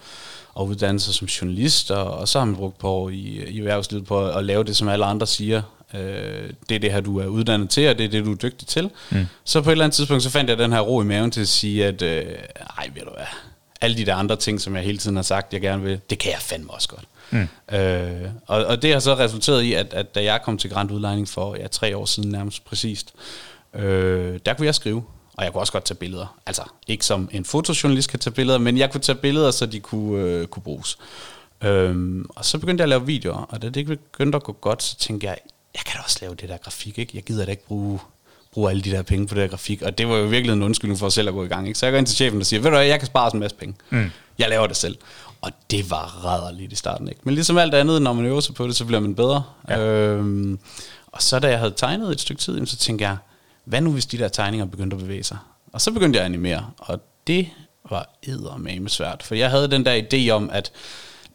[0.60, 3.58] at uddanne sig som journalist, og, og så har man brugt på år i, i
[3.58, 5.62] erhvervslivet på at, at lave det, som alle andre siger,
[5.94, 8.36] øh, det er det her, du er uddannet til, og det er det, du er
[8.36, 8.90] dygtig til.
[9.10, 9.26] Mm.
[9.44, 11.40] Så på et eller andet tidspunkt, så fandt jeg den her ro i maven til
[11.40, 12.24] at sige, at øh,
[12.78, 13.26] ej, ved du hvad,
[13.80, 16.18] alle de der andre ting, som jeg hele tiden har sagt, jeg gerne vil, det
[16.18, 17.04] kan jeg fandme også godt.
[17.30, 17.76] Mm.
[17.76, 20.90] Øh, og, og det har så resulteret i, at, at da jeg kom til Grand
[20.90, 23.14] Udlejning for ja, tre år siden nærmest præcist,
[23.74, 26.38] øh, der kunne jeg skrive, og jeg kunne også godt tage billeder.
[26.46, 29.80] Altså ikke som en fotojournalist kan tage billeder, men jeg kunne tage billeder, så de
[29.80, 30.98] kunne, øh, kunne bruges.
[31.64, 34.82] Øh, og så begyndte jeg at lave videoer, og da det begyndte at gå godt,
[34.82, 35.38] så tænkte jeg,
[35.74, 37.12] jeg kan da også lave det der grafik, ikke?
[37.14, 37.98] Jeg gider da ikke bruge
[38.52, 39.82] bruge alle de der penge på det der grafik.
[39.82, 41.66] Og det var jo virkelig en undskyldning for os selv at gå i gang.
[41.66, 41.78] Ikke?
[41.78, 43.40] Så jeg går ind til chefen og siger, ved du hvad, jeg kan spare en
[43.40, 43.74] masse penge.
[43.90, 44.10] Mm.
[44.38, 44.98] Jeg laver det selv.
[45.40, 47.08] Og det var rædderligt i starten.
[47.08, 47.20] Ikke?
[47.24, 49.42] Men ligesom alt andet, når man øver sig på det, så bliver man bedre.
[49.68, 49.78] Ja.
[49.78, 50.58] Øhm,
[51.06, 53.16] og så da jeg havde tegnet et stykke tid, så tænkte jeg,
[53.64, 55.38] hvad nu hvis de der tegninger begyndte at bevæge sig?
[55.72, 56.70] Og så begyndte jeg at animere.
[56.78, 57.48] Og det
[57.90, 59.22] var eddermame svært.
[59.22, 60.72] For jeg havde den der idé om, at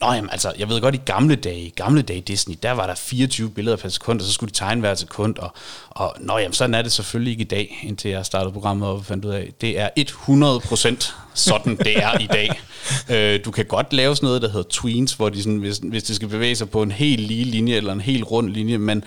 [0.05, 2.87] Nå, jamen, altså, jeg ved godt, i gamle dage, i gamle dage Disney, der var
[2.87, 5.53] der 24 billeder per sekund, og så skulle de tegne hver sekund, og,
[5.89, 9.05] og nå, jamen, sådan er det selvfølgelig ikke i dag, indtil jeg startede programmet og
[9.05, 12.49] fandt ud af, det er 100% sådan, det er i dag.
[13.09, 16.03] Øh, du kan godt lave sådan noget, der hedder tweens, hvor de sådan, hvis, hvis
[16.03, 19.03] det skal bevæge sig på en helt lige linje, eller en helt rund linje, men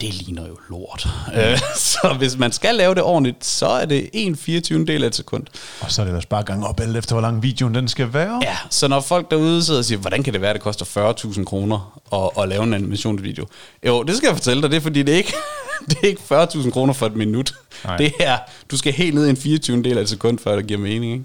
[0.00, 1.08] det ligner jo lort.
[1.28, 1.58] Mm.
[1.76, 4.86] så hvis man skal lave det ordentligt, så er det en 24.
[4.86, 5.46] del af et sekund.
[5.80, 8.12] Og så er det ellers bare gang op alt efter, hvor lang videoen den skal
[8.12, 8.40] være.
[8.42, 11.14] Ja, så når folk derude sidder og siger, hvordan kan det være, at det koster
[11.26, 13.46] 40.000 kroner at, at lave en animationsvideo?
[13.86, 15.34] Jo, det skal jeg fortælle dig, det er fordi, det er ikke,
[15.88, 17.54] det er ikke 40.000 kroner for et minut.
[17.84, 17.96] Nej.
[17.96, 18.38] Det er,
[18.70, 19.82] du skal helt ned i en 24.
[19.82, 21.12] del af et sekund, før det giver mening.
[21.12, 21.24] Ikke?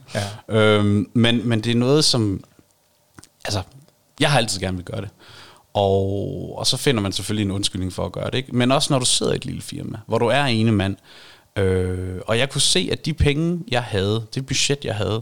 [0.49, 0.57] Ja.
[0.57, 2.43] Øhm, men, men det er noget, som...
[3.45, 3.61] Altså,
[4.19, 5.09] jeg har altid gerne vil gøre det.
[5.73, 8.37] Og, og så finder man selvfølgelig en undskyldning for at gøre det.
[8.37, 8.55] Ikke?
[8.55, 10.95] Men også når du sidder i et lille firma, hvor du er ene mand,
[11.55, 15.21] øh, og jeg kunne se, at de penge, jeg havde, det budget, jeg havde,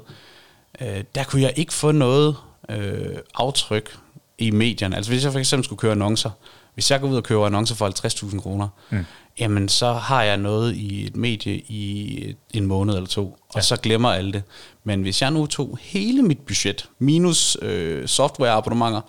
[0.81, 2.35] øh, der kunne jeg ikke få noget
[2.69, 3.97] øh, aftryk
[4.37, 4.95] i medierne.
[4.95, 6.29] Altså hvis jeg for eksempel skulle køre annoncer,
[6.73, 9.05] hvis jeg går ud og køber annoncer for 50.000 kroner, mm.
[9.39, 13.61] jamen så har jeg noget i et medie i en måned eller to, og ja.
[13.61, 14.43] så glemmer alle det.
[14.83, 19.01] Men hvis jeg nu tog hele mit budget, minus øh, softwareabonnementer,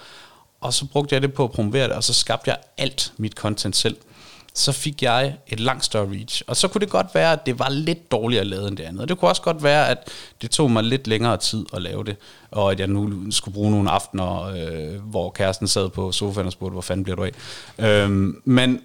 [0.61, 3.33] og så brugte jeg det på at promovere det, og så skabte jeg alt mit
[3.33, 3.97] content selv.
[4.55, 6.43] Så fik jeg et langt større reach.
[6.47, 9.03] Og så kunne det godt være, at det var lidt dårligere lavet end det andet.
[9.03, 10.09] Og det kunne også godt være, at
[10.43, 12.17] det tog mig lidt længere tid at lave det,
[12.51, 16.53] og at jeg nu skulle bruge nogle aftener, øh, hvor kæresten sad på sofaen og
[16.53, 17.33] spurgte, hvor fanden bliver du af?
[17.79, 18.81] Øhm, men,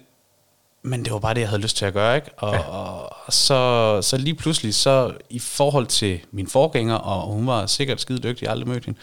[0.86, 2.30] men det var bare det, jeg havde lyst til at gøre, ikke?
[2.36, 2.60] Og, ja.
[2.60, 8.00] og så, så lige pludselig, så i forhold til min forgænger, og hun var sikkert
[8.00, 8.98] skide dygtig, jeg aldrig mødt hende,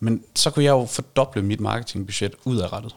[0.00, 2.94] men så kunne jeg jo fordoble mit marketingbudget ud af rettet.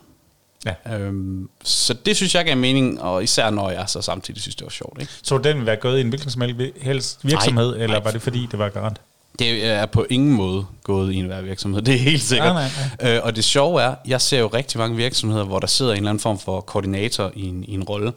[0.65, 0.97] Ja.
[0.97, 4.63] Øhm, så det synes jeg gav mening, og især når jeg så samtidig synes, det
[4.65, 5.01] var sjovt.
[5.01, 5.13] Ikke?
[5.23, 6.41] Så den ville være gået i en hvilken som
[6.81, 8.03] helst virksomhed, nej, eller nej.
[8.03, 9.01] var det fordi, det var garant?
[9.39, 12.53] Det er på ingen måde gået i en hver virksomhed, det er helt sikkert.
[12.53, 13.15] Nej, nej, nej.
[13.15, 15.97] Øh, og det sjove er, jeg ser jo rigtig mange virksomheder, hvor der sidder en
[15.97, 18.13] eller anden form for koordinator i en, i en rolle,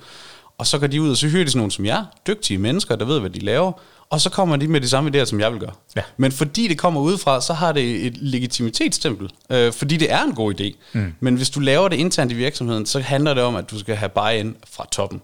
[0.59, 2.97] og så går de ud, og så hører de sådan nogen som jer, dygtige mennesker,
[2.97, 3.73] der ved, hvad de laver,
[4.11, 5.73] og så kommer de med de samme idéer, som jeg vil gøre.
[5.97, 6.03] Ja.
[6.17, 10.35] Men fordi det kommer udefra, så har det et legitimitetsstempel, øh, fordi det er en
[10.35, 10.77] god idé.
[10.93, 11.15] Mm.
[11.21, 13.97] Men hvis du laver det internt i virksomheden, så handler det om, at du skal
[13.97, 15.21] have buy-in fra toppen.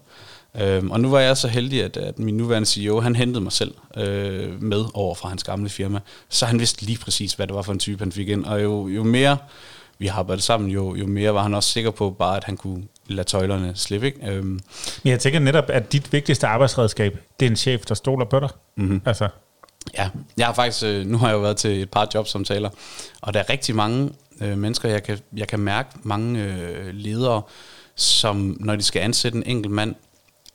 [0.61, 3.51] Øhm, og nu var jeg så heldig, at, at min nuværende CEO, han hentede mig
[3.51, 5.99] selv øh, med over fra hans gamle firma.
[6.29, 8.45] Så han vidste lige præcis, hvad det var for en type, han fik ind.
[8.45, 9.37] Og jo, jo mere
[9.99, 12.57] vi har arbejdet sammen, jo, jo mere var han også sikker på bare, at han
[12.57, 14.07] kunne lade tøjlerne slippe.
[14.07, 14.27] Ikke?
[14.31, 14.59] Øhm,
[15.03, 18.39] Men jeg tænker netop, at dit vigtigste arbejdsredskab, det er en chef, der stoler på
[18.39, 18.49] dig.
[18.77, 19.01] Mm-hmm.
[19.05, 19.27] Altså,
[19.97, 22.69] Ja, jeg har faktisk, øh, nu har jeg jo været til et par jobsamtaler,
[23.21, 24.09] og der er rigtig mange
[24.41, 27.41] øh, mennesker, jeg kan, jeg kan mærke, mange øh, ledere,
[27.95, 29.95] som når de skal ansætte en enkelt mand,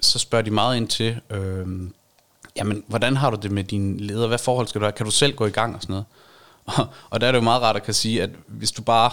[0.05, 1.67] så spørger de meget ind til, øh,
[2.57, 4.27] jamen, hvordan har du det med din leder?
[4.27, 4.93] Hvad forhold skal du have?
[4.93, 6.05] Kan du selv gå i gang og sådan noget?
[6.65, 9.11] Og, og der er det jo meget rart at kan sige, at hvis du bare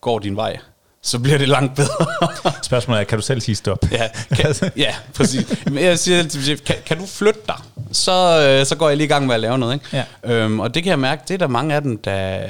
[0.00, 0.58] går din vej,
[1.06, 2.06] så bliver det langt bedre.
[2.62, 3.78] spørgsmålet er, kan du selv sige stop?
[3.92, 5.64] Ja, kan, ja præcis.
[5.64, 7.56] Men jeg siger altid, kan, kan du flytte dig?
[7.92, 9.74] Så, øh, så går jeg lige i gang med at lave noget.
[9.74, 10.04] Ikke?
[10.24, 10.34] Ja.
[10.34, 12.40] Øhm, og det kan jeg mærke, det er der mange af dem, der,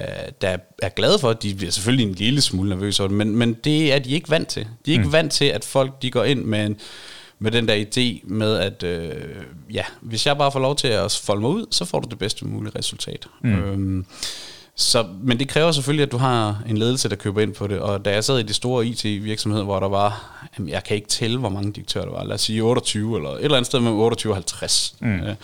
[0.40, 1.32] der er glade for.
[1.32, 4.30] De bliver selvfølgelig en lille smule nervøse over det, men, men det er de ikke
[4.30, 4.66] vant til.
[4.86, 5.12] De er ikke mm.
[5.12, 6.76] vant til, at folk de går ind med, en,
[7.38, 9.12] med den der idé med, at øh,
[9.72, 12.18] ja, hvis jeg bare får lov til at folde mig ud, så får du det
[12.18, 13.26] bedste mulige resultat.
[13.42, 13.54] Mm.
[13.54, 14.06] Øhm,
[14.74, 17.78] så, men det kræver selvfølgelig, at du har en ledelse, der køber ind på det.
[17.78, 21.08] Og da jeg sad i de store IT-virksomheder, hvor der var, jamen, jeg kan ikke
[21.08, 23.80] tælle, hvor mange direktører der var, lad os sige 28, eller et eller andet sted
[23.80, 24.94] mellem 28 og 50.
[25.00, 25.20] Mm.
[25.20, 25.34] Øh,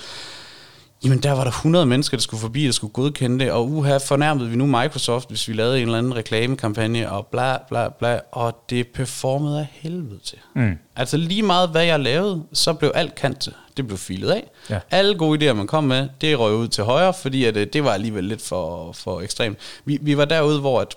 [1.05, 3.97] jamen der var der 100 mennesker, der skulle forbi, der skulle godkende det, og uha,
[3.97, 8.21] fornærmede vi nu Microsoft, hvis vi lavede en eller anden reklamekampagne, og bla bla bla,
[8.33, 10.39] og det performede af helvede til.
[10.55, 10.79] Mm.
[10.97, 13.49] Altså lige meget, hvad jeg lavede, så blev alt kant.
[13.77, 14.51] Det blev filet af.
[14.71, 14.81] Ja.
[14.91, 17.85] Alle gode idéer, man kom med, det røg ud til højre, fordi at, øh, det
[17.85, 19.59] var alligevel lidt for, for ekstremt.
[19.85, 20.95] Vi, vi var derude, hvor at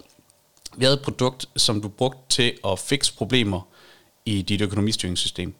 [0.78, 3.68] vi havde et produkt, som du brugte til at fikse problemer
[4.26, 5.54] i dit økonomistyringssystem.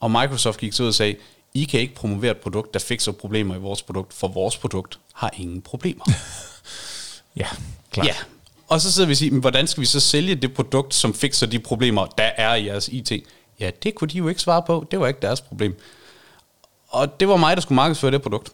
[0.00, 1.14] Og Microsoft gik så ud og sagde,
[1.56, 4.98] I kan ikke promovere et produkt, der fikser problemer i vores produkt, for vores produkt
[5.14, 6.04] har ingen problemer.
[7.36, 7.46] Ja,
[7.90, 8.06] klart.
[8.06, 8.14] ja.
[8.68, 11.14] Og så sidder vi og siger, men hvordan skal vi så sælge det produkt, som
[11.14, 13.12] fikser de problemer, der er i jeres IT?
[13.60, 14.86] Ja, det kunne de jo ikke svare på.
[14.90, 15.76] Det var ikke deres problem.
[16.88, 18.52] Og det var mig, der skulle markedsføre det produkt.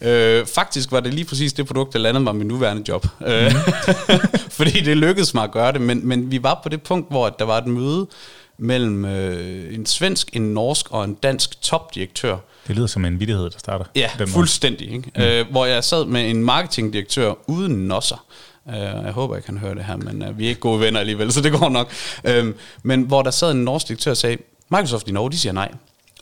[0.00, 3.06] Øh, faktisk var det lige præcis det produkt, der landede mig min nuværende job.
[3.20, 3.26] Mm.
[4.58, 7.28] Fordi det lykkedes mig at gøre det, men, men vi var på det punkt, hvor
[7.28, 8.06] der var et møde
[8.58, 12.36] mellem øh, en svensk, en norsk og en dansk topdirektør.
[12.66, 13.84] Det lyder som en vidighed, der starter.
[13.96, 14.92] Ja, den fuldstændig.
[14.92, 15.10] Ikke?
[15.16, 15.22] Mm.
[15.22, 18.24] Øh, hvor jeg sad med en marketingdirektør uden nosser.
[18.66, 21.00] Uh, jeg håber, jeg kan høre det her, men uh, vi er ikke gode venner
[21.00, 21.92] alligevel, så det går nok.
[22.28, 24.36] Uh, men hvor der sad en norsk direktør og sagde,
[24.70, 25.72] Microsoft i Norge, de siger nej.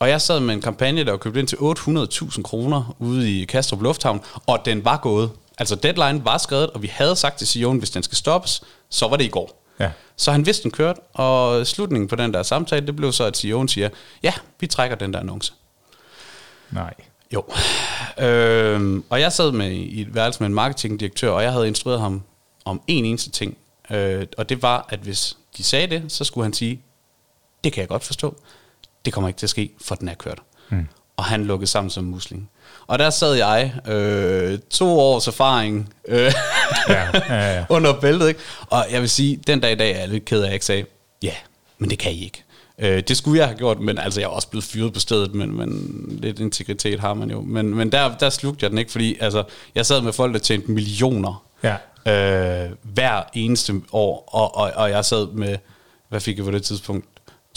[0.01, 3.45] Og jeg sad med en kampagne, der var købt ind til 800.000 kroner ude i
[3.45, 5.31] Kastrup Lufthavn, og den var gået.
[5.59, 9.09] Altså deadline var skrevet, og vi havde sagt til CEO'en, hvis den skal stoppes, så
[9.09, 9.66] var det i går.
[9.81, 9.91] Ja.
[10.17, 13.45] Så han vidste, den kørte, og slutningen på den der samtale, det blev så, at
[13.45, 13.89] CEO'en siger,
[14.23, 15.53] ja, vi trækker den der annonce.
[16.71, 16.95] Nej.
[17.35, 17.45] Jo.
[18.19, 22.01] Øhm, og jeg sad med i et værelse med en marketingdirektør, og jeg havde instrueret
[22.01, 22.23] ham
[22.65, 23.57] om en eneste ting.
[23.91, 26.81] Øh, og det var, at hvis de sagde det, så skulle han sige,
[27.65, 28.37] det kan jeg godt forstå.
[29.05, 30.43] Det kommer ikke til at ske, for den er kørt.
[30.69, 30.89] Mm.
[31.17, 32.51] Og han lukkede sammen som musling.
[32.87, 36.33] Og der sad jeg, øh, to års erfaring øh,
[36.89, 37.65] Ja, ja, ja.
[37.77, 38.29] under bæltet.
[38.29, 38.41] Ikke?
[38.71, 40.55] Og jeg vil sige, den dag i dag er jeg lidt ked af, at jeg
[40.55, 40.85] ikke sagde,
[41.23, 41.33] ja,
[41.79, 42.43] men det kan I ikke.
[42.79, 45.35] Øh, det skulle jeg have gjort, men altså, jeg er også blevet fyret på stedet,
[45.35, 47.41] men, men lidt integritet har man jo.
[47.41, 49.43] Men, men der, der slugte jeg den ikke, fordi altså,
[49.75, 51.77] jeg sad med folk, der tjente millioner Ja.
[52.65, 55.57] øh, hver eneste år, og, og, og jeg sad med,
[56.09, 57.07] hvad fik jeg på det tidspunkt?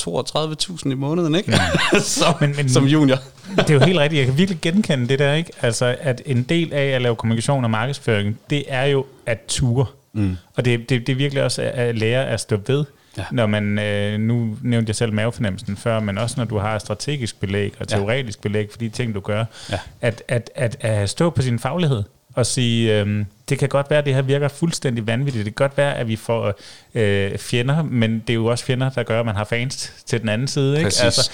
[0.01, 1.51] 32.000 i måneden, ikke?
[1.93, 1.99] Mm.
[2.17, 3.17] som, Men- men- som junior.
[3.57, 4.19] Det er jo helt rigtigt.
[4.19, 5.51] Jeg kan virkelig genkende det der, ikke?
[5.61, 9.85] Altså, at en del af at lave kommunikation og markedsføring, det er jo at ture.
[10.13, 10.37] Mm.
[10.57, 12.85] Og det, det, det er virkelig også at, lære at stå ved.
[13.17, 13.23] Ja.
[13.31, 17.39] Når man, øh, nu nævnte jeg selv mavefornemmelsen før, men også når du har strategisk
[17.39, 17.95] belæg og Ja.
[17.97, 19.79] teoretisk belæg for de ting, du gør, Ja.
[20.01, 22.03] at, at, at, at stå på sin faglighed
[22.35, 25.45] og sige, øhm, det kan godt være, at det her virker fuldstændig vanvittigt.
[25.45, 26.53] Det kan godt være, at vi får
[26.95, 30.21] øh, fjender, men det er jo også fjender, der gør, at man har fans til
[30.21, 30.77] den anden side.
[30.77, 30.91] Ikke?
[31.01, 31.31] Præcis.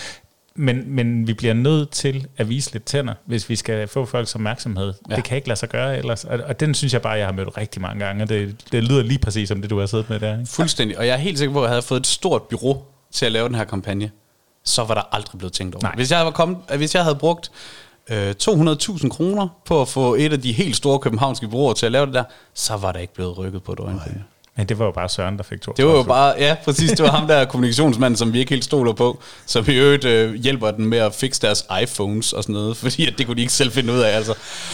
[0.56, 4.36] men, men vi bliver nødt til at vise lidt tænder, hvis vi skal få folks
[4.36, 4.86] opmærksomhed.
[4.86, 4.92] Ja.
[5.10, 5.16] Ja.
[5.16, 6.24] Det kan ikke lade sig gøre ellers.
[6.24, 8.24] Og, og den synes jeg bare, jeg har mødt rigtig mange gange.
[8.24, 10.40] og Det, det lyder lige præcis som det, du har siddet med der.
[10.40, 10.52] Ikke?
[10.52, 10.98] Fuldstændig.
[10.98, 13.32] Og jeg er helt sikker på, at jeg havde fået et stort bureau til at
[13.32, 14.12] lave den her kampagne,
[14.64, 15.84] så var der aldrig blevet tænkt over.
[15.84, 15.96] Nej.
[15.96, 17.52] Hvis jeg, var kommet, hvis jeg havde brugt
[18.10, 21.92] øh, 200.000 kroner på at få et af de helt store københavnske bureauer til at
[21.92, 24.22] lave det der, så var der ikke blevet rykket på et øjenbryn.
[24.58, 25.74] Men det var jo bare Søren, der fik to.
[25.78, 28.64] Det var jo bare, ja præcis, det var ham der kommunikationsmanden, som vi ikke helt
[28.64, 32.54] stoler på, som i øvrigt øh, hjælper den med at fikse deres iPhones og sådan
[32.54, 34.34] noget, fordi at det kunne de ikke selv finde ud af, altså.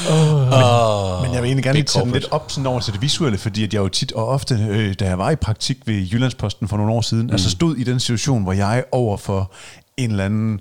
[0.10, 3.02] Oh, Men jeg vil egentlig gerne lige tage den lidt op sådan over til det
[3.02, 5.96] visuelle, fordi at jeg jo tit og ofte, øh, da jeg var i praktik ved
[5.96, 7.32] Jyllandsposten for nogle år siden, mm.
[7.32, 9.52] altså stod i den situation, hvor jeg over for
[9.98, 10.60] en eller anden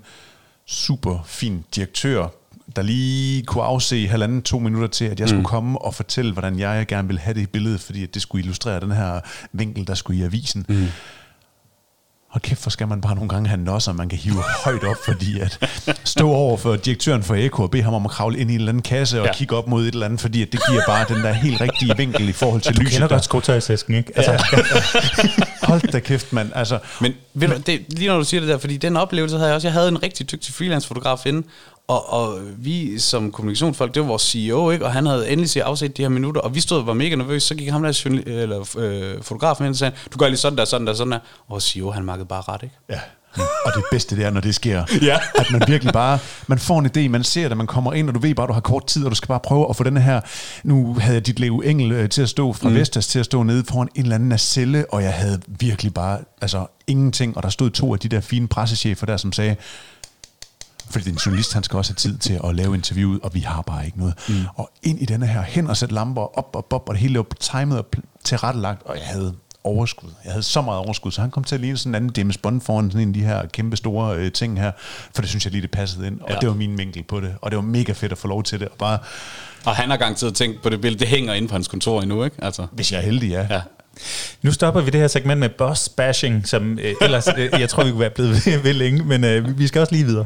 [0.65, 2.27] super fin direktør,
[2.75, 6.59] der lige kunne afse halvanden to minutter til, at jeg skulle komme og fortælle, hvordan
[6.59, 9.19] jeg gerne ville have det i billedet, fordi at det skulle illustrere den her
[9.53, 10.65] vinkel, der skulle i avisen.
[10.69, 10.87] Mm.
[12.33, 14.95] Og kæft, for skal man bare nogle gange have nosser, man kan hive højt op,
[15.05, 15.59] fordi at
[16.03, 18.59] stå over for direktøren for Eko og bede ham om at kravle ind i en
[18.59, 19.33] eller anden kasse og Ja.
[19.33, 21.97] kigge op mod et eller andet, fordi at det giver bare den der helt rigtige
[21.97, 22.93] vinkel i forhold til Du lyset.
[22.93, 23.15] kender der.
[23.15, 24.11] godt skotøjsæsken, ikke?
[24.15, 25.67] Altså, ja.
[25.67, 26.51] Hold da kæft, mand.
[26.55, 29.47] Altså, Men ved du, det, lige når du siger det der, fordi den oplevelse havde
[29.47, 29.67] jeg også.
[29.67, 31.47] Jeg havde en rigtig dygtig freelance-fotograf inde,
[31.87, 34.85] og, og vi som kommunikationsfolk, det var vores CEO, ikke?
[34.85, 37.15] og han havde endelig set afset de her minutter, og vi stod og var mega
[37.15, 40.57] nervøse, så gik ham der eller, øh, fotografen ind og sagde, du gør lige sådan
[40.57, 42.75] der, sådan der, sådan der, og CEO, han makkede bare ret, ikke?
[42.89, 42.99] Ja.
[43.37, 45.17] Og det bedste det er, når det sker, Ja.
[45.35, 48.15] at man virkelig bare, man får en idé, man ser det, man kommer ind, og
[48.15, 49.97] du ved bare, du har kort tid, og du skal bare prøve at få den
[49.97, 50.21] her,
[50.63, 52.75] nu havde jeg dit Leo Engel øh, til at stå, fra mm.
[52.75, 56.19] Vestas til at stå nede foran en eller anden nacelle, og jeg havde virkelig bare,
[56.41, 59.55] altså ingenting, og der stod to af de der fine pressechefer der, som sagde,
[60.91, 63.61] fordi en journalist, han skal også have tid til at lave interviewet, og vi har
[63.61, 64.13] bare ikke noget.
[64.29, 64.35] Mm.
[64.55, 67.17] Og ind i denne her, hen og sætte lamper op og op, og det hele
[67.17, 67.85] var timet og
[68.23, 69.33] tilrettelagt, og jeg havde
[69.63, 70.09] overskud.
[70.23, 72.37] Jeg havde så meget overskud, så han kom til at ligne sådan en anden James
[72.37, 74.71] Bond foran sådan en af de her kæmpe store øh, ting her,
[75.15, 76.33] for det synes jeg lige, det passede ind, og Ja.
[76.33, 76.39] ja.
[76.39, 78.59] det var min vinkel på det, og det var mega fedt at få lov til
[78.59, 78.97] det, og bare,
[79.65, 82.23] Og han har garanteret tænkt på det billede, det hænger inde på hans kontor endnu,
[82.23, 82.35] ikke?
[82.43, 83.47] Altså, hvis jeg er heldig, ja.
[83.49, 83.61] ja.
[84.41, 87.83] Nu stopper vi det her segment med boss bashing, som øh, ellers, øh, jeg tror,
[87.83, 90.25] vi kunne være blevet ved, ved længe, men øh, vi- skal også lige videre.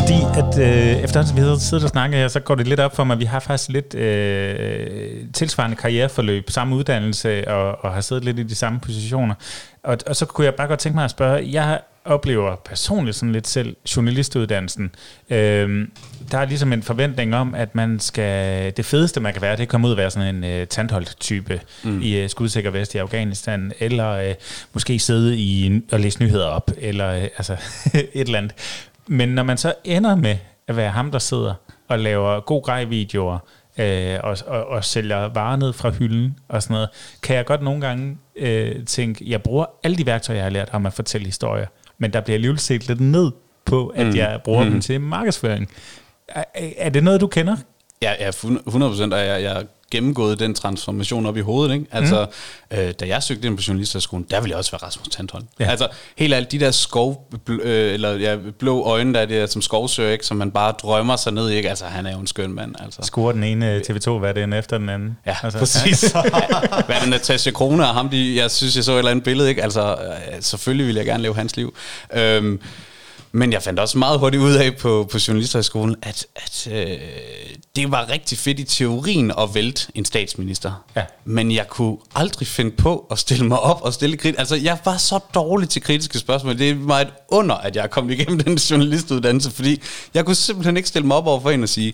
[0.00, 2.80] Fordi at øh, efterhånden, som vi har siddet og snakket her, så går det lidt
[2.80, 4.86] op for mig, at vi har faktisk lidt øh,
[5.34, 9.34] tilsvarende karriereforløb, samme uddannelse og, og har siddet lidt i de samme positioner.
[9.82, 13.32] Og, og så kunne jeg bare godt tænke mig at spørge, jeg oplever personligt sådan
[13.32, 14.94] lidt selv journalistuddannelsen.
[15.30, 15.88] Øh,
[16.30, 19.58] der er ligesom en forventning om, at man skal, det fedeste man kan være, det
[19.58, 22.02] er at komme ud og være sådan en øh, tandholdt-type mm.
[22.02, 24.34] i øh, skudsikker vest i Afghanistan, eller øh,
[24.72, 27.52] måske sidde i og læse nyheder op, eller øh, altså
[27.94, 28.52] et eller andet.
[29.06, 30.36] Men når man så ender med
[30.68, 31.54] at være ham, der sidder
[31.88, 33.38] og laver god grej-videoer,
[33.78, 36.88] øh, og, og, og sælger varer ned fra hylden og sådan noget,
[37.22, 40.68] kan jeg godt nogle gange øh, tænke, jeg bruger alle de værktøjer, jeg har lært
[40.72, 41.66] om at fortælle historier,
[42.00, 43.30] men der bliver alligevel set lidt ned
[43.64, 44.16] på, at mm.
[44.16, 44.70] jeg bruger mm.
[44.70, 45.70] dem til markedsføring.
[46.28, 47.56] Er, er det noget, du kender?
[48.02, 51.74] Ja, ja, 100 procent, og jeg, jeg gennemgået den transformation op i hovedet.
[51.74, 51.86] Ikke?
[51.92, 52.26] Altså,
[52.70, 52.78] mm.
[52.78, 55.44] øh, da jeg søgte ind på journalisterskolen, der ville jeg også være Rasmus Tandholm.
[55.60, 55.70] Ja.
[55.70, 59.52] Altså, helt alt de der skov, bl- øh, eller ja, blå øjne, der er det
[59.52, 60.26] som skovsøger, ikke?
[60.26, 61.54] som man bare drømmer sig ned i.
[61.54, 61.68] Ikke?
[61.68, 62.74] Altså, han er jo en skøn mand.
[62.84, 63.02] Altså.
[63.02, 65.16] Scorer den ene øh, TV2, hvad er det efter den anden?
[65.26, 66.14] Ja, altså, altså, præcis.
[66.14, 66.22] Ja.
[66.86, 69.24] Hvad er det, Natasha Krone og ham, de, jeg synes, jeg så et eller andet
[69.24, 69.62] billede, ikke?
[69.62, 71.74] Altså, øh, selvfølgelig ville jeg gerne leve hans liv.
[72.12, 72.60] Øhm,
[73.32, 76.98] men jeg fandt også meget hurtigt ud af på, på journalisterskolen, at, at øh,
[77.76, 80.84] det var rigtig fedt i teorien at vælte en statsminister.
[80.96, 81.04] Ja.
[81.24, 84.38] Men jeg kunne aldrig finde på at stille mig op og stille kritisk.
[84.38, 86.58] Altså, jeg var så dårlig til kritiske spørgsmål.
[86.58, 89.82] Det var et under, at jeg kom igennem den journalistuddannelse, fordi
[90.14, 91.92] jeg kunne simpelthen ikke stille mig op over for en og sige,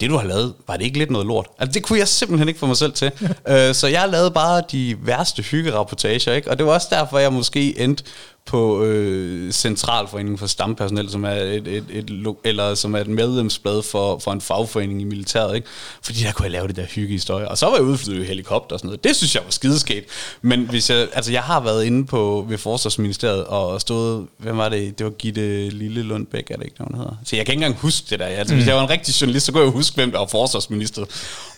[0.00, 1.46] det du har lavet, var det ikke lidt noget lort?
[1.58, 3.12] Altså det kunne jeg simpelthen ikke få mig selv til.
[3.48, 6.50] øh, så jeg lavede bare de værste hyggerapportager, ikke?
[6.50, 8.04] Og det var også derfor, jeg måske endte
[8.46, 13.82] på øh, Centralforeningen for Stampersonel, som er et, et, et, eller som er et medlemsblad
[13.82, 15.68] for, for en fagforening i militæret, ikke?
[16.02, 17.48] Fordi der kunne jeg lave det der hyggehistorie.
[17.48, 19.04] Og så var jeg udflyttet i helikopter og sådan noget.
[19.04, 20.06] Det synes jeg var skideskægt.
[20.42, 24.68] Men hvis jeg, altså jeg har været inde på ved Forsvarsministeriet og stået, hvem var
[24.68, 24.98] det?
[24.98, 27.16] Det var Gitte Lille Lundbæk, er det ikke, hvad hun hedder?
[27.24, 28.26] Så jeg kan ikke engang huske det der.
[28.26, 31.04] Altså, hvis jeg var en rigtig journalist, så kunne jeg huske, hvem der var forsvarsminister.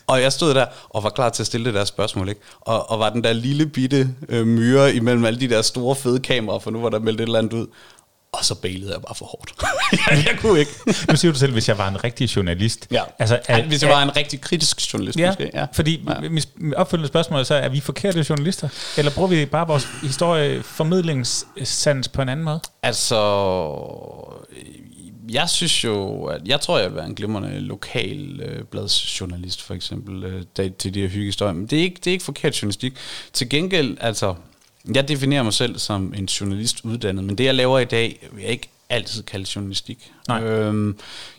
[0.07, 2.40] Og jeg stod der og var klar til at stille det der spørgsmål, ikke?
[2.61, 6.20] Og, og var den der lille bitte øh, myre imellem alle de der store fede
[6.20, 7.66] kameraer, for nu var der meldt et eller andet ud.
[8.32, 9.53] Og så bailede jeg bare for hårdt.
[10.11, 10.70] jeg, jeg kunne ikke.
[11.11, 12.86] Nu siger du selv, hvis jeg var en rigtig journalist.
[12.90, 13.03] Ja.
[13.18, 15.50] Altså, Altså, Ej, hvis jeg var en rigtig kritisk journalist, Ja, måske.
[15.55, 15.66] Ja.
[15.72, 16.28] fordi Ja.
[16.30, 18.68] mit opfølgende spørgsmål er så, er vi forkerte journalister?
[18.96, 22.61] Eller bruger vi bare vores historieformidlingssans på en anden måde?
[22.82, 23.16] Altså,
[25.33, 29.74] jeg synes jo, at jeg tror, jeg vil være en glimrende lokal øh, bladsjournalist, for
[29.74, 31.53] eksempel, øh, til de her hyggehistorier.
[31.53, 32.93] Men det er, ikke, det er ikke forkert journalistik.
[33.33, 34.35] Til gengæld, altså,
[34.95, 38.43] jeg definerer mig selv som en journalist uddannet, men det, jeg laver i dag, vil
[38.43, 40.12] jeg ikke altid kalde journalistik.
[40.28, 40.43] Nej.
[40.43, 40.99] Øhm,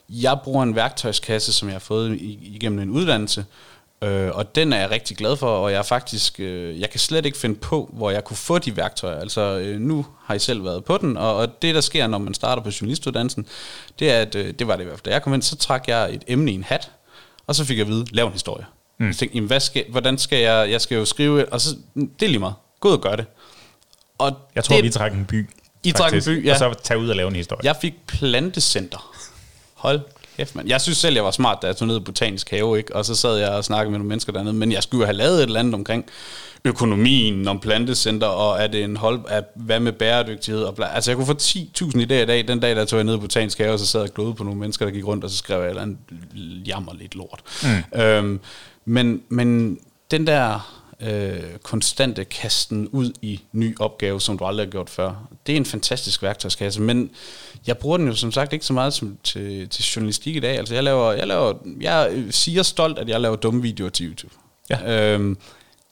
[0.10, 3.46] jeg bruger en værktøjskasse, som jeg har fået igennem en uddannelse,
[4.04, 7.00] Øh, og den er jeg rigtig glad for, og jeg er faktisk, øh, jeg kan
[7.00, 9.20] slet ikke finde på, hvor jeg kunne få de værktøjer.
[9.20, 12.18] Altså øh, nu har I selv været på den, og, og det der sker, når
[12.18, 13.46] man starter på journalistuddannelsen,
[14.00, 15.06] det er, at øh, det var det i hvert fald.
[15.06, 16.92] Da jeg kom ind, så trak jeg et emne i en hat,
[17.48, 18.66] og så fik jeg at vide, lav en historie.
[18.98, 19.08] Mm.
[19.08, 22.26] Jeg tænkte, jamen, hvad skal, hvordan skal jeg, jeg skal jo skrive, og så, det
[22.26, 22.56] er lige meget.
[22.80, 23.26] Gå ud og gør det.
[24.18, 25.50] Og Jeg tror, det, vi trak en by.
[25.84, 26.52] I trak en faktisk, by, ja.
[26.52, 27.60] Og så tage ud og lave en historie.
[27.64, 29.14] jeg fik plantecenter.
[29.74, 30.02] Hold
[30.38, 30.68] kæft, mand.
[30.70, 32.96] Jeg synes selv, jeg var smart, da jeg tog ned i Botanisk Have, ikke?
[32.96, 35.18] Og så sad jeg og snakkede med nogle mennesker dernede, men jeg skulle jo have
[35.18, 36.06] lavet et eller andet omkring
[36.66, 40.64] økonomien, om plantecenter, og er det en hold, at, hvad med bæredygtighed?
[40.64, 40.86] Og bla.
[40.96, 43.20] Altså, jeg kunne få 10.000 idéer i dag, den dag, der tog jeg ned i
[43.20, 45.30] Botanisk Have, og så sad jeg og glodede på nogle mennesker, der gik rundt, og
[45.30, 45.98] så skrev jeg et eller andet
[46.68, 47.42] jammer lidt lort.
[47.64, 48.00] Mm.
[48.02, 48.40] Øhm,
[48.86, 49.80] men, men
[50.12, 55.28] den der øh, konstante kasten ud i ny opgave, som du aldrig har gjort før,
[55.48, 57.10] det er en fantastisk værktøjskasse, men
[57.68, 60.58] jeg bruger den jo som sagt ikke så meget som til, til journalistik i dag.
[60.58, 64.34] Altså jeg laver, jeg laver, jeg siger stolt, at jeg laver dumme videoer til YouTube.
[64.70, 65.14] Ja.
[65.14, 65.38] Øhm,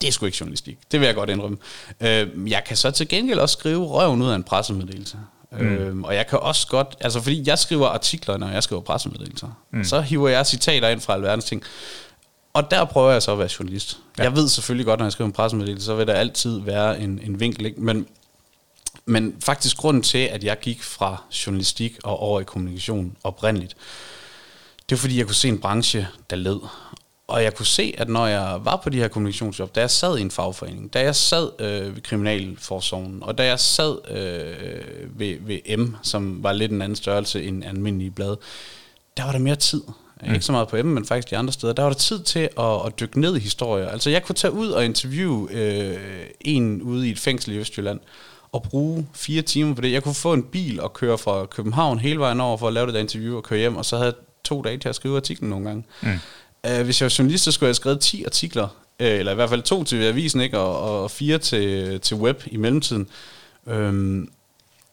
[0.02, 0.78] det er sgu ikke journalistik.
[0.92, 1.58] Det vil jeg godt indrømme.
[2.02, 5.18] Øhm, jeg kan så til gengæld også skrive røven ud af en pressemeddelelse.
[5.52, 5.60] Mm.
[5.60, 9.48] Øhm, og jeg kan også godt, altså fordi jeg skriver artikler, når jeg skriver pressemeddelelser,
[9.74, 9.84] mm.
[9.84, 11.64] så hiver jeg citater ind fra alverdens ting.
[12.54, 13.98] Og der prøver jeg så at være journalist.
[14.18, 14.24] Ja.
[14.24, 17.20] Jeg ved selvfølgelig godt, når jeg skriver en pressemeddelelse, så vil der altid være en,
[17.24, 17.66] en vinkel.
[17.66, 17.82] Ikke?
[17.82, 18.08] Men,
[19.06, 23.76] men faktisk grunden til, at jeg gik fra journalistik og over i kommunikation oprindeligt,
[24.90, 26.60] det var fordi, jeg kunne se en branche, der led.
[27.28, 30.18] Og jeg kunne se, at når jeg var på de her kommunikationsjob, da jeg sad
[30.18, 35.38] i en fagforening, da jeg sad øh, ved Kriminalforsorgen, og da jeg sad øh, ved,
[35.42, 38.36] ved M, som var lidt en anden størrelse end almindelig blad,
[39.18, 39.82] der var der mere tid.
[40.22, 40.34] Mm.
[40.34, 41.74] Ikke så meget på M, men faktisk de andre steder.
[41.74, 43.90] Der var der tid til at, at dykke ned i historier.
[43.90, 45.98] Altså jeg kunne tage ud og interviewe øh,
[46.42, 48.00] en ude i et fængsel i Østjylland,
[48.52, 49.92] og bruge fire timer på det.
[49.92, 52.86] Jeg kunne få en bil og køre fra København hele vejen over for at lave
[52.86, 55.18] det der interview og køre hjem, og så havde jeg to dage til at skrive
[55.18, 55.84] artiklen nogle gange.
[56.02, 56.10] Mm.
[56.70, 58.64] Uh, hvis jeg var journalist, så skulle jeg have skrevet 10 artikler,
[59.00, 60.60] uh, eller i hvert fald to til avisen, ikke?
[60.60, 63.08] Og, og fire til, til web i mellemtiden.
[63.66, 64.32] Um,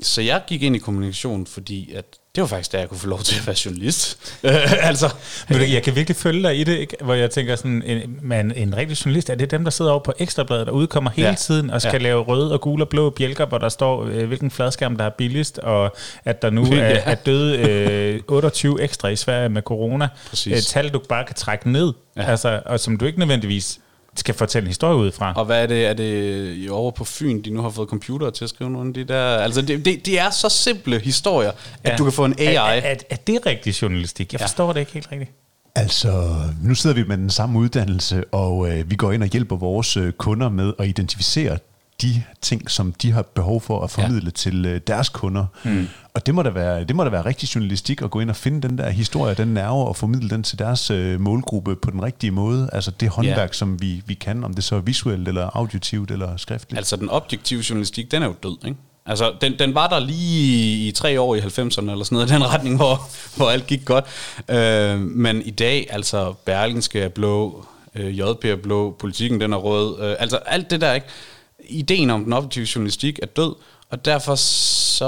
[0.01, 2.05] så jeg gik ind i kommunikation, fordi at
[2.39, 4.35] det var faktisk der, jeg kunne få lov til at være journalist.
[4.91, 5.15] altså,
[5.49, 6.97] Men jeg kan virkelig følge dig i det, ikke?
[7.01, 10.03] hvor jeg tænker sådan, en, man, en rigtig journalist, er det dem, der sidder over
[10.03, 11.35] på Ekstrabladet, der udkommer hele ja.
[11.35, 11.99] tiden og skal ja.
[11.99, 15.11] lave røde og gule og blå bjælker, hvor der står, øh, hvilken fladskærm, der er
[15.11, 16.77] billigst, og at der nu ja.
[16.77, 20.09] er, er døde øh, 28 ekstra i Sverige med corona.
[20.29, 20.59] Præcis.
[20.59, 22.23] Et tal, du bare kan trække ned, ja.
[22.23, 23.79] altså, og som du ikke nødvendigvis
[24.19, 25.33] skal fortælle en historie ud fra.
[25.37, 28.45] Og hvad er det, er det over på Fyn, de nu har fået computer til
[28.45, 29.37] at skrive nogle af de der...
[29.37, 31.51] Altså, det, det, det er så simple historier,
[31.85, 31.97] at ja.
[31.97, 32.55] du kan få en AI.
[32.55, 34.33] Er, er, er det rigtig journalistik?
[34.33, 34.47] Jeg ja.
[34.47, 35.31] forstår det ikke helt rigtigt.
[35.75, 39.57] Altså, nu sidder vi med den samme uddannelse, og øh, vi går ind og hjælper
[39.57, 41.59] vores øh, kunder med at identificere
[42.03, 44.31] de ting, som de har behov for at formidle ja.
[44.31, 45.47] til øh, deres kunder.
[45.65, 45.89] Mm.
[46.15, 48.37] Og det må, da være, det må da være rigtig journalistik at gå ind og
[48.37, 52.03] finde den der historie, den nerve, og formidle den til deres øh, målgruppe på den
[52.03, 52.71] rigtige måde.
[52.73, 53.53] Altså det håndværk, ja.
[53.53, 56.79] som vi, vi kan, om det så er visuelt, eller auditivt, eller skriftligt.
[56.79, 58.79] Altså den objektive journalistik, den er jo død, ikke?
[59.07, 62.35] Altså, den, den var der lige i tre år i 90'erne, eller sådan noget, i
[62.35, 63.01] den retning, hvor,
[63.37, 64.05] hvor alt gik godt.
[64.49, 69.57] Øh, men i dag, altså, Berlingske er blå, øh, JP er blå, politikken den er
[69.57, 71.07] rød, øh, altså alt det der, ikke?
[71.69, 73.55] Ideen om den objektive journalistik er død,
[73.91, 75.05] og derfor så,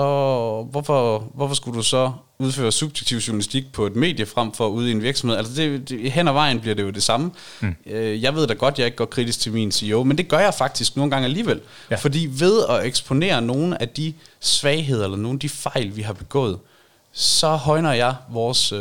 [0.70, 4.92] hvorfor, hvorfor skulle du så udføre subjektiv journalistik på et medie frem for ude i
[4.92, 5.36] en virksomhed?
[5.36, 7.30] Altså det, det, hen ad vejen bliver det jo det samme.
[7.60, 7.74] Mm.
[7.96, 10.54] Jeg ved da godt, jeg ikke går kritisk til min CEO, men det gør jeg
[10.54, 11.60] faktisk nogle gange alligevel.
[11.90, 11.96] Ja.
[11.96, 16.12] Fordi ved at eksponere nogle af de svagheder, eller nogle af de fejl, vi har
[16.12, 16.58] begået,
[17.12, 18.78] så højner jeg vores, øh,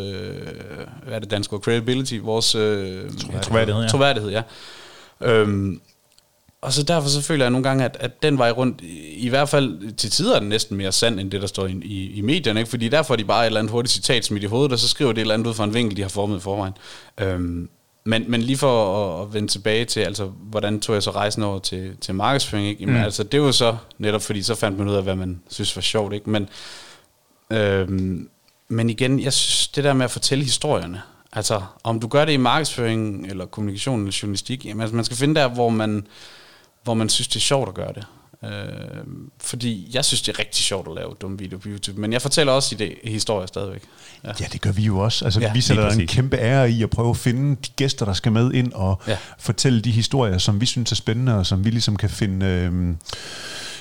[1.03, 3.11] hvad er det danske ord, credibility, vores øh,
[3.41, 3.87] troværdighed, ja.
[3.87, 4.41] troværdighed, ja.
[5.21, 5.81] Øhm,
[6.61, 9.29] og så derfor så føler jeg nogle gange, at, at den vej rundt, i, i
[9.29, 12.11] hvert fald til tider er den næsten mere sand, end det, der står i, i,
[12.11, 12.59] i medierne.
[12.59, 12.69] Ikke?
[12.69, 14.87] Fordi der får de bare et eller andet hurtigt citat smidt i hovedet, og så
[14.87, 16.73] skriver det et eller andet ud fra en vinkel, de har formet i forvejen.
[17.17, 17.69] Øhm,
[18.03, 21.43] men, men lige for at, at vende tilbage til, altså, hvordan tog jeg så rejsen
[21.43, 22.67] over til, til markedsføring?
[22.67, 22.81] Ikke?
[22.81, 23.03] Jamen, mm.
[23.03, 25.81] altså, det var så netop, fordi så fandt man ud af, hvad man synes var
[25.81, 26.13] sjovt.
[26.13, 26.29] Ikke?
[26.29, 26.49] Men,
[27.51, 28.29] øhm,
[28.67, 31.01] men igen, jeg synes, det der med at fortælle historierne,
[31.33, 35.17] altså om du gør det i markedsføring, eller kommunikation, eller journalistik, jamen, altså, man skal
[35.17, 36.07] finde der, hvor man
[36.83, 38.05] hvor man synes, det er sjovt at gøre det.
[38.43, 38.51] Øh,
[39.41, 42.21] fordi jeg synes, det er rigtig sjovt at lave dumme videoer på YouTube, men jeg
[42.21, 43.81] fortæller også i det historier stadigvæk.
[44.23, 44.31] Ja.
[44.39, 45.25] ja, det gør vi jo også.
[45.25, 48.13] Altså, ja, vi sætter en kæmpe ære i at prøve at finde de gæster, der
[48.13, 49.17] skal med ind og ja.
[49.39, 52.45] fortælle de historier, som vi synes er spændende, og som vi ligesom kan finde...
[52.45, 52.95] Øh,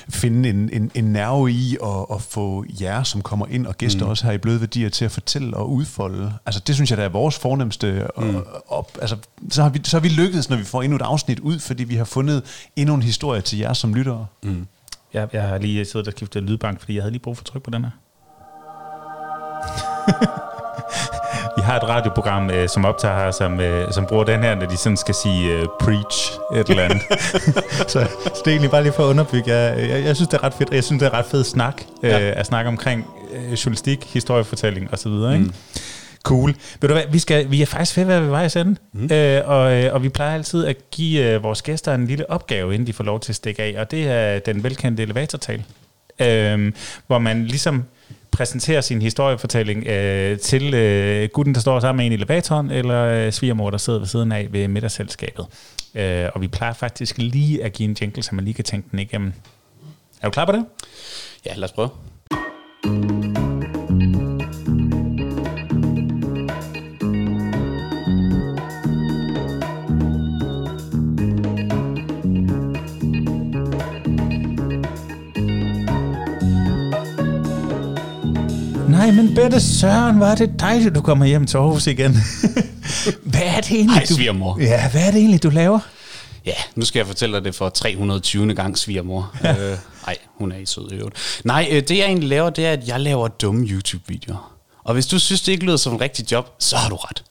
[0.09, 4.05] finde en, en, en nerve i at, at få jer, som kommer ind og gæster
[4.05, 4.09] mm.
[4.09, 6.33] også her i Bløde Værdier, til at fortælle og udfolde.
[6.45, 8.35] Altså det synes jeg, der er vores fornemmeste mm.
[8.67, 8.97] op.
[9.01, 9.17] Altså,
[9.49, 11.83] så, har vi, så har vi lykkedes, når vi får endnu et afsnit ud, fordi
[11.83, 12.43] vi har fundet
[12.75, 14.25] endnu en historie til jer som lyttere.
[14.43, 14.67] Mm.
[15.13, 17.63] Jeg, jeg har lige siddet og skiftet lydbank, fordi jeg havde lige brug for tryk
[17.63, 17.91] på den her.
[21.57, 24.65] Vi har et radioprogram, øh, som optager her, som, øh, som bruger den her, når
[24.65, 27.01] de sådan skal sige øh, preach et eller andet.
[27.91, 29.53] så, så det er egentlig bare lige for at underbygge.
[29.53, 31.81] Jeg, jeg, jeg synes, det er ret fedt, jeg synes, det er ret fed snak,
[32.03, 32.29] ja.
[32.29, 35.37] øh, at snakke omkring øh, journalistik, historiefortælling osv., ikke?
[35.37, 35.53] Mm.
[36.23, 36.55] Cool.
[36.81, 39.09] Ved du hvad, vi, skal, vi er faktisk ved at være ved vej sende, mm.
[39.11, 42.73] øh, og, øh, og vi plejer altid at give øh, vores gæster en lille opgave,
[42.73, 45.63] inden de får lov til at stikke af, og det er den velkendte elevatortal,
[46.19, 46.71] øh,
[47.07, 47.85] hvor man ligesom
[48.31, 53.03] præsentere sin historiefortælling øh, til øh, gutten, der står sammen med en i elevatoren, eller
[53.03, 55.45] øh, svigermor, der sidder ved siden af ved middagsselskabet.
[55.95, 58.87] Øh, og vi plejer faktisk lige at give en jingle, så man lige kan tænke
[58.91, 59.33] den igennem.
[60.21, 60.65] Er du klar på det?
[61.45, 63.18] Ja, lad os prøve.
[79.43, 82.11] Bette Søren, var det dejligt, du kommer hjem til Aarhus igen.
[83.31, 84.13] hvad er det egentlig, Hej, du...
[84.13, 84.57] svigermor.
[84.59, 85.79] Ja, hvad er det egentlig, du laver?
[86.45, 88.55] Ja, nu skal jeg fortælle dig det for 320.
[88.55, 89.31] gang, svigermor.
[89.45, 91.41] øh, nej, hun er i sød i øvrigt.
[91.43, 94.51] Nej, øh, det jeg egentlig laver, det er, at jeg laver dumme YouTube-videoer.
[94.83, 97.23] Og hvis du synes, det ikke lyder som en rigtig job, så har du ret.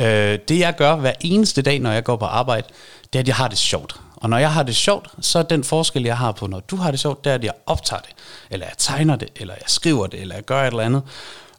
[0.00, 2.66] Øh, det jeg gør hver eneste dag, når jeg går på arbejde,
[3.12, 4.00] det er, at jeg har det sjovt.
[4.16, 6.76] Og når jeg har det sjovt, så er den forskel, jeg har på, når du
[6.76, 8.10] har det sjovt, det er, at jeg optager det,
[8.50, 11.02] eller jeg tegner det, eller jeg skriver det, eller jeg gør et eller andet.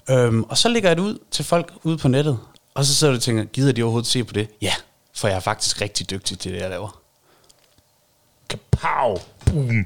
[0.10, 2.40] Øhm, og så lægger jeg det ud til folk ude på nettet,
[2.74, 4.50] og så sidder du og tænker, gider de overhovedet se på det?
[4.62, 4.74] Ja,
[5.16, 7.02] for jeg er faktisk rigtig dygtig til det, jeg laver.
[8.50, 9.18] Kapow!
[9.46, 9.86] Boom!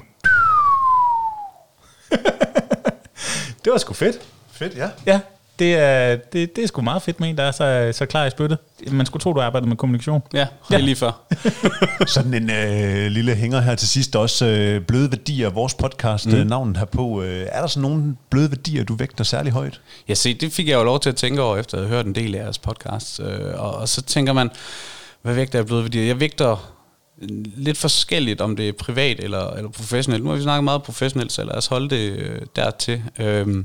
[3.64, 4.20] det var sgu fedt.
[4.52, 4.90] Fedt, ja.
[5.06, 5.20] Ja,
[5.58, 8.26] det er, det, det er sgu meget fedt med en, der er så, så klar
[8.26, 8.58] i spyttet.
[8.90, 10.22] Man skulle tro, du arbejder med kommunikation.
[10.32, 11.20] Ja, det er lige før.
[12.06, 14.46] Sådan en øh, lille hænger her til sidst også.
[14.46, 16.34] Øh, bløde værdier, vores podcast, mm.
[16.34, 17.22] øh, navnet herpå.
[17.22, 19.80] Øh, er der sådan nogle bløde værdier, du vægter særlig højt?
[20.08, 22.06] Ja, se, det fik jeg jo lov til at tænke over, efter at have hørt
[22.06, 23.20] en del af jeres podcast.
[23.20, 24.50] Øh, og, og så tænker man,
[25.22, 26.04] hvad vægter jeg blevet værdier?
[26.04, 26.74] Jeg vægter
[27.56, 30.24] lidt forskelligt, om det er privat eller, eller professionelt.
[30.24, 33.02] Nu har vi snakket meget professionelt, så lad os holde det øh, dertil.
[33.18, 33.64] Øh,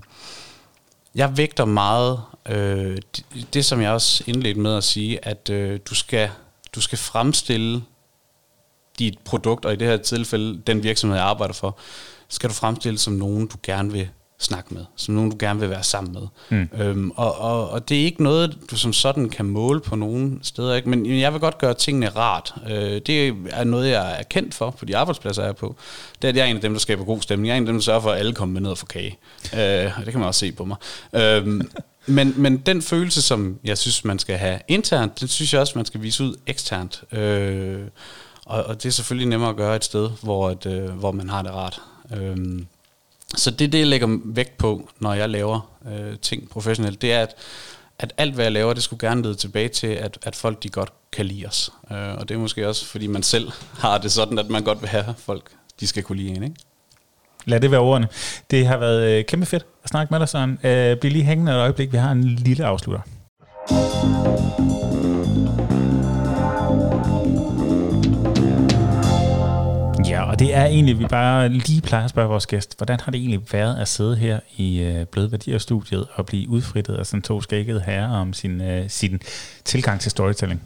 [1.19, 5.79] jeg vægter meget øh, det, det, som jeg også indledte med at sige, at øh,
[5.89, 6.29] du, skal,
[6.75, 7.83] du skal fremstille
[8.99, 11.77] dit produkt, og i det her tilfælde den virksomhed, jeg arbejder for,
[12.27, 14.09] skal du fremstille som nogen, du gerne vil
[14.39, 16.21] snakke med, som nogen, du gerne vil være sammen med.
[16.49, 16.69] Mm.
[16.81, 20.39] Øhm, og, og, og det er ikke noget, du som sådan kan måle på nogen
[20.43, 20.89] steder, ikke?
[20.89, 22.53] men jeg vil godt gøre tingene rart.
[22.69, 25.75] Øh, det er noget, jeg er kendt for på de arbejdspladser, jeg er på.
[26.21, 27.47] Det er, at jeg er en af dem, der skaber god stemning.
[27.47, 28.87] Jeg er en af dem, der sørger for, at alle kommer med ned og får
[28.87, 29.17] kage.
[29.53, 30.77] Øh, og det kan man også se på mig.
[31.13, 31.69] Øhm,
[32.07, 35.73] men, men den følelse, som jeg synes, man skal have internt, det synes jeg også,
[35.75, 37.03] man skal vise ud eksternt.
[37.11, 37.81] Øh,
[38.45, 41.29] og, og det er selvfølgelig nemmere at gøre et sted, hvor, et, øh, hvor man
[41.29, 41.81] har det rart.
[42.17, 42.37] Øh,
[43.35, 47.21] så det det, jeg lægger vægt på, når jeg laver øh, ting professionelt, det er,
[47.21, 47.35] at,
[47.99, 50.69] at alt, hvad jeg laver, det skulle gerne lede tilbage til, at, at folk de
[50.69, 51.71] godt kan lide os.
[51.91, 53.51] Øh, og det er måske også, fordi man selv
[53.83, 55.43] har det sådan, at man godt vil have folk,
[55.79, 56.55] de skal kunne lide en, ikke?
[57.45, 58.07] Lad det være ordene.
[58.51, 60.59] Det har været øh, kæmpe fedt at snakke med dig, Søren.
[60.63, 61.91] Øh, bliv lige hængende et øjeblik.
[61.91, 63.01] Vi har en lille afslutter.
[70.39, 73.19] Og det er egentlig, vi bare lige plejer at spørge vores gæst, hvordan har det
[73.19, 77.41] egentlig været at sidde her i øh, Bløde Værdier-studiet og blive udfrittet af sådan to
[77.41, 79.21] skækkede herrer om sin, øh, sin
[79.65, 80.61] tilgang til storytelling?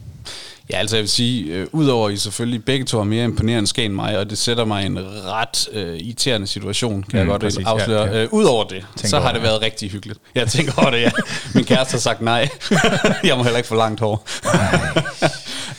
[0.70, 3.84] Ja, altså jeg vil sige, øh, udover I selvfølgelig begge to er mere imponerende skæn
[3.84, 7.26] end mig, og det sætter mig i en ret øh, irriterende situation, kan mm, jeg
[7.26, 8.02] godt præcis, afsløre.
[8.02, 8.22] Ja, ja.
[8.22, 10.18] Øh, udover det, tænker så har det været rigtig hyggeligt.
[10.34, 11.10] Jeg tænker over det, ja.
[11.54, 12.48] Min kæreste har sagt nej.
[13.24, 14.28] jeg må heller ikke få langt hår.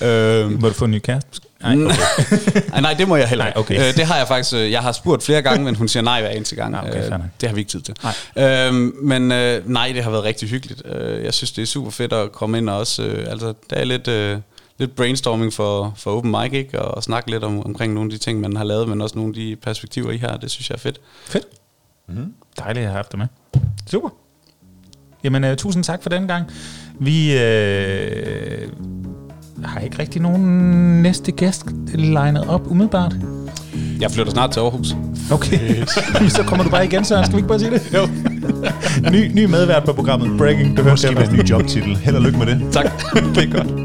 [0.06, 1.42] øhm, må du få en ny kæreste?
[1.66, 2.82] Nej, okay.
[2.82, 3.60] nej, det må jeg heller ikke.
[3.60, 3.80] Okay.
[3.80, 6.22] Øh, det har jeg faktisk, øh, jeg har spurgt flere gange, men hun siger nej
[6.22, 6.72] hver eneste gang.
[6.72, 7.96] Nej, okay, øh, det har vi ikke tid til.
[8.36, 8.68] Nej.
[8.68, 10.82] Øhm, men øh, nej, det har været rigtig hyggeligt.
[10.86, 13.76] Øh, jeg synes, det er super fedt at komme ind og også, øh, altså, der
[13.76, 14.08] er lidt...
[14.08, 14.38] Øh,
[14.78, 16.82] lidt brainstorming for, for open mic, ikke?
[16.82, 19.16] Og, og snakke lidt om, omkring nogle af de ting, man har lavet, men også
[19.16, 20.38] nogle af de perspektiver, I har.
[20.38, 21.02] Det synes jeg er fedt.
[21.26, 21.46] Fedt.
[22.08, 22.34] Mm.
[22.60, 23.28] Dejligt at have haft dig med.
[23.88, 24.10] Super.
[25.24, 26.52] Jamen, uh, tusind tak for den gang.
[27.00, 28.70] Vi uh,
[29.68, 30.42] har ikke rigtig nogen
[31.02, 33.16] næste gæst legnet op umiddelbart.
[34.00, 34.96] Jeg flytter snart til Aarhus.
[35.32, 35.86] Okay,
[36.38, 37.94] så kommer du bare igen, så skal vi ikke bare sige det?
[37.94, 38.08] Jo.
[39.12, 40.78] ny, ny medvært på programmet Breaking.
[40.78, 41.96] Du hørte Måske med en ny jobtitel.
[41.96, 42.68] Held og lykke med det.
[42.72, 42.86] Tak.
[43.36, 43.85] det er godt.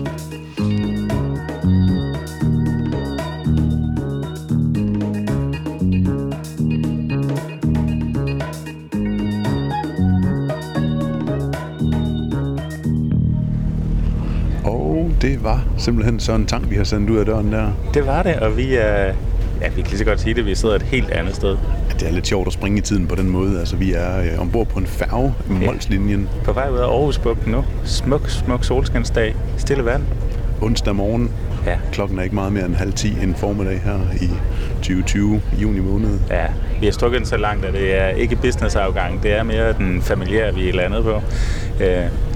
[15.23, 17.73] Det var simpelthen sådan en tank, vi har sendt ud af døren der.
[17.95, 19.15] Det var det, og vi er...
[19.61, 21.57] Ja, vi kan lige så godt sige det, vi sidder et helt andet sted.
[21.89, 23.59] Ja, det er lidt sjovt at springe i tiden på den måde.
[23.59, 25.67] Altså, vi er øh, ombord på en færge i okay.
[25.67, 26.29] Molslinjen.
[26.45, 27.65] På vej ud af Aarhusbugten nu.
[27.85, 29.35] Smuk, smuk solskinsdag.
[29.57, 30.03] Stille vand.
[30.61, 31.31] Onsdag morgen.
[31.67, 31.77] Ja.
[31.93, 34.31] Klokken er ikke meget mere end halv ti en formiddag her i
[34.75, 36.19] 2020, juni måned.
[36.31, 36.47] Ja,
[36.81, 40.03] vi har strukket den så langt, at det er ikke business-afgang, det er mere den
[40.03, 41.23] familiære, vi er landet på.
[41.81, 41.87] Øh,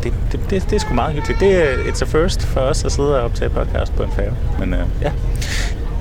[0.02, 1.40] det, det, det, det er sgu meget hyggeligt.
[1.40, 4.34] Det er it's a first for os at sidde og optage podcast på en færge.
[4.58, 5.12] Men øh, ja,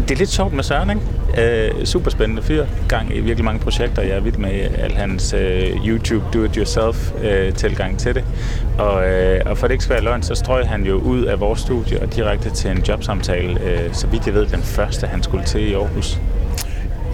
[0.01, 1.01] det er lidt sjovt med Søren, ikke?
[1.77, 2.65] Øh, super spændende fyr.
[2.89, 4.01] Gang i virkelig mange projekter.
[4.01, 8.23] Jeg er vild med al hans øh, YouTube do-it-yourself øh, tilgang til det.
[8.77, 11.39] Og, øh, og for det ikke skal være løgn, så strøg han jo ud af
[11.39, 15.23] vores studie og direkte til en jobsamtale, øh, så vidt jeg ved, den første, han
[15.23, 16.19] skulle til i Aarhus.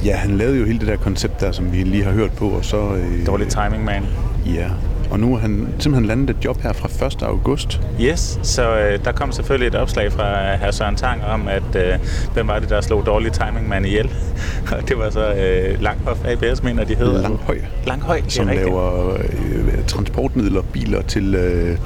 [0.05, 2.49] Ja, han lavede jo hele det der koncept der, som vi lige har hørt på,
[2.49, 2.77] og så...
[2.77, 4.05] Øh, Dårlig timing, man.
[4.45, 4.67] Ja,
[5.11, 7.23] Og nu har han simpelthen landet et job her fra 1.
[7.23, 7.81] august.
[8.01, 10.71] Yes, så øh, der kom selvfølgelig et opslag fra hr.
[10.71, 11.93] Søren Tang om, at øh,
[12.33, 14.09] hvem var det, der slog dårlig timing man ihjel.
[14.77, 17.21] Og det var så øh, Langhoff ABS, mener de hedder.
[17.21, 17.57] Langhøj.
[17.87, 18.65] Langhøj, Som det er rigtigt.
[18.75, 21.77] laver øh, transportmidler, biler til øh,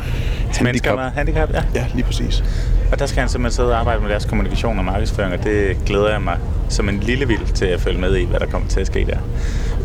[0.54, 0.96] Til mennesker handicap.
[0.96, 1.64] med handicap, ja.
[1.76, 2.44] Ja, lige præcis.
[2.92, 5.78] Og der skal han simpelthen sidde og arbejde med deres kommunikation og markedsføring, og det
[5.86, 6.38] glæder jeg mig
[6.70, 9.06] som en lille vild til at følge med i, hvad der kommer til at ske
[9.10, 9.18] der.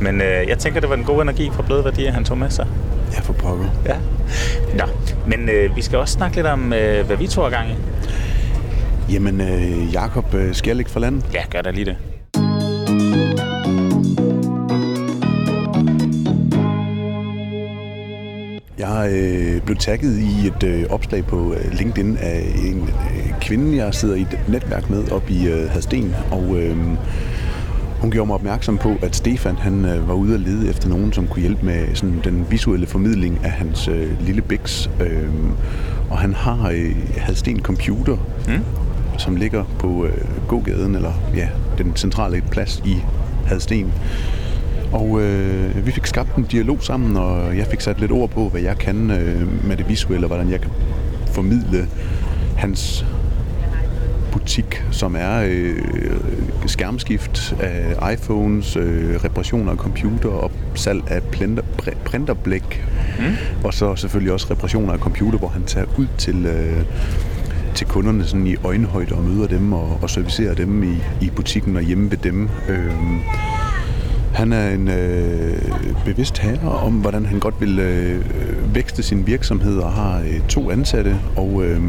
[0.01, 2.51] Men øh, jeg tænker, det var den gode energi fra Bløde Værdier, han tog med
[2.51, 2.67] sig.
[3.13, 3.69] Ja, for pokker.
[3.87, 3.97] Ja.
[4.75, 4.85] Nå,
[5.27, 7.75] men øh, vi skal også snakke lidt om, øh, hvad vi to er gang i.
[9.13, 11.25] Jamen, øh, Jakob øh, skal jeg ligge for landet.
[11.35, 11.97] Ja, gør da lige det.
[18.79, 23.77] Jeg øh, blev tagget i et øh, opslag på øh, LinkedIn af en øh, kvinde,
[23.77, 26.77] jeg sidder i et netværk med op i øh, Hadsten, og øh,
[28.01, 31.13] hun gjorde mig opmærksom på, at Stefan han øh, var ude at lede efter nogen,
[31.13, 34.91] som kunne hjælpe med sådan, den visuelle formidling af hans øh, lille biks.
[35.01, 35.29] Øh,
[36.11, 38.17] og han har øh, Hadsten Computer,
[38.49, 38.65] mm.
[39.19, 41.49] som ligger på øh, gågaden, eller ja,
[41.79, 42.97] den centrale plads i
[43.47, 43.93] Hadsten.
[44.93, 48.49] Og øh, vi fik skabt en dialog sammen, og jeg fik sat lidt ord på,
[48.49, 50.71] hvad jeg kan øh, med det visuelle, og hvordan jeg kan
[51.33, 51.89] formidle
[52.57, 53.07] hans
[54.33, 55.83] butik, som er øh,
[56.67, 62.85] skærmskift af iPhones, øh, reparationer af computer og salg af printer, pr- printerblæk.
[63.19, 63.25] Mm.
[63.65, 66.47] Og så selvfølgelig også reparationer af computer, hvor han tager ud til...
[66.47, 66.83] Øh,
[67.75, 71.77] til kunderne sådan i øjenhøjde og møder dem og, og servicerer dem i, i butikken
[71.77, 72.49] og hjemme ved dem.
[72.69, 73.21] Øhm,
[74.35, 75.63] han er en øh,
[76.05, 78.25] bevidst herre om, hvordan han godt vil øh,
[78.75, 81.83] vækste sin virksomhed og har øh, to ansatte, og øh,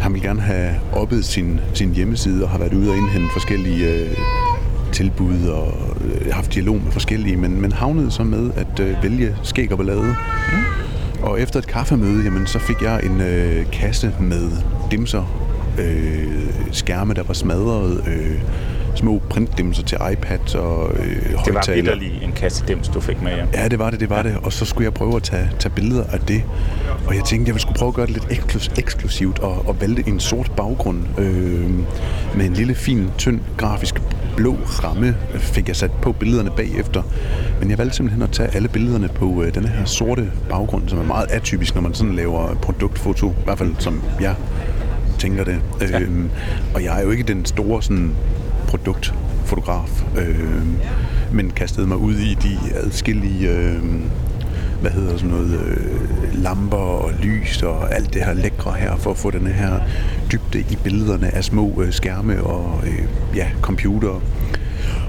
[0.00, 3.94] han vil gerne have oppet sin, sin hjemmeside og har været ude og indhente forskellige
[3.94, 4.16] øh,
[4.92, 5.74] tilbud og
[6.04, 9.78] øh, haft dialog med forskellige, men, men havnede så med at øh, vælge skæg og
[9.78, 10.16] ballade.
[10.52, 11.22] Mm.
[11.22, 14.50] Og efter et kaffemøde, jamen, så fik jeg en øh, kasse med
[14.90, 15.24] dimser,
[15.78, 16.26] øh,
[16.72, 18.40] skærme, der var smadret, øh,
[18.94, 21.06] små printdimser til iPad og øh,
[21.44, 23.46] Det var vitterlig en kasse dims, du fik med hjem.
[23.54, 24.36] Ja, det var det, det var det.
[24.42, 26.42] Og så skulle jeg prøve at tage, tage billeder af det.
[27.06, 30.08] Og jeg tænkte, jeg skulle prøve at gøre det lidt eksklus- eksklusivt og, og valgte
[30.08, 31.70] en sort baggrund øh,
[32.36, 34.02] med en lille, fin, tynd, grafisk
[34.36, 37.02] blå ramme fik jeg sat på billederne bagefter.
[37.60, 40.98] Men jeg valgte simpelthen at tage alle billederne på øh, den her sorte baggrund, som
[40.98, 43.30] er meget atypisk, når man sådan laver produktfoto.
[43.30, 44.34] I hvert fald som jeg
[45.18, 45.60] tænker det.
[45.80, 46.00] Ja.
[46.00, 46.30] Øhm,
[46.74, 48.10] og jeg er jo ikke den store sådan,
[48.70, 50.62] produktfotograf, øh,
[51.32, 53.82] men kastede mig ud i de adskillige øh,
[54.80, 59.10] hvad hedder sådan noget, øh, lamper og lys og alt det her lækre her, for
[59.10, 59.80] at få den her
[60.32, 64.20] dybde i billederne af små øh, skærme og øh, ja, computere.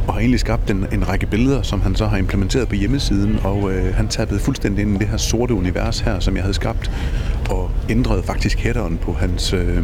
[0.08, 3.40] Og har egentlig skabt en, en række billeder, som han så har implementeret på hjemmesiden,
[3.44, 6.54] og øh, han tappede fuldstændig ind i det her sorte univers her, som jeg havde
[6.54, 6.92] skabt,
[7.50, 9.54] og ændrede faktisk headeren på hans...
[9.54, 9.84] Øh,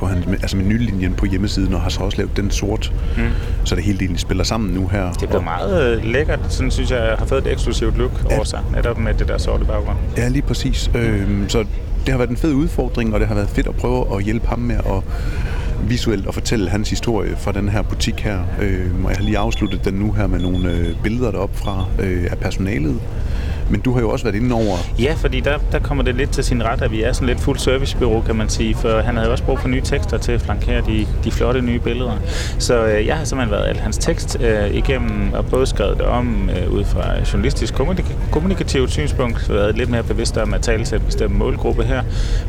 [0.00, 3.22] på hans, altså menulinjen på hjemmesiden, og har så også lavet den sort, mm.
[3.64, 5.12] så det hele egentlig spiller sammen nu her.
[5.12, 6.40] Det blev meget øh, lækkert.
[6.48, 8.34] Sådan synes jeg, har fået et eksklusivt look ja.
[8.34, 8.60] over sig.
[8.74, 9.98] Netop med det der sorte baggrund.
[10.16, 10.90] Ja, lige præcis.
[10.94, 11.58] Øhm, så
[12.06, 14.46] det har været en fed udfordring, og det har været fedt at prøve at hjælpe
[14.46, 15.02] ham med at
[15.88, 18.38] visuelt at fortælle hans historie fra den her butik her.
[18.60, 21.84] Øhm, og jeg har lige afsluttet den nu her med nogle øh, billeder derop fra
[21.98, 23.00] øh, af personalet.
[23.70, 24.76] Men du har jo også været inde over...
[24.98, 27.40] Ja, fordi der, der kommer det lidt til sin ret, at vi er sådan lidt
[27.40, 28.74] fuld servicebureau, kan man sige.
[28.74, 31.78] For han havde også brug for nye tekster til at flankere de, de flotte nye
[31.78, 32.16] billeder.
[32.58, 36.06] Så øh, jeg har simpelthen været alt hans tekst øh, igennem og både skrevet det
[36.06, 40.84] om øh, ud fra journalistisk kommunik- kommunikativt synspunkt, været lidt mere bevidst om at tale
[40.84, 42.02] til en bestemt målgruppe her,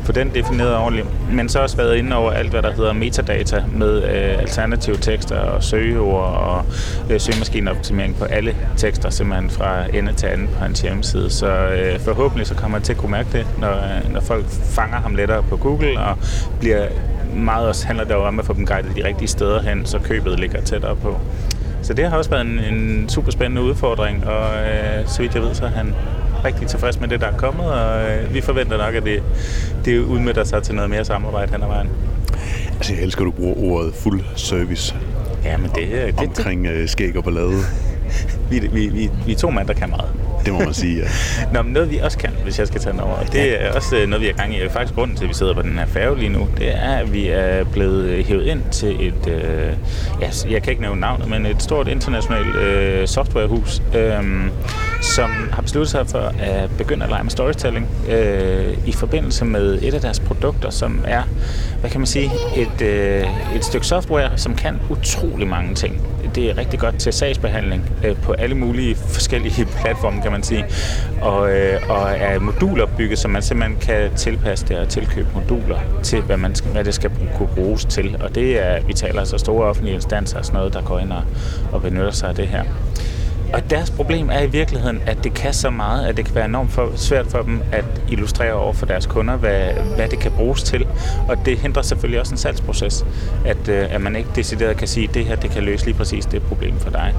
[0.04, 1.06] for den defineret ordentligt.
[1.32, 5.36] Men så også været inde over alt, hvad der hedder metadata med øh, alternative tekster
[5.36, 6.64] og søgeord og
[7.10, 11.11] øh, søgemaskineoptimering på alle tekster, simpelthen fra ende til anden på hans hjemmeside.
[11.12, 13.76] Så øh, forhåbentlig så kommer han til at kunne mærke det, når,
[14.10, 16.16] når folk fanger ham lettere på Google og
[16.60, 16.88] bliver
[17.34, 19.98] meget også handler det jo om at få dem guidet de rigtige steder hen, så
[19.98, 21.20] købet ligger tættere på.
[21.82, 25.42] Så det har også været en, en super spændende udfordring, og øh, så vidt jeg
[25.42, 25.94] ved, så er han
[26.44, 29.22] rigtig tilfreds med det, der er kommet, og øh, vi forventer nok, at det,
[29.84, 31.88] det udmyndter sig til noget mere samarbejde hen ad vejen.
[32.76, 34.94] Altså, jeg elsker, at du bruger ordet fuld service
[35.44, 37.60] Ja, men det, det, det, omkring øh, skæg og ballade.
[38.50, 40.10] vi, vi, vi, vi er to mænd, der kan meget.
[40.44, 41.08] Det må man sige, ja.
[41.54, 43.96] Nå, men noget vi også kan, hvis jeg skal tage den over, det er også
[43.96, 44.68] øh, noget, vi er gang i.
[44.68, 47.12] Faktisk grunden til, at vi sidder på den her færge lige nu, det er, at
[47.12, 49.72] vi er blevet hævet ind til et, øh,
[50.20, 54.24] ja, jeg kan ikke nævne navnet, men et stort internationalt øh, softwarehus, øh,
[55.02, 59.78] som har besluttet sig for at begynde at lege med storytelling øh, i forbindelse med
[59.82, 61.22] et af deres produkter, som er,
[61.80, 66.02] hvad kan man sige, et, øh, et stykke software, som kan utrolig mange ting
[66.34, 70.64] det er rigtig godt til sagsbehandling øh, på alle mulige forskellige platforme, kan man sige.
[71.20, 76.20] Og, øh, og er modulopbygget, så man simpelthen kan tilpasse det og tilkøbe moduler til,
[76.20, 78.16] hvad, man skal, hvad det skal kunne bruges til.
[78.20, 81.12] Og det er, vi taler altså store offentlige instanser og sådan noget, der går ind
[81.12, 81.22] og,
[81.72, 82.64] og benytter sig af det her.
[83.52, 86.44] Og deres problem er i virkeligheden, at det kan så meget, at det kan være
[86.44, 90.32] enormt for, svært for dem at illustrere over for deres kunder, hvad, hvad det kan
[90.32, 90.86] bruges til.
[91.28, 93.04] Og det hindrer selvfølgelig også en salgsproces,
[93.46, 95.94] at, øh, at man ikke decideret kan sige, at det her det kan løse lige
[95.94, 97.14] præcis det problem for dig.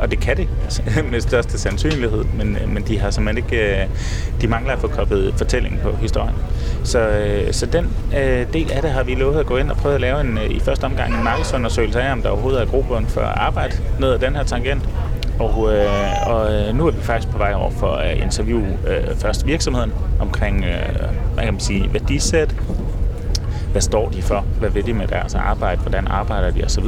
[0.00, 3.82] Og det kan det altså, med største sandsynlighed, men, øh, men de har simpelthen ikke,
[3.82, 3.86] øh,
[4.40, 6.34] de mangler at få koblet fortællingen på historien.
[6.84, 7.10] Så,
[7.52, 10.00] så den øh, del af det har vi lovet at gå ind og prøve at
[10.00, 13.38] lave en, i første omgang en markedsundersøgelse af, om der overhovedet er grobund for at
[13.38, 14.88] arbejde ned ad den her tangent.
[15.40, 19.16] Og, øh, og øh, nu er vi faktisk på vej over for at interviewe øh,
[19.16, 22.54] først virksomheden omkring, øh, hvad kan man sige, værdisæt,
[23.72, 26.64] hvad står de for, hvad vil de med deres arbejde, hvordan arbejder de?
[26.64, 26.84] Osv.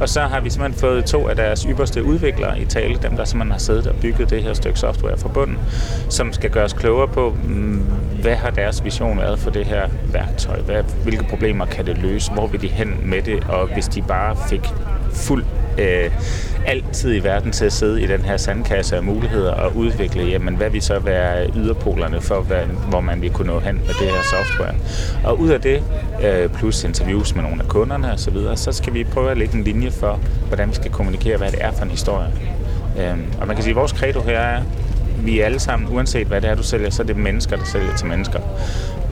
[0.00, 3.24] Og så har vi simpelthen fået to af deres ypperste udviklere i tale, dem der
[3.24, 5.58] simpelthen har siddet og bygget det her stykke software fra bunden,
[6.08, 7.84] som skal gøre os klogere på, mm,
[8.22, 12.32] hvad har deres vision været for det her værktøj, hvad, hvilke problemer kan det løse,
[12.32, 14.68] hvor vil de hen med det, og hvis de bare fik
[15.12, 15.44] fuld
[15.78, 16.10] øh,
[16.66, 20.56] altid i verden til at sidde i den her sandkasse af muligheder og udvikle, jamen
[20.56, 24.06] hvad vi så være yderpolerne for, hvad, hvor man vil kunne nå hen med det
[24.06, 24.74] her software.
[25.24, 25.82] Og ud af det,
[26.24, 29.38] øh, plus interviews med nogle af kunderne osv., så, videre, så skal vi prøve at
[29.38, 32.32] lægge en linje for, hvordan vi skal kommunikere, hvad det er for en historie.
[32.98, 34.62] Øh, og man kan sige, at vores credo her er,
[35.24, 37.64] vi er alle sammen, uanset hvad det er, du sælger, så er det mennesker, der
[37.64, 38.40] sælger til mennesker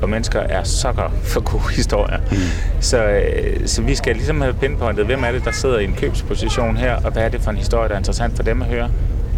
[0.02, 2.18] og mennesker er sokker for gode historier.
[2.30, 2.36] Mm.
[2.80, 5.94] Så, øh, så vi skal ligesom have pinpointet, hvem er det, der sidder i en
[5.94, 8.68] købsposition her, og hvad er det for en historie, der er interessant for dem at
[8.68, 8.90] høre.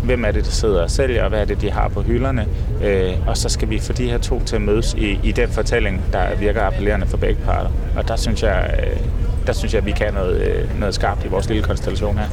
[0.05, 2.47] Hvem er det, der sidder og sælger, og hvad er det, de har på hylderne.
[2.85, 5.49] Øh, og så skal vi få de her to til at mødes i, i den
[5.49, 7.71] fortælling, der virker appellerende for begge parter.
[7.97, 9.01] Og der synes jeg, øh,
[9.47, 12.29] der synes jeg, at vi kan noget, øh, noget skarpt i vores lille konstellation her.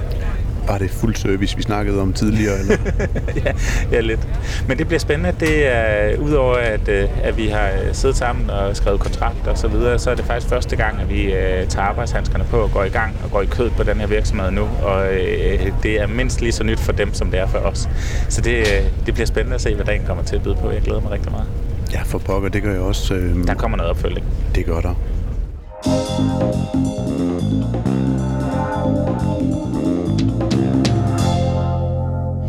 [0.67, 2.59] Var det fuld service, vi snakkede om tidligere?
[2.59, 2.77] Eller?
[3.45, 3.51] ja,
[3.91, 4.27] ja, lidt.
[4.67, 5.35] Men det bliver spændende.
[5.39, 9.57] Det er, udover at, øh, at vi har øh, siddet sammen og skrevet kontrakt og
[9.57, 11.33] så videre, så er det faktisk første gang, at vi uh,
[11.69, 14.51] tager arbejdshandskerne på og går i gang og går i kød på den her virksomhed
[14.51, 14.67] nu.
[14.83, 17.89] Og uh, det er mindst lige så nyt for dem, som det er for os.
[18.29, 20.71] Så det, uh, det bliver spændende at se, hvad dagen kommer til at byde på.
[20.71, 21.47] Jeg glæder mig rigtig meget.
[21.93, 23.13] Ja, for pokker, det gør jeg også.
[23.13, 23.47] Øh...
[23.47, 24.25] Der kommer noget opfølging.
[24.55, 24.95] Det gør der.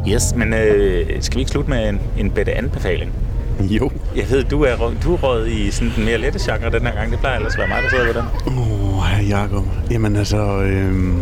[0.09, 3.13] Yes, men øh, skal vi ikke slutte med en, en bedre anbefaling?
[3.61, 3.91] Jo.
[4.17, 6.95] Jeg ved, du er, du er råd i sådan den mere lette genre den her
[6.95, 7.11] gang.
[7.11, 8.25] Det plejer ellers at være mig, der sidder ved den.
[8.47, 9.65] Åh, oh, herre Jacob.
[9.91, 11.15] Jamen altså, øh,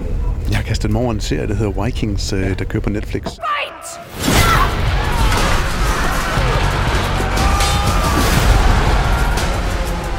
[0.50, 3.22] jeg har kastet mig over en serie, der hedder Vikings, øh, der kører på Netflix.
[3.24, 4.00] Right!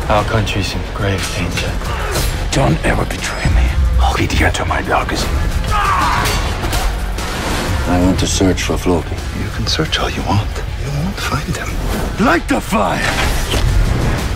[0.09, 1.69] Our country's in grave danger.
[2.51, 3.67] Don't ever betray me.
[3.99, 5.54] I'll be dear to my doggies.
[7.87, 9.15] I want to search for Floki.
[9.43, 10.53] You can search all you want.
[10.83, 11.69] You won't find him.
[12.25, 13.11] Light the fire!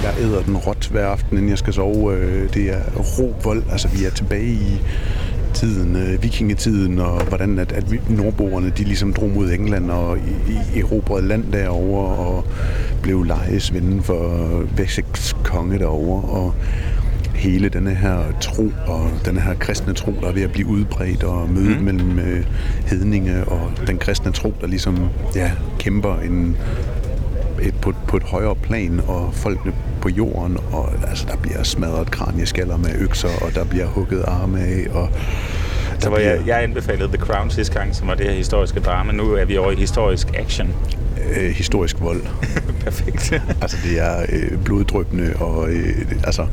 [0.03, 2.13] Jeg æder den råt hver aften, inden jeg skal sove.
[2.13, 3.63] Øh, det er rå vold.
[3.71, 4.81] Altså, vi er tilbage i
[5.53, 10.17] tiden, øh, vikingetiden, og hvordan at, at vi, nordboerne, de ligesom drog mod England og
[10.17, 12.45] i, i erobrede land derovre, og
[13.01, 14.47] blev lejesvinde for
[14.77, 16.53] Wessex konge derovre, og
[17.39, 21.23] hele denne her tro og denne her kristne tro, der er ved at blive udbredt
[21.23, 21.83] og møde mm.
[21.83, 22.45] mellem øh,
[22.85, 26.57] hedninge og den kristne tro, der ligesom ja, kæmper en,
[27.61, 32.11] et, på, på et højere plan, og folkene på jorden, og altså, der bliver smadret
[32.11, 35.09] kranieskaller med økser, og der bliver hugget arme af, og
[35.99, 39.11] så var jeg, jeg anbefalede The Crown sidste gang, som var det her historiske drama.
[39.11, 40.73] Nu er vi over i historisk action.
[41.35, 42.21] Øh, historisk vold.
[42.85, 43.33] Perfekt.
[43.61, 46.47] altså, det er øh, bloddrøbende, og øh, altså,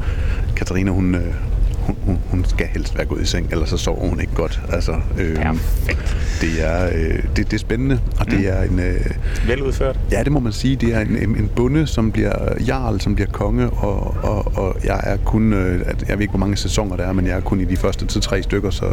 [0.56, 1.34] Katarina, hun, øh,
[1.80, 4.60] hun, hun, hun skal helst være gået i seng, ellers så sover hun ikke godt.
[4.72, 6.16] Altså, øh, Perfekt.
[6.40, 8.46] Det er, øh, det, det er spændende, og det mm.
[8.46, 8.78] er en...
[8.78, 9.00] Øh,
[9.46, 9.98] Veludført.
[10.10, 10.76] Ja, det må man sige.
[10.76, 14.76] Det er en, en, en bonde, som bliver jarl, som bliver konge, og, og, og
[14.84, 15.52] jeg er kun...
[15.52, 17.76] Øh, jeg ved ikke, hvor mange sæsoner der er, men jeg er kun i de
[17.76, 18.86] første til tre stykker, så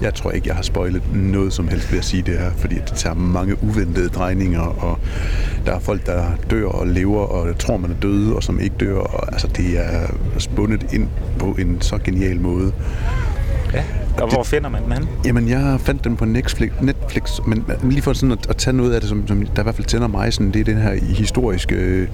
[0.00, 2.74] jeg tror ikke, jeg har spoilet noget som helst ved at sige det her, fordi
[2.74, 4.98] det tager mange uventede drejninger, og
[5.66, 8.76] der er folk, der dør og lever, og tror, man er døde, og som ikke
[8.80, 8.98] dør.
[8.98, 11.08] Og, altså, det er spundet ind
[11.38, 12.49] på en så genial måde.
[13.74, 13.84] Ja,
[14.22, 15.08] og hvor finder man den?
[15.24, 18.92] Jamen, jeg fandt den på Netflix, Netflix men lige for sådan at, at tage noget
[18.92, 20.94] af det, som, som der i hvert fald tænder mig, sådan, det er den her
[20.94, 22.08] historiske øh,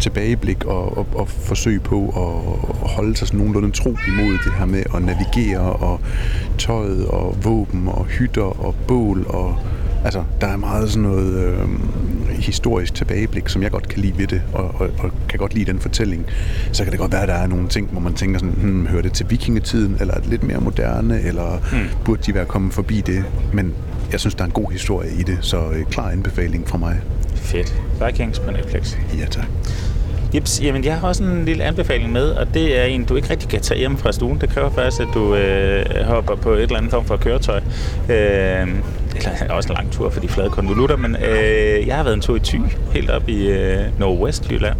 [0.00, 4.66] tilbageblik og, og, og forsøg på at holde sig sådan nogenlunde tro imod det her
[4.66, 6.00] med at navigere og
[6.58, 9.58] tøjet og våben og hytter og bål og
[10.04, 11.68] Altså, der er meget sådan noget øh,
[12.30, 15.72] historisk tilbageblik, som jeg godt kan lide ved det, og, og, og kan godt lide
[15.72, 16.26] den fortælling,
[16.72, 18.86] så kan det godt være, at der er nogle ting, hvor man tænker sådan, hmm,
[18.86, 21.88] hører det til vikingetiden, eller er det lidt mere moderne, eller hmm.
[22.04, 23.24] burde de være kommet forbi det?
[23.52, 23.74] Men
[24.12, 27.00] jeg synes, der er en god historie i det, så øh, klar anbefaling fra mig.
[27.34, 27.74] Fedt.
[28.06, 28.96] Vikings på Netflix.
[29.18, 29.46] Ja, tak.
[30.34, 33.30] Jeps, jamen jeg har også en lille anbefaling med, og det er en, du ikke
[33.30, 34.40] rigtig kan tage hjem fra stuen.
[34.40, 37.60] Det kræver faktisk, at du øh, hopper på et eller andet form for køretøj.
[38.08, 38.68] Øh,
[39.16, 42.20] eller også en lang tur for de flade konvolutter, men øh, jeg har været en
[42.20, 42.60] tur i Thy,
[42.92, 44.76] helt op i øh, Nordvestjylland.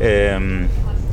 [0.00, 0.06] Mm.
[0.06, 0.68] Øh,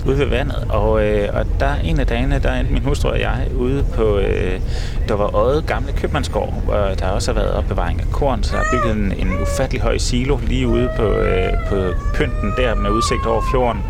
[0.07, 3.19] ude ved vandet, og, øh, og der en af dagene, der endte min hustru og
[3.19, 4.60] jeg ude på, øh,
[5.07, 8.61] der var Øjet gamle købmandsgård, og der har også været opbevaring af korn, så der
[8.61, 11.76] er bygget en, en ufattelig høj silo lige ude på, øh, på
[12.14, 13.81] pynten der med udsigt over fjorden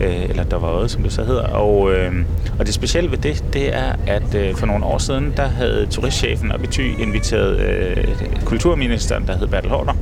[0.00, 1.42] øh, eller der var som det så hedder.
[1.42, 2.12] Og, øh,
[2.58, 5.86] og det specielle ved det, det er, at øh, for nogle år siden, der havde
[5.90, 8.04] turistchefen op i Thy inviteret øh,
[8.44, 9.94] kulturministeren, der hed Bertel Hårder,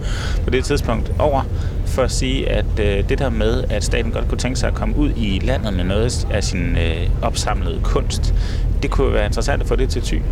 [0.45, 1.43] på det tidspunkt over,
[1.87, 4.75] for at sige, at øh, det der med, at staten godt kunne tænke sig at
[4.75, 8.35] komme ud i landet med noget af sin øh, opsamlede kunst,
[8.83, 10.23] det kunne være interessant at få det til Thy.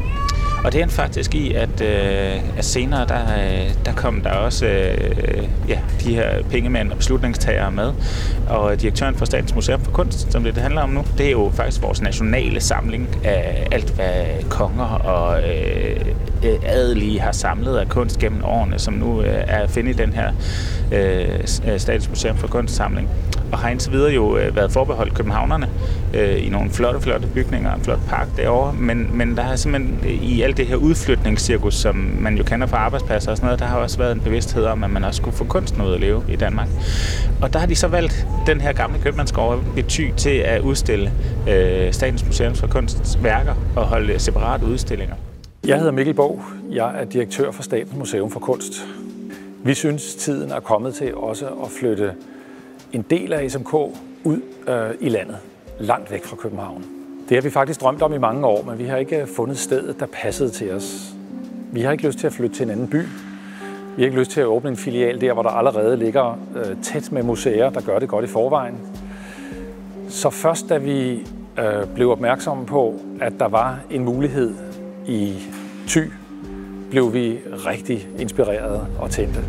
[0.67, 4.67] Og det endte faktisk i, at, øh, at senere, der, øh, der kom der også
[4.67, 7.93] øh, ja, de her pengemænd og beslutningstagere med.
[8.49, 11.31] Og direktøren for Statens Museum for Kunst, som det, det handler om nu, det er
[11.31, 16.07] jo faktisk vores nationale samling af alt, hvad konger og øh,
[16.47, 19.95] Øh, adelige har samlet af kunst gennem årene, som nu øh, er at finde i
[19.95, 20.33] den her
[20.93, 23.09] øh, Statens Museum for Kunstsamling.
[23.53, 25.69] og har indtil videre jo øh, været forbeholdt københavnerne
[26.15, 29.57] øh, i nogle flotte, flotte bygninger og en flot park derovre, men, men der har
[29.57, 33.47] simpelthen øh, i alt det her udflytningscirkus, som man jo kender fra arbejdspladser og sådan
[33.47, 35.95] noget, der har også været en bevidsthed om, at man også skulle få kunsten ud
[35.95, 36.69] at leve i Danmark.
[37.43, 41.13] Og der har de så valgt den her gamle købmandsgård ty til at udstille
[41.49, 45.15] øh, Statens Museum for Kunsts værker og holde separate udstillinger.
[45.67, 46.41] Jeg hedder Mikkel Borg.
[46.71, 48.87] Jeg er direktør for Statens Museum for Kunst.
[49.65, 52.15] Vi synes, tiden er kommet til også at flytte
[52.93, 53.75] en del af SMK
[54.25, 55.37] ud øh, i landet,
[55.81, 56.85] langt væk fra København.
[57.29, 59.59] Det har vi faktisk drømt om i mange år, men vi har ikke øh, fundet
[59.59, 61.15] stedet, der passede til os.
[61.73, 63.03] Vi har ikke lyst til at flytte til en anden by.
[63.97, 66.83] Vi har ikke lyst til at åbne en filial der, hvor der allerede ligger øh,
[66.83, 68.75] tæt med museer, der gør det godt i forvejen.
[70.09, 71.27] Så først da vi
[71.59, 74.55] øh, blev opmærksomme på, at der var en mulighed
[75.09, 75.35] i
[75.89, 76.13] Thy,
[76.91, 79.41] blev vi rigtig inspireret og tændte.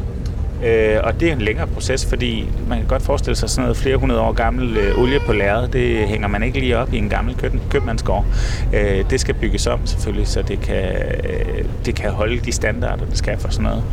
[0.65, 3.77] Øh, og det er en længere proces, fordi man kan godt forestille sig sådan noget
[3.77, 5.67] flere hundrede år gammel øh, olie på lærred.
[5.67, 8.25] Det hænger man ikke lige op i en gammel køb, købmandsgård.
[8.73, 10.84] Øh, det skal bygges om selvfølgelig, så det kan,
[11.29, 13.84] øh, det kan holde de standarder, det skal for sådan noget.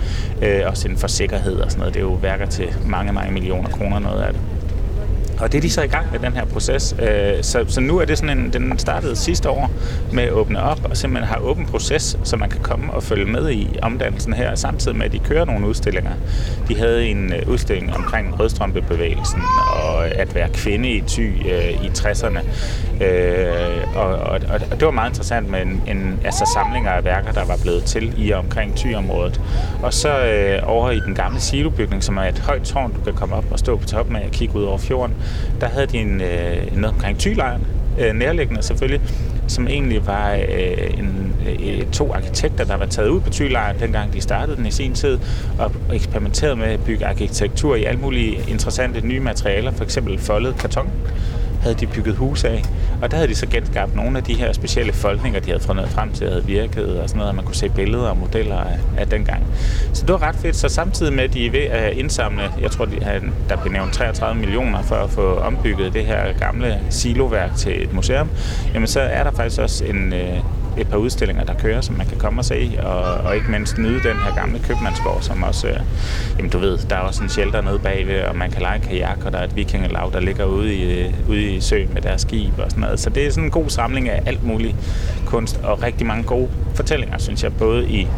[0.43, 1.95] Øh, også inden for sikkerhed og sådan noget.
[1.95, 4.41] Det er jo værker til mange, mange millioner kroner noget af det.
[5.41, 6.95] Og det er de så i gang med den her proces.
[6.99, 9.71] Øh, så, så nu er det sådan en, den startede sidste år
[10.13, 13.25] med at åbne op og simpelthen har åben proces, så man kan komme og følge
[13.25, 16.13] med i omdannelsen her, samtidig med at de kører nogle udstillinger.
[16.69, 19.43] De havde en øh, udstilling omkring rødstrømpebevægelsen
[19.73, 22.39] og øh, at være kvinde i ty i 60'erne.
[23.97, 27.45] Og, og, og, det var meget interessant med en, en altså samlinger af værker, der
[27.45, 29.41] var blevet til i og omkring tyområdet.
[29.83, 33.15] Og så øh, over i den gamle silobygning, som er et højt tårn, du kan
[33.15, 35.15] komme op og stå på toppen af og kigge ud over fjorden,
[35.61, 37.67] der havde de en, øh, noget omkring tylejren,
[37.99, 39.01] øh, nærliggende selvfølgelig,
[39.49, 44.13] som egentlig var øh, en, øh, to arkitekter, der var taget ud på Thylejren, dengang
[44.13, 45.19] de startede den i sin tid,
[45.59, 50.57] og eksperimenterede med at bygge arkitektur i alle mulige interessante nye materialer, for eksempel foldet
[50.59, 50.91] karton
[51.65, 52.63] havde de bygget hus af.
[53.03, 55.89] Og der havde de så genskabt nogle af de her specielle foldninger, de havde fundet
[55.89, 58.57] frem til, at havde virket, og sådan noget, at man kunne se billeder og modeller
[58.57, 59.47] af, af dengang.
[59.93, 60.57] Så det var ret fedt.
[60.57, 63.73] Så samtidig med, at de er ved at indsamle, jeg tror, de havde, der blev
[63.73, 68.31] nævnt 33 millioner for at få ombygget det her gamle siloværk til et museum,
[68.75, 70.39] jamen så er der faktisk også en, øh,
[70.79, 73.79] et par udstillinger, der kører, som man kan komme og se, og, og ikke mindst
[73.79, 75.81] nyde den her gamle købmandsgård, som også, øh,
[76.39, 79.25] jamen du ved, der er også en shelter nede bagved, og man kan lege kajak,
[79.25, 82.21] og der er et vikingelav, der ligger ude i, øh, ude i søen med deres
[82.21, 83.01] skib og sådan noget.
[83.01, 84.77] Så det er sådan en god samling af alt muligt
[85.27, 88.09] kunst, og rigtig mange gode fortællinger, synes jeg, både i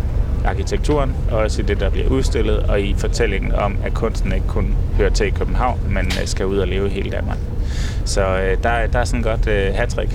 [0.45, 4.47] arkitekturen, og også i det, der bliver udstillet, og i fortællingen om, at kunsten ikke
[4.47, 7.39] kun hører til i København, men øh, skal ud og leve i hele Danmark.
[8.05, 10.11] Så øh, der, der er sådan godt øh, hattrick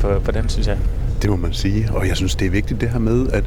[0.00, 0.78] på, på den, synes jeg.
[1.22, 3.44] Det må man sige, og jeg synes, det er vigtigt det her med, at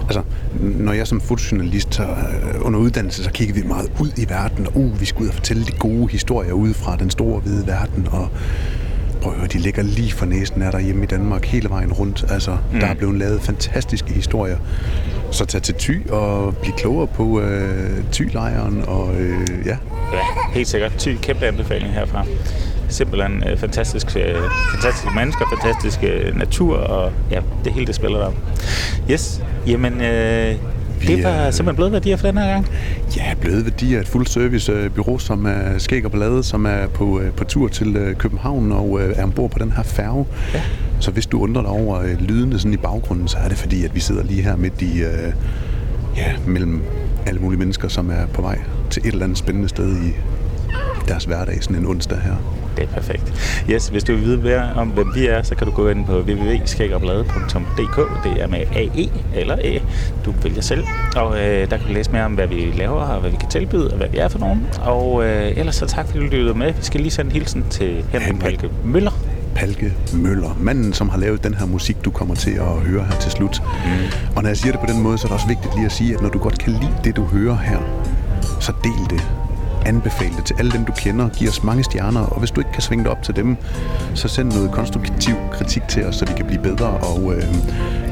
[0.00, 0.22] altså,
[0.60, 4.66] når jeg som fotojournalist tager øh, under uddannelse, så kigger vi meget ud i verden,
[4.66, 7.66] og uh, vi skal ud og fortælle de gode historier ud fra den store hvide
[7.66, 8.28] verden, og
[9.22, 11.92] prøv at høre, de ligger lige for næsen af der hjemme i Danmark hele vejen
[11.92, 12.24] rundt.
[12.28, 12.80] Altså, mm.
[12.80, 14.58] der er blevet lavet fantastiske historier.
[15.30, 19.76] Så tag til Ty og bliv klogere på øh, Ty-lejren, og øh, ja.
[20.12, 20.22] Ja,
[20.52, 20.94] helt sikkert.
[20.98, 22.24] Ty, kæmpe anbefaling herfra
[22.88, 24.42] simpelthen øh, fantastiske, øh,
[24.72, 28.30] fantastiske mennesker, fantastiske natur, og ja, det hele det spiller der.
[29.10, 30.54] Yes, jamen, øh,
[31.00, 32.66] Vi Det var simpelthen bløde værdier for den her gang.
[33.16, 36.66] Ja, Bløde Værdier er et fuld service øh, bureau, som er skæg og ballade, som
[36.66, 39.82] er på, øh, på tur til øh, København og øh, er ombord på den her
[39.82, 40.26] færge.
[40.54, 40.62] Ja.
[41.00, 43.84] Så hvis du undrer dig over øh, lydene sådan i baggrunden, så er det fordi,
[43.84, 45.32] at vi sidder lige her midt i, øh,
[46.16, 46.82] ja, mellem
[47.26, 48.58] alle mulige mennesker, som er på vej
[48.90, 50.12] til et eller andet spændende sted i
[51.08, 52.34] deres hverdag, sådan en onsdag her.
[52.78, 53.32] Det er perfekt.
[53.70, 56.06] Yes, hvis du vil vide mere om, hvem vi er, så kan du gå ind
[56.06, 58.24] på www.skægogbladet.dk.
[58.24, 59.78] Det er med AE eller A.
[60.24, 60.84] Du vælger selv.
[61.16, 63.48] Og øh, der kan du læse mere om, hvad vi laver og hvad vi kan
[63.48, 64.66] tilbyde og hvad vi er for nogen.
[64.80, 66.72] Og øh, ellers så tak, fordi du lyttede med.
[66.72, 69.12] Vi skal lige sende en hilsen til Henrik Palke Møller.
[69.54, 73.18] Palke Møller, manden, som har lavet den her musik, du kommer til at høre her
[73.20, 73.62] til slut.
[73.84, 73.90] Mm.
[74.36, 75.92] Og når jeg siger det på den måde, så er det også vigtigt lige at
[75.92, 77.78] sige, at når du godt kan lide det, du hører her,
[78.60, 79.47] så del det.
[79.86, 81.28] Anbefale det til alle dem, du kender.
[81.28, 83.56] Giv os mange stjerner, og hvis du ikke kan svinge det op til dem,
[84.14, 87.44] så send noget konstruktiv kritik til os, så vi kan blive bedre, og øh,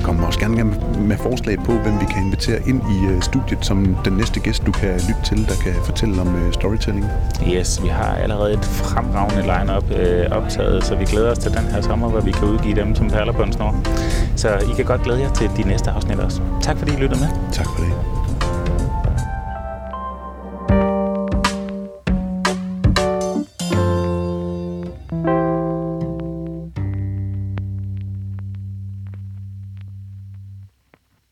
[0.03, 0.65] kom også gerne med,
[0.99, 4.67] med forslag på, hvem vi kan invitere ind i øh, studiet som den næste gæst,
[4.67, 7.07] du kan lytte til, der kan fortælle om øh, storytelling.
[7.49, 11.65] Yes, vi har allerede et fremragende line-up øh, optaget, så vi glæder os til den
[11.73, 13.75] her sommer, hvor vi kan udgive dem som perler på en snor.
[14.37, 16.41] Så I kan godt glæde jer til de næste afsnit også.
[16.63, 17.29] Tak fordi I lyttede med.
[17.53, 18.26] Tak for det.